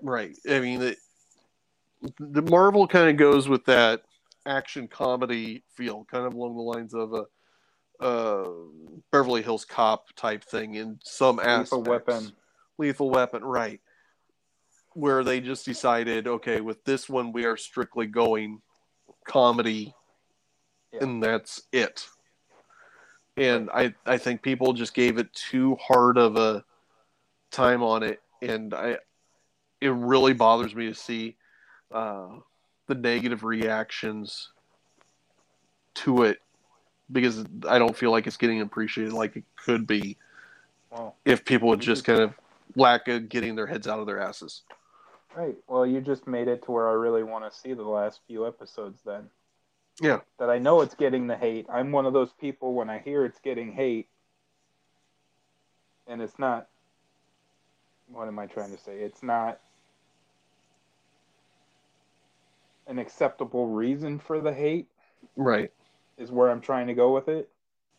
right. 0.03 0.37
I 0.49 0.61
mean, 0.61 0.83
it, 0.83 0.99
the 2.19 2.43
Marvel 2.43 2.87
kind 2.87 3.11
of 3.11 3.17
goes 3.17 3.49
with 3.49 3.65
that 3.67 4.03
action 4.47 4.89
comedy 4.89 5.63
feel, 5.75 6.05
kind 6.11 6.27
of 6.27 6.35
along 6.35 6.57
the 6.57 6.63
lines 6.63 6.95
of 6.95 7.13
a 7.13 7.25
uh, 8.03 8.49
Beverly 9.13 9.43
Hills 9.43 9.65
Cop 9.65 10.07
type 10.17 10.45
thing 10.45 10.75
in 10.75 10.99
some 11.05 11.39
aspects. 11.39 11.73
Lethal 11.73 11.83
Weapon. 11.83 12.33
Lethal 12.79 13.11
Weapon, 13.11 13.45
right? 13.45 13.81
Where 14.95 15.23
they 15.23 15.41
just 15.41 15.65
decided, 15.67 16.27
okay, 16.27 16.61
with 16.61 16.83
this 16.85 17.09
one 17.09 17.33
we 17.33 17.45
are 17.45 17.57
strictly 17.57 18.07
going 18.07 18.63
comedy, 19.27 19.95
Yeah. 20.93 21.05
and 21.05 21.23
that's 21.23 21.63
it. 21.73 22.09
And 23.41 23.71
I, 23.71 23.95
I 24.05 24.19
think 24.19 24.43
people 24.43 24.75
just 24.75 24.93
gave 24.93 25.17
it 25.17 25.33
too 25.33 25.75
hard 25.81 26.19
of 26.19 26.37
a 26.37 26.63
time 27.51 27.83
on 27.83 28.03
it, 28.03 28.21
and 28.43 28.75
I, 28.75 28.99
it 29.81 29.89
really 29.89 30.35
bothers 30.35 30.75
me 30.75 30.89
to 30.89 30.95
see 30.95 31.37
uh, 31.91 32.29
the 32.87 32.95
negative 32.95 33.43
reactions 33.43 34.51
to 35.95 36.25
it 36.25 36.43
because 37.11 37.43
I 37.67 37.79
don't 37.79 37.97
feel 37.97 38.11
like 38.11 38.27
it's 38.27 38.37
getting 38.37 38.61
appreciated 38.61 39.15
like 39.15 39.37
it 39.37 39.45
could 39.57 39.87
be 39.87 40.19
Well, 40.91 41.17
if 41.25 41.43
people 41.47 41.69
would 41.71 41.81
just 41.81 42.05
kind 42.05 42.21
of 42.21 42.35
lack 42.77 43.09
of 43.09 43.31
getting 43.31 43.57
their 43.57 43.67
heads 43.67 43.89
out 43.89 44.01
of 44.01 44.07
their 44.07 44.21
asses. 44.21 44.65
Right. 45.35 45.57
Well, 45.67 45.87
you 45.87 46.03
just 46.03 46.27
made 46.27 46.47
it 46.47 46.63
to 46.65 46.73
where 46.73 46.91
I 46.91 46.93
really 46.93 47.23
want 47.23 47.51
to 47.51 47.59
see 47.59 47.73
the 47.73 47.85
last 47.85 48.21
few 48.27 48.47
episodes 48.47 49.01
then. 49.03 49.31
Yeah. 50.01 50.21
That 50.39 50.51
I 50.51 50.59
know 50.59 50.81
it's 50.81 50.95
getting 50.95 51.27
the 51.27 51.37
hate. 51.37 51.67
I'm 51.73 51.93
one 51.93 52.07
of 52.07 52.13
those 52.13 52.33
people 52.33 52.75
when 52.75 52.89
I 52.89 52.99
hear 52.99 53.25
it's 53.25 53.39
getting 53.41 53.73
hate 53.73 54.09
and 56.07 56.21
it's 56.21 56.39
not 56.39 56.67
what 58.09 58.27
am 58.27 58.39
I 58.39 58.47
trying 58.47 58.73
to 58.73 58.79
say? 58.83 58.99
It's 58.99 59.23
not 59.23 59.61
an 62.89 62.99
acceptable 62.99 63.69
reason 63.69 64.19
for 64.19 64.41
the 64.41 64.53
hate 64.53 64.89
Right. 65.37 65.71
is 66.19 66.33
where 66.33 66.51
I'm 66.51 66.61
trying 66.61 66.89
to 66.89 66.95
go 66.95 67.15
with 67.15 67.29
it. 67.29 67.49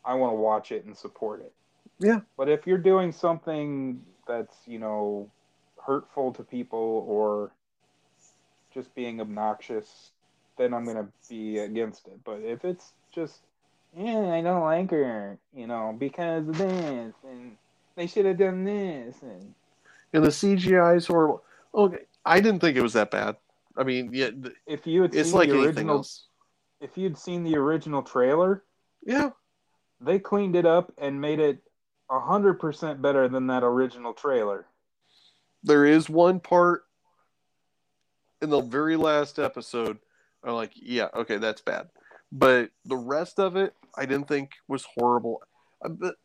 I 0.03 0.15
want 0.15 0.31
to 0.31 0.35
watch 0.35 0.71
it 0.71 0.83
and 0.85 0.97
support 0.97 1.41
it. 1.41 1.53
Yeah. 1.99 2.21
But 2.35 2.49
if 2.49 2.67
you're 2.67 2.77
doing 2.77 3.11
something 3.11 4.03
that's, 4.27 4.55
you 4.65 4.79
know, 4.79 5.29
hurtful 5.85 6.33
to 6.33 6.43
people 6.43 7.05
or 7.07 7.51
just 8.73 8.93
being 8.95 9.21
obnoxious, 9.21 10.11
then 10.61 10.73
I'm 10.75 10.85
going 10.85 10.97
to 10.97 11.07
be 11.27 11.57
against 11.57 12.07
it. 12.07 12.23
But 12.23 12.41
if 12.43 12.63
it's 12.63 12.93
just, 13.13 13.39
yeah, 13.97 14.31
I 14.31 14.41
don't 14.41 14.61
like 14.61 14.91
her, 14.91 15.37
you 15.55 15.65
know, 15.65 15.95
because 15.97 16.47
of 16.47 16.57
this, 16.57 17.13
and 17.27 17.57
they 17.95 18.05
should 18.07 18.25
have 18.25 18.37
done 18.37 18.63
this, 18.63 19.15
and 19.23 19.53
And 20.13 20.23
the 20.23 20.29
CGI 20.29 20.97
is 20.97 21.07
horrible. 21.07 21.43
Okay, 21.73 22.03
I 22.25 22.39
didn't 22.39 22.59
think 22.59 22.77
it 22.77 22.81
was 22.81 22.93
that 22.93 23.09
bad. 23.11 23.37
I 23.75 23.83
mean, 23.83 24.11
yeah, 24.13 24.29
if 24.67 24.85
you 24.85 25.01
had 25.01 25.15
it's 25.15 25.29
seen 25.29 25.37
like 25.39 25.49
the 25.49 25.61
original, 25.63 25.97
else. 25.97 26.25
if 26.79 26.97
you'd 26.97 27.17
seen 27.17 27.43
the 27.43 27.55
original 27.55 28.03
trailer, 28.03 28.63
Yeah. 29.03 29.31
they 29.99 30.19
cleaned 30.19 30.55
it 30.55 30.65
up 30.65 30.93
and 30.97 31.19
made 31.19 31.39
it 31.39 31.59
a 32.09 32.19
hundred 32.19 32.59
percent 32.59 33.01
better 33.01 33.27
than 33.29 33.47
that 33.47 33.63
original 33.63 34.13
trailer. 34.13 34.65
There 35.63 35.85
is 35.85 36.09
one 36.09 36.39
part 36.39 36.83
in 38.41 38.49
the 38.49 38.61
very 38.61 38.97
last 38.97 39.39
episode. 39.39 39.97
I'm 40.43 40.53
like, 40.53 40.71
yeah, 40.75 41.07
okay, 41.13 41.37
that's 41.37 41.61
bad. 41.61 41.89
But 42.31 42.71
the 42.85 42.95
rest 42.95 43.39
of 43.39 43.55
it, 43.55 43.73
I 43.95 44.05
didn't 44.05 44.27
think 44.27 44.51
was 44.67 44.85
horrible. 44.95 45.41
Uh, 45.83 45.89
but 45.89 46.15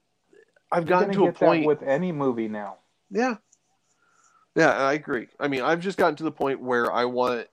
I've 0.71 0.87
gotten 0.87 1.13
to 1.15 1.27
a 1.27 1.33
point. 1.33 1.67
with 1.67 1.83
any 1.83 2.13
movie 2.13 2.49
now. 2.49 2.77
Yeah. 3.11 3.37
Yeah, 4.55 4.71
I 4.71 4.95
agree. 4.95 5.29
I 5.39 5.49
mean, 5.49 5.63
I've 5.63 5.81
just 5.81 5.99
gotten 5.99 6.17
to 6.17 6.25
the 6.25 6.33
point 6.33 6.61
where 6.61 6.91
I 6.91 7.05
want 7.05 7.49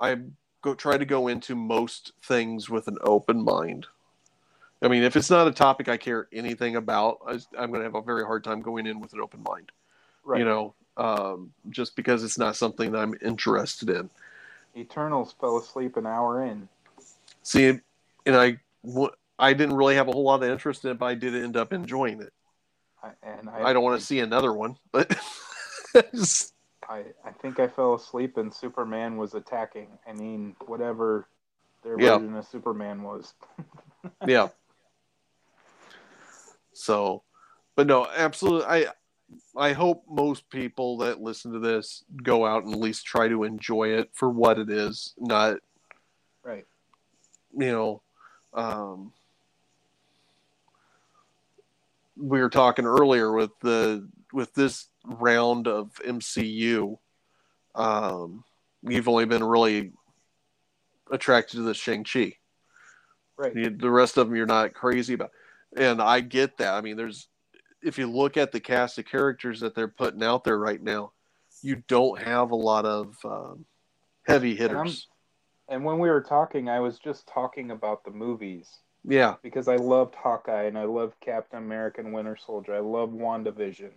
I 0.00 0.16
go 0.62 0.74
try 0.74 0.96
to 0.96 1.04
go 1.04 1.28
into 1.28 1.54
most 1.54 2.12
things 2.22 2.70
with 2.70 2.88
an 2.88 2.98
open 3.02 3.44
mind. 3.44 3.86
I 4.80 4.88
mean, 4.88 5.02
if 5.02 5.16
it's 5.16 5.30
not 5.30 5.48
a 5.48 5.52
topic 5.52 5.88
I 5.88 5.96
care 5.96 6.28
anything 6.32 6.76
about, 6.76 7.18
I, 7.26 7.32
I'm 7.58 7.70
going 7.70 7.80
to 7.80 7.84
have 7.84 7.96
a 7.96 8.02
very 8.02 8.24
hard 8.24 8.44
time 8.44 8.62
going 8.62 8.86
in 8.86 9.00
with 9.00 9.12
an 9.12 9.20
open 9.20 9.42
mind. 9.42 9.72
Right. 10.24 10.38
You 10.38 10.44
know, 10.44 10.74
um, 10.96 11.52
just 11.70 11.96
because 11.96 12.22
it's 12.22 12.38
not 12.38 12.56
something 12.56 12.92
that 12.92 12.98
I'm 12.98 13.14
interested 13.22 13.90
in. 13.90 14.08
Eternals 14.76 15.34
fell 15.40 15.56
asleep 15.58 15.96
an 15.96 16.06
hour 16.06 16.44
in. 16.44 16.68
See, 17.42 17.66
and 17.66 17.80
I, 18.36 18.58
I 19.38 19.52
didn't 19.52 19.76
really 19.76 19.94
have 19.94 20.08
a 20.08 20.12
whole 20.12 20.24
lot 20.24 20.42
of 20.42 20.48
interest 20.48 20.84
in 20.84 20.92
it, 20.92 20.98
but 20.98 21.06
I 21.06 21.14
did 21.14 21.34
end 21.34 21.56
up 21.56 21.72
enjoying 21.72 22.20
it. 22.20 22.32
I, 23.02 23.10
and 23.22 23.48
I, 23.48 23.64
I 23.64 23.72
don't 23.72 23.84
want 23.84 23.98
to 23.98 24.04
see 24.04 24.20
another 24.20 24.52
one, 24.52 24.76
but 24.92 25.16
just- 26.14 26.54
I, 26.88 27.04
I 27.24 27.32
think 27.42 27.60
I 27.60 27.68
fell 27.68 27.94
asleep 27.94 28.38
and 28.38 28.52
Superman 28.52 29.18
was 29.18 29.34
attacking. 29.34 29.88
I 30.08 30.14
mean, 30.14 30.56
whatever 30.66 31.26
their 31.82 32.00
Yeah. 32.00 32.16
version 32.16 32.34
of 32.36 32.46
Superman 32.46 33.02
was. 33.02 33.34
yeah. 34.26 34.48
So, 36.72 37.22
but 37.76 37.86
no, 37.86 38.06
absolutely. 38.16 38.66
I 38.66 38.86
I 39.56 39.72
hope 39.72 40.04
most 40.08 40.48
people 40.50 40.98
that 40.98 41.20
listen 41.20 41.52
to 41.52 41.58
this 41.58 42.04
go 42.22 42.46
out 42.46 42.64
and 42.64 42.72
at 42.72 42.80
least 42.80 43.04
try 43.06 43.28
to 43.28 43.44
enjoy 43.44 43.88
it 43.88 44.10
for 44.14 44.30
what 44.30 44.58
it 44.58 44.70
is, 44.70 45.14
not 45.18 45.58
Right. 46.42 46.66
you 47.56 47.70
know. 47.72 48.02
Um, 48.54 49.12
we 52.16 52.40
were 52.40 52.48
talking 52.50 52.84
earlier 52.86 53.32
with 53.32 53.50
the 53.60 54.08
with 54.32 54.52
this 54.54 54.88
round 55.04 55.66
of 55.68 55.92
MCU. 56.04 56.98
Um, 57.74 58.44
you've 58.82 59.08
only 59.08 59.24
been 59.26 59.44
really 59.44 59.92
attracted 61.10 61.56
to 61.56 61.62
the 61.62 61.74
Shang 61.74 62.04
Chi. 62.04 62.34
Right. 63.36 63.54
You- 63.54 63.70
The 63.70 63.90
rest 63.90 64.16
of 64.16 64.26
them 64.26 64.36
you're 64.36 64.46
not 64.46 64.74
crazy 64.74 65.14
about, 65.14 65.30
and 65.76 66.00
I 66.02 66.20
get 66.20 66.56
that. 66.58 66.74
I 66.74 66.80
mean, 66.80 66.96
there's 66.96 67.28
if 67.82 67.98
you 67.98 68.06
look 68.10 68.36
at 68.36 68.52
the 68.52 68.60
cast 68.60 68.98
of 68.98 69.06
characters 69.06 69.60
that 69.60 69.74
they're 69.74 69.88
putting 69.88 70.22
out 70.22 70.44
there 70.44 70.58
right 70.58 70.82
now, 70.82 71.12
you 71.62 71.76
don't 71.88 72.20
have 72.20 72.50
a 72.50 72.56
lot 72.56 72.84
of 72.84 73.16
um, 73.24 73.64
heavy 74.26 74.54
hitters. 74.54 75.08
And 75.68 75.84
when 75.84 75.98
we 75.98 76.08
were 76.08 76.22
talking, 76.22 76.68
I 76.68 76.80
was 76.80 76.98
just 76.98 77.26
talking 77.28 77.70
about 77.70 78.04
the 78.04 78.10
movies 78.10 78.80
Yeah, 79.04 79.36
because 79.42 79.68
I 79.68 79.76
loved 79.76 80.14
Hawkeye 80.14 80.64
and 80.64 80.78
I 80.78 80.84
loved 80.84 81.20
Captain 81.20 81.58
America 81.58 82.00
and 82.00 82.12
Winter 82.12 82.36
Soldier. 82.36 82.74
I 82.74 82.80
love 82.80 83.10
WandaVision. 83.10 83.92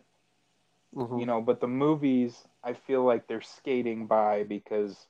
Mhm. 0.95 1.19
You 1.19 1.25
know, 1.25 1.41
but 1.41 1.59
the 1.61 1.67
movies, 1.67 2.47
I 2.63 2.73
feel 2.73 3.03
like 3.03 3.27
they're 3.27 3.41
skating 3.41 4.07
by 4.07 4.43
because 4.43 5.07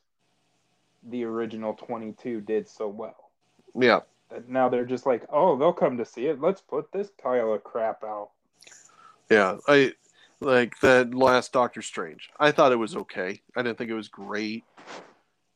the 1.02 1.24
original 1.24 1.74
22 1.74 2.40
did 2.40 2.68
so 2.68 2.88
well. 2.88 3.30
yeah, 3.74 4.00
now 4.48 4.68
they're 4.68 4.84
just 4.86 5.06
like, 5.06 5.24
oh, 5.30 5.56
they'll 5.56 5.72
come 5.72 5.98
to 5.98 6.04
see 6.04 6.26
it. 6.26 6.40
Let's 6.40 6.60
put 6.60 6.90
this 6.92 7.10
pile 7.10 7.52
of 7.52 7.62
crap 7.64 8.02
out. 8.04 8.30
Yeah. 9.32 9.56
I 9.68 9.92
like 10.40 10.78
that 10.80 11.14
last 11.14 11.52
Doctor 11.52 11.82
Strange. 11.82 12.30
I 12.38 12.50
thought 12.50 12.72
it 12.72 12.76
was 12.76 12.96
okay. 12.96 13.40
I 13.56 13.62
didn't 13.62 13.78
think 13.78 13.90
it 13.90 13.94
was 13.94 14.08
great. 14.08 14.64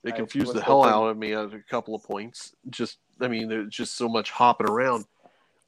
It 0.05 0.15
I 0.15 0.16
confused 0.16 0.55
the 0.55 0.62
hell 0.62 0.82
hoping- 0.85 0.94
out 0.94 1.07
of 1.09 1.16
me 1.19 1.32
at 1.32 1.53
a 1.53 1.62
couple 1.69 1.94
of 1.94 2.03
points. 2.05 2.55
Just, 2.70 2.98
I 3.20 3.28
mean, 3.28 3.48
there's 3.48 3.69
just 3.74 3.97
so 3.97 4.09
much 4.09 4.31
hopping 4.31 4.69
around. 4.69 5.05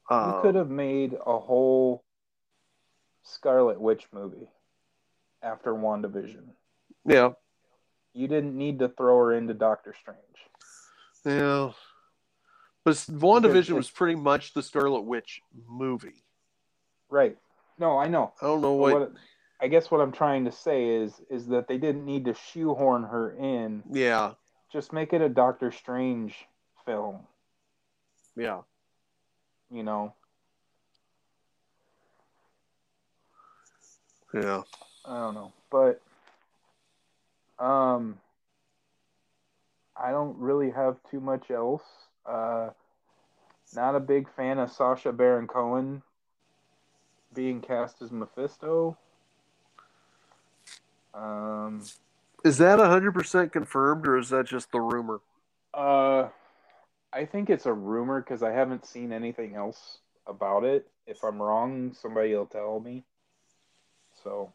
You 0.09 0.15
Um, 0.15 0.41
could 0.41 0.55
have 0.55 0.69
made 0.69 1.13
a 1.25 1.37
whole 1.37 2.03
Scarlet 3.23 3.79
Witch 3.79 4.07
movie 4.11 4.49
after 5.43 5.73
WandaVision. 5.73 6.43
yeah, 7.05 7.33
You 8.13 8.27
didn't 8.27 8.57
need 8.57 8.79
to 8.79 8.89
throw 8.89 9.17
her 9.17 9.33
into 9.33 9.53
Doctor 9.53 9.93
Strange. 9.99 10.19
yeah. 11.25 11.71
But 12.85 12.95
WandaVision 12.95 13.75
was 13.75 13.89
pretty 13.91 14.15
much 14.15 14.53
the 14.53 14.63
Scarlet 14.63 15.01
Witch 15.01 15.41
movie. 15.67 16.23
Right. 17.09 17.37
No, 17.79 17.97
I 17.97 18.07
know. 18.09 18.33
I 18.41 18.45
don't 18.45 18.61
know 18.61 18.73
what. 18.73 18.93
what 18.93 19.11
I 19.61 19.67
guess 19.67 19.89
what 19.89 20.01
I'm 20.01 20.11
trying 20.11 20.45
to 20.45 20.51
say 20.51 20.87
is 20.87 21.21
is 21.29 21.47
that 21.47 21.67
they 21.67 21.77
didn't 21.77 22.05
need 22.05 22.25
to 22.25 22.33
shoehorn 22.33 23.03
her 23.03 23.31
in. 23.31 23.83
Yeah, 23.91 24.33
Just 24.71 24.93
make 24.93 25.13
it 25.13 25.21
a 25.21 25.29
Doctor 25.29 25.71
Strange 25.71 26.35
film, 26.85 27.19
yeah. 28.37 28.61
you 29.71 29.83
know. 29.83 30.13
Yeah. 34.33 34.61
I 35.05 35.15
don't 35.15 35.33
know, 35.33 35.51
but 35.71 36.01
um, 37.57 38.19
I 39.97 40.11
don't 40.11 40.37
really 40.37 40.69
have 40.71 40.97
too 41.09 41.19
much 41.19 41.49
else. 41.49 41.83
Uh, 42.25 42.69
not 43.75 43.95
a 43.95 43.99
big 43.99 44.27
fan 44.35 44.59
of 44.59 44.71
Sacha 44.71 45.11
Baron 45.11 45.47
Cohen 45.47 46.03
being 47.33 47.61
cast 47.61 48.01
as 48.01 48.11
Mephisto. 48.11 48.97
Um, 51.13 51.81
Is 52.43 52.57
that 52.59 52.79
100% 52.79 53.51
confirmed 53.51 54.07
or 54.07 54.17
is 54.17 54.29
that 54.29 54.47
just 54.47 54.71
the 54.71 54.79
rumor? 54.79 55.21
uh, 55.73 56.29
I 57.11 57.25
think 57.25 57.49
it's 57.49 57.65
a 57.65 57.73
rumor 57.73 58.21
because 58.21 58.43
I 58.43 58.51
haven't 58.51 58.85
seen 58.85 59.11
anything 59.11 59.55
else 59.55 59.99
about 60.27 60.63
it. 60.63 60.87
If 61.07 61.23
I'm 61.23 61.41
wrong, 61.41 61.93
somebody 61.99 62.35
will 62.35 62.45
tell 62.45 62.79
me. 62.79 63.03
So, 64.23 64.51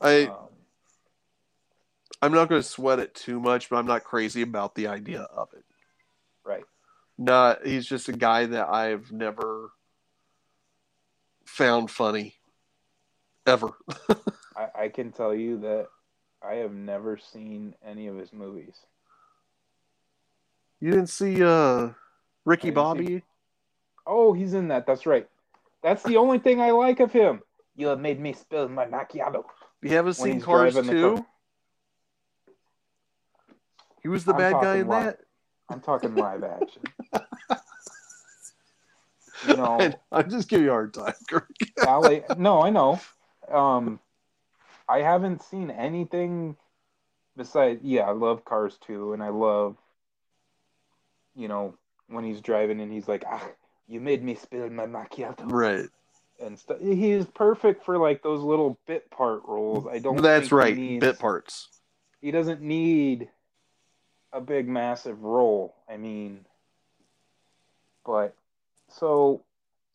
I 0.00 0.24
um, 0.24 0.48
I'm 2.22 2.32
not 2.32 2.48
going 2.48 2.62
to 2.62 2.66
sweat 2.66 2.98
it 2.98 3.14
too 3.14 3.40
much, 3.40 3.68
but 3.68 3.76
I'm 3.76 3.86
not 3.86 4.04
crazy 4.04 4.42
about 4.42 4.74
the 4.74 4.86
idea 4.86 5.22
of 5.22 5.48
it. 5.54 5.64
right. 6.44 6.64
Not 7.18 7.66
he's 7.66 7.86
just 7.86 8.08
a 8.08 8.12
guy 8.12 8.46
that 8.46 8.68
I've 8.68 9.12
never 9.12 9.70
found 11.52 11.90
funny 11.90 12.34
ever. 13.46 13.72
I, 14.56 14.68
I 14.84 14.88
can 14.88 15.12
tell 15.12 15.34
you 15.34 15.60
that 15.60 15.88
I 16.42 16.54
have 16.54 16.72
never 16.72 17.18
seen 17.18 17.74
any 17.86 18.06
of 18.06 18.16
his 18.16 18.32
movies. 18.32 18.74
You 20.80 20.90
didn't 20.92 21.10
see 21.10 21.42
uh 21.44 21.90
Ricky 22.46 22.68
I 22.68 22.70
didn't 22.70 22.74
Bobby? 22.74 23.22
Oh, 24.06 24.32
he's 24.32 24.54
in 24.54 24.68
that. 24.68 24.86
That's 24.86 25.04
right. 25.04 25.28
That's 25.82 26.02
the 26.04 26.16
only 26.16 26.38
thing 26.38 26.60
I 26.60 26.70
like 26.70 27.00
of 27.00 27.12
him. 27.12 27.42
You 27.76 27.88
have 27.88 28.00
made 28.00 28.18
me 28.18 28.32
spill 28.32 28.68
my 28.68 28.86
macchiato. 28.86 29.44
You 29.82 29.90
haven't 29.90 30.18
When 30.18 30.30
seen 30.30 30.34
he's 30.36 30.44
Cars 30.44 30.74
driving 30.74 30.90
2? 30.90 31.26
He 34.02 34.08
was 34.08 34.24
the 34.24 34.32
I'm 34.32 34.38
bad 34.38 34.52
guy 34.54 34.76
in 34.78 34.88
live. 34.88 35.04
that. 35.04 35.18
I'm 35.68 35.80
talking 35.80 36.14
live 36.14 36.42
action. 36.44 36.82
you 39.46 39.56
know, 39.56 39.78
I, 39.80 39.94
I'm 40.20 40.30
just 40.30 40.48
giving 40.48 40.64
you 40.66 40.70
a 40.70 40.74
hard 40.74 40.94
time. 40.94 41.14
Greg. 41.28 41.44
ballet. 41.76 42.24
No, 42.36 42.62
I 42.62 42.70
know. 42.70 43.00
um, 43.50 44.00
I 44.88 44.98
haven't 45.00 45.42
seen 45.42 45.70
anything 45.70 46.56
besides. 47.36 47.80
Yeah, 47.82 48.02
I 48.02 48.12
love 48.12 48.44
Cars 48.44 48.76
too, 48.84 49.12
and 49.12 49.22
I 49.22 49.28
love, 49.28 49.76
you 51.34 51.48
know, 51.48 51.74
when 52.08 52.24
he's 52.24 52.40
driving 52.40 52.80
and 52.80 52.92
he's 52.92 53.08
like, 53.08 53.24
"Ah, 53.26 53.46
you 53.88 54.00
made 54.00 54.22
me 54.22 54.34
spill 54.34 54.68
my 54.70 54.86
macchiato," 54.86 55.44
Right. 55.50 55.88
and 56.40 56.58
stuff. 56.58 56.78
He's 56.80 57.24
perfect 57.26 57.84
for 57.84 57.96
like 57.98 58.22
those 58.22 58.42
little 58.42 58.78
bit 58.86 59.10
part 59.10 59.42
roles. 59.46 59.86
I 59.86 59.98
don't. 59.98 60.20
That's 60.20 60.48
think 60.48 60.50
he 60.50 60.54
right. 60.56 60.76
needs- 60.76 61.00
Bit 61.06 61.18
parts. 61.18 61.68
he 62.20 62.30
doesn't 62.30 62.60
need 62.60 63.28
a 64.34 64.40
big 64.40 64.66
massive 64.66 65.22
role 65.24 65.74
i 65.90 65.98
mean 65.98 66.46
but 68.06 68.34
so 68.98 69.42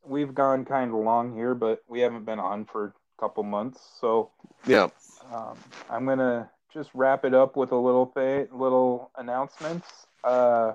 we've 0.06 0.34
gone 0.34 0.66
kind 0.66 0.92
of 0.92 0.98
long 0.98 1.34
here 1.36 1.54
but 1.56 1.84
we 1.88 2.00
haven't 2.00 2.26
been 2.26 2.40
on 2.40 2.66
for 2.66 2.86
a 2.86 3.22
couple 3.22 3.44
months. 3.44 3.80
So 4.00 4.32
Yeah. 4.66 4.90
um, 5.34 5.58
i'm 5.90 6.06
gonna 6.06 6.50
just 6.74 6.90
wrap 6.94 7.26
it 7.26 7.34
up 7.34 7.56
with 7.56 7.72
a 7.72 7.76
little 7.78 8.06
thing 8.06 8.48
little 8.52 9.12
announcements. 9.18 10.06
Uh, 10.24 10.74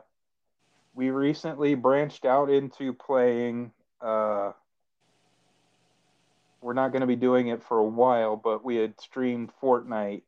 we 0.94 1.10
recently 1.10 1.74
branched 1.74 2.24
out 2.24 2.50
into 2.50 2.92
playing 2.92 3.72
uh, 4.00 4.52
we're 6.60 6.72
not 6.74 6.92
going 6.92 7.00
to 7.00 7.06
be 7.06 7.16
doing 7.16 7.48
it 7.48 7.62
for 7.62 7.78
a 7.78 7.84
while 7.84 8.36
but 8.36 8.64
we 8.64 8.76
had 8.76 8.98
streamed 9.00 9.50
fortnite. 9.62 10.22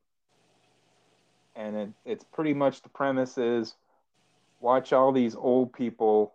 And 1.57 1.77
it, 1.77 1.89
it's 2.05 2.25
pretty 2.25 2.53
much 2.55 2.83
the 2.83 2.89
premise 2.89 3.39
is 3.39 3.75
watch 4.61 4.93
all 4.93 5.12
these 5.12 5.35
old 5.37 5.73
people 5.73 6.33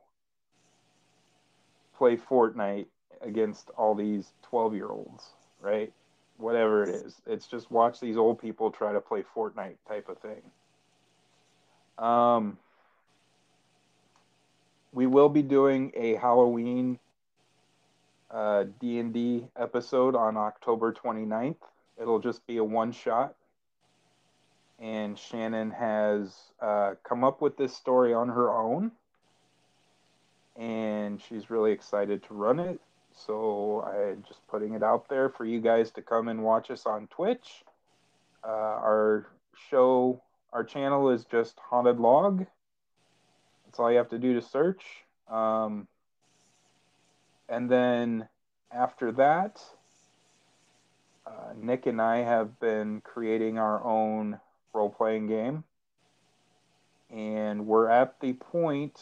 play 1.99 2.17
Fortnite 2.17 2.87
against 3.21 3.69
all 3.77 3.93
these 3.93 4.31
12 4.43 4.73
year 4.73 4.87
olds, 4.87 5.25
right? 5.61 5.93
Whatever 6.37 6.83
it 6.83 6.89
is. 6.89 7.21
It's 7.27 7.45
just 7.45 7.69
watch 7.69 7.99
these 7.99 8.17
old 8.17 8.41
people 8.41 8.71
try 8.71 8.93
to 8.93 9.01
play 9.01 9.23
Fortnite 9.35 9.75
type 9.87 10.09
of 10.09 10.17
thing. 10.17 10.41
Um, 11.97 12.57
we 14.93 15.05
will 15.05 15.29
be 15.29 15.43
doing 15.43 15.91
a 15.95 16.15
Halloween 16.15 16.97
uh, 18.31 18.63
D&D 18.79 19.45
episode 19.57 20.15
on 20.15 20.37
October 20.37 20.93
29th. 20.93 21.57
It'll 22.01 22.19
just 22.19 22.47
be 22.47 22.57
a 22.57 22.63
one 22.63 22.91
shot 22.93 23.35
and 24.79 25.17
Shannon 25.19 25.71
has 25.71 26.35
uh, 26.61 26.95
come 27.03 27.23
up 27.23 27.41
with 27.41 27.57
this 27.57 27.75
story 27.75 28.13
on 28.13 28.29
her 28.29 28.49
own, 28.51 28.91
and 30.59 31.21
she's 31.21 31.49
really 31.49 31.71
excited 31.71 32.21
to 32.23 32.33
run 32.33 32.59
it. 32.59 32.79
So 33.13 33.81
I'm 33.81 34.23
just 34.27 34.45
putting 34.47 34.73
it 34.73 34.83
out 34.83 35.09
there 35.09 35.29
for 35.29 35.45
you 35.45 35.61
guys 35.61 35.91
to 35.91 36.01
come 36.01 36.27
and 36.27 36.43
watch 36.43 36.69
us 36.69 36.85
on 36.85 37.07
Twitch. 37.07 37.63
Uh, 38.43 38.47
our 38.47 39.27
show, 39.69 40.21
our 40.53 40.63
channel 40.63 41.09
is 41.09 41.25
just 41.25 41.57
Haunted 41.59 41.99
Log. 41.99 42.45
That's 43.65 43.79
all 43.79 43.91
you 43.91 43.97
have 43.97 44.09
to 44.09 44.19
do 44.19 44.33
to 44.33 44.41
search. 44.41 44.83
Um, 45.29 45.87
and 47.47 47.69
then 47.69 48.27
after 48.71 49.11
that, 49.13 49.61
uh, 51.25 51.53
Nick 51.55 51.85
and 51.85 52.01
I 52.01 52.17
have 52.17 52.59
been 52.59 53.01
creating 53.01 53.57
our 53.57 53.83
own 53.83 54.39
role 54.73 54.89
playing 54.89 55.27
game. 55.27 55.63
And 57.09 57.65
we're 57.65 57.89
at 57.89 58.19
the 58.19 58.33
point, 58.33 59.01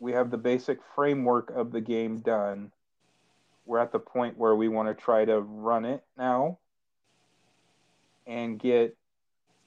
we 0.00 0.12
have 0.12 0.30
the 0.30 0.38
basic 0.38 0.78
framework 0.94 1.50
of 1.50 1.72
the 1.72 1.80
game 1.80 2.18
done. 2.20 2.70
We're 3.66 3.80
at 3.80 3.92
the 3.92 3.98
point 3.98 4.38
where 4.38 4.54
we 4.54 4.68
want 4.68 4.88
to 4.88 4.94
try 4.94 5.24
to 5.24 5.40
run 5.40 5.84
it 5.84 6.04
now 6.16 6.58
and 8.26 8.58
get 8.58 8.96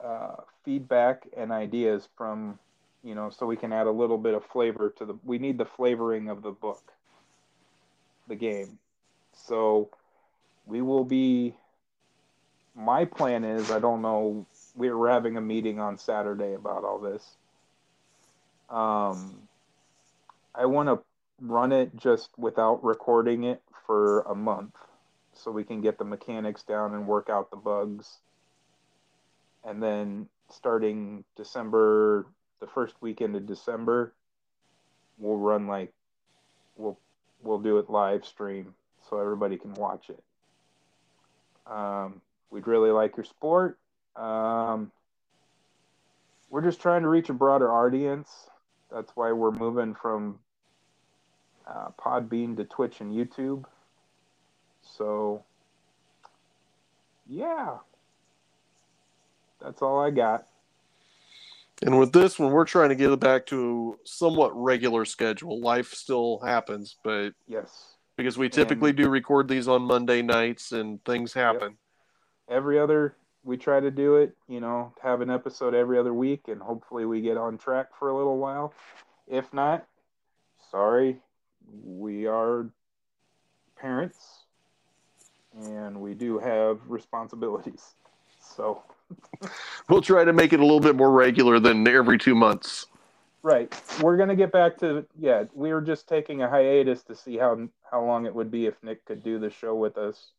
uh, 0.03 0.35
feedback 0.63 1.27
and 1.35 1.51
ideas 1.51 2.07
from, 2.17 2.59
you 3.03 3.13
know, 3.15 3.29
so 3.29 3.45
we 3.45 3.57
can 3.57 3.73
add 3.73 3.87
a 3.87 3.91
little 3.91 4.17
bit 4.17 4.33
of 4.33 4.45
flavor 4.45 4.93
to 4.97 5.05
the, 5.05 5.15
we 5.23 5.37
need 5.37 5.57
the 5.57 5.65
flavoring 5.65 6.29
of 6.29 6.41
the 6.41 6.51
book, 6.51 6.93
the 8.27 8.35
game. 8.35 8.79
So 9.33 9.89
we 10.65 10.81
will 10.81 11.03
be, 11.05 11.55
my 12.75 13.05
plan 13.05 13.43
is, 13.43 13.69
I 13.71 13.79
don't 13.79 14.01
know 14.01 14.45
We're 14.75 15.09
having 15.09 15.37
a 15.37 15.41
meeting 15.41 15.79
on 15.79 15.97
Saturday 15.97 16.53
about 16.53 16.83
all 16.83 16.99
this. 16.99 17.35
Um, 18.69 19.47
I 20.53 20.65
want 20.65 20.89
to 20.89 20.99
run 21.39 21.71
it 21.71 21.95
just 21.95 22.29
without 22.37 22.83
recording 22.83 23.43
it 23.43 23.61
for 23.85 24.21
a 24.21 24.35
month 24.35 24.75
so 25.33 25.51
we 25.51 25.63
can 25.63 25.81
get 25.81 25.97
the 25.97 26.05
mechanics 26.05 26.63
down 26.63 26.93
and 26.93 27.07
work 27.07 27.29
out 27.29 27.49
the 27.49 27.57
bugs. 27.57 28.19
And 29.63 29.81
then 29.81 30.27
starting 30.49 31.23
December, 31.35 32.25
the 32.59 32.67
first 32.67 32.95
weekend 33.01 33.35
of 33.35 33.45
December, 33.45 34.13
we'll 35.17 35.37
run 35.37 35.67
like 35.67 35.93
we'll 36.75 36.97
we'll 37.43 37.59
do 37.59 37.77
it 37.77 37.89
live 37.89 38.25
stream 38.25 38.73
so 39.09 39.19
everybody 39.19 39.57
can 39.57 39.73
watch 39.73 40.09
it. 40.09 40.23
Um, 41.71 42.21
we'd 42.49 42.67
really 42.67 42.91
like 42.91 43.17
your 43.17 43.23
support. 43.23 43.77
Um, 44.15 44.91
we're 46.49 46.61
just 46.61 46.81
trying 46.81 47.03
to 47.03 47.07
reach 47.07 47.29
a 47.29 47.33
broader 47.33 47.71
audience. 47.71 48.49
That's 48.91 49.11
why 49.15 49.31
we're 49.31 49.51
moving 49.51 49.95
from 49.95 50.39
uh, 51.67 51.89
Podbean 51.99 52.57
to 52.57 52.65
Twitch 52.65 52.99
and 52.99 53.13
YouTube. 53.13 53.63
So, 54.81 55.43
yeah, 57.27 57.77
that's 59.61 59.81
all 59.81 59.99
I 59.99 60.09
got. 60.09 60.47
And 61.83 61.97
with 61.97 62.11
this 62.11 62.37
one, 62.37 62.51
we're 62.51 62.65
trying 62.65 62.89
to 62.89 62.95
get 62.95 63.11
it 63.11 63.19
back 63.19 63.45
to 63.47 63.97
somewhat 64.03 64.51
regular 64.55 65.05
schedule. 65.05 65.59
Life 65.61 65.93
still 65.93 66.39
happens, 66.39 66.97
but 67.03 67.31
Yes, 67.47 67.95
because 68.17 68.37
we 68.37 68.49
typically 68.49 68.93
do 68.93 69.09
record 69.09 69.47
these 69.47 69.67
on 69.67 69.83
Monday 69.83 70.21
nights 70.21 70.73
and 70.73 71.03
things 71.05 71.33
happen. 71.33 71.77
every 72.49 72.77
other 72.77 73.15
we 73.43 73.57
try 73.57 73.79
to 73.79 73.91
do 73.91 74.15
it. 74.15 74.35
You 74.47 74.59
know, 74.59 74.93
have 75.01 75.21
an 75.21 75.29
episode 75.29 75.73
every 75.73 75.97
other 75.97 76.13
week, 76.13 76.47
and 76.47 76.61
hopefully 76.61 77.05
we 77.05 77.21
get 77.21 77.37
on 77.37 77.57
track 77.57 77.87
for 77.97 78.09
a 78.09 78.17
little 78.17 78.37
while. 78.37 78.73
If 79.27 79.53
not, 79.53 79.87
sorry, 80.69 81.17
we 81.83 82.27
are 82.27 82.69
parents, 83.77 84.43
and 85.65 86.01
we 86.01 86.13
do 86.13 86.39
have 86.39 86.79
responsibilities. 86.87 87.93
So. 88.55 88.83
We'll 89.87 90.01
try 90.01 90.25
to 90.25 90.33
make 90.33 90.51
it 90.51 90.59
a 90.59 90.63
little 90.63 90.81
bit 90.81 90.95
more 90.95 91.11
regular 91.11 91.59
than 91.59 91.87
every 91.87 92.17
two 92.17 92.35
months. 92.35 92.87
Right. 93.43 93.73
We're 94.01 94.17
gonna 94.17 94.35
get 94.35 94.51
back 94.51 94.77
to 94.79 95.05
yeah. 95.17 95.45
We 95.53 95.71
were 95.71 95.81
just 95.81 96.07
taking 96.07 96.41
a 96.41 96.49
hiatus 96.49 97.03
to 97.03 97.15
see 97.15 97.37
how 97.37 97.69
how 97.89 98.03
long 98.03 98.25
it 98.25 98.35
would 98.35 98.51
be 98.51 98.65
if 98.65 98.75
Nick 98.83 99.05
could 99.05 99.23
do 99.23 99.39
the 99.39 99.49
show 99.49 99.75
with 99.75 99.97
us 99.97 100.31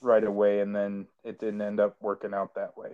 right 0.00 0.24
away, 0.24 0.60
and 0.60 0.74
then 0.74 1.06
it 1.24 1.38
didn't 1.38 1.60
end 1.60 1.80
up 1.80 1.96
working 2.00 2.34
out 2.34 2.54
that 2.54 2.76
way. 2.76 2.90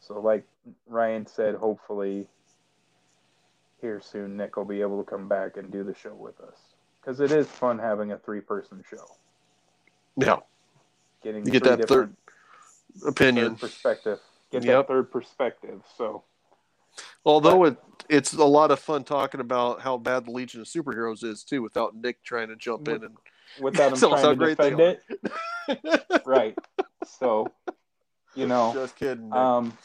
So, 0.00 0.20
like 0.20 0.44
Ryan 0.86 1.26
said, 1.26 1.54
hopefully 1.54 2.26
here 3.80 4.00
soon 4.00 4.36
Nick 4.36 4.56
will 4.56 4.64
be 4.64 4.80
able 4.80 5.02
to 5.02 5.08
come 5.08 5.28
back 5.28 5.56
and 5.56 5.70
do 5.70 5.84
the 5.84 5.94
show 5.94 6.14
with 6.14 6.40
us 6.40 6.58
because 7.00 7.20
it 7.20 7.32
is 7.32 7.46
fun 7.46 7.78
having 7.78 8.12
a 8.12 8.18
three-person 8.18 8.82
show. 8.88 9.04
Yeah, 10.16 10.36
Getting 11.22 11.46
You 11.46 11.52
get 11.52 11.64
that 11.64 11.88
third 11.88 12.14
opinion. 13.06 13.50
third 13.50 13.60
perspective. 13.60 14.20
Get 14.50 14.64
Yep. 14.64 14.86
that 14.86 14.92
third 14.92 15.10
perspective. 15.10 15.82
So 15.96 16.22
Although 17.24 17.64
it, 17.64 17.76
it's 18.08 18.32
a 18.34 18.44
lot 18.44 18.70
of 18.70 18.78
fun 18.78 19.04
talking 19.04 19.40
about 19.40 19.80
how 19.80 19.96
bad 19.96 20.26
the 20.26 20.30
Legion 20.30 20.60
of 20.60 20.66
Superheroes 20.66 21.24
is 21.24 21.44
too, 21.44 21.62
without 21.62 21.94
Nick 21.94 22.22
trying 22.22 22.48
to 22.48 22.56
jump 22.56 22.88
in 22.88 23.04
and 23.04 23.16
without 23.58 23.92
him 23.92 23.98
Tell 23.98 24.14
us 24.14 24.22
how 24.22 24.32
trying 24.32 24.38
to 24.38 24.44
great 24.44 24.58
they 24.58 24.70
defend 24.70 24.98
it, 25.78 26.22
right? 26.24 26.56
So, 27.18 27.52
you 28.34 28.46
know, 28.46 28.72
just 28.74 28.96
kidding. 28.96 29.28
Nick. 29.28 29.36
um, 29.38 29.78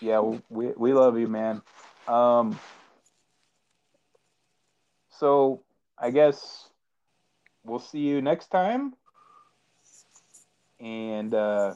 yeah, 0.00 0.20
we 0.20 0.68
we 0.76 0.92
love 0.92 1.18
you, 1.18 1.28
man. 1.28 1.62
Um, 2.06 2.58
so 5.18 5.62
I 5.98 6.10
guess 6.10 6.68
we'll 7.64 7.78
see 7.78 8.00
you 8.00 8.22
next 8.22 8.48
time. 8.48 8.94
And 10.80 11.34
uh, 11.34 11.74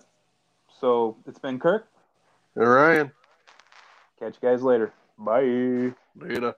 so 0.80 1.16
it's 1.26 1.38
been 1.38 1.58
Kirk. 1.58 1.88
All 2.56 2.66
right, 2.66 3.10
Catch 4.18 4.36
you 4.40 4.48
guys 4.48 4.62
later. 4.62 4.92
Bye. 5.18 5.92
later. 6.16 6.54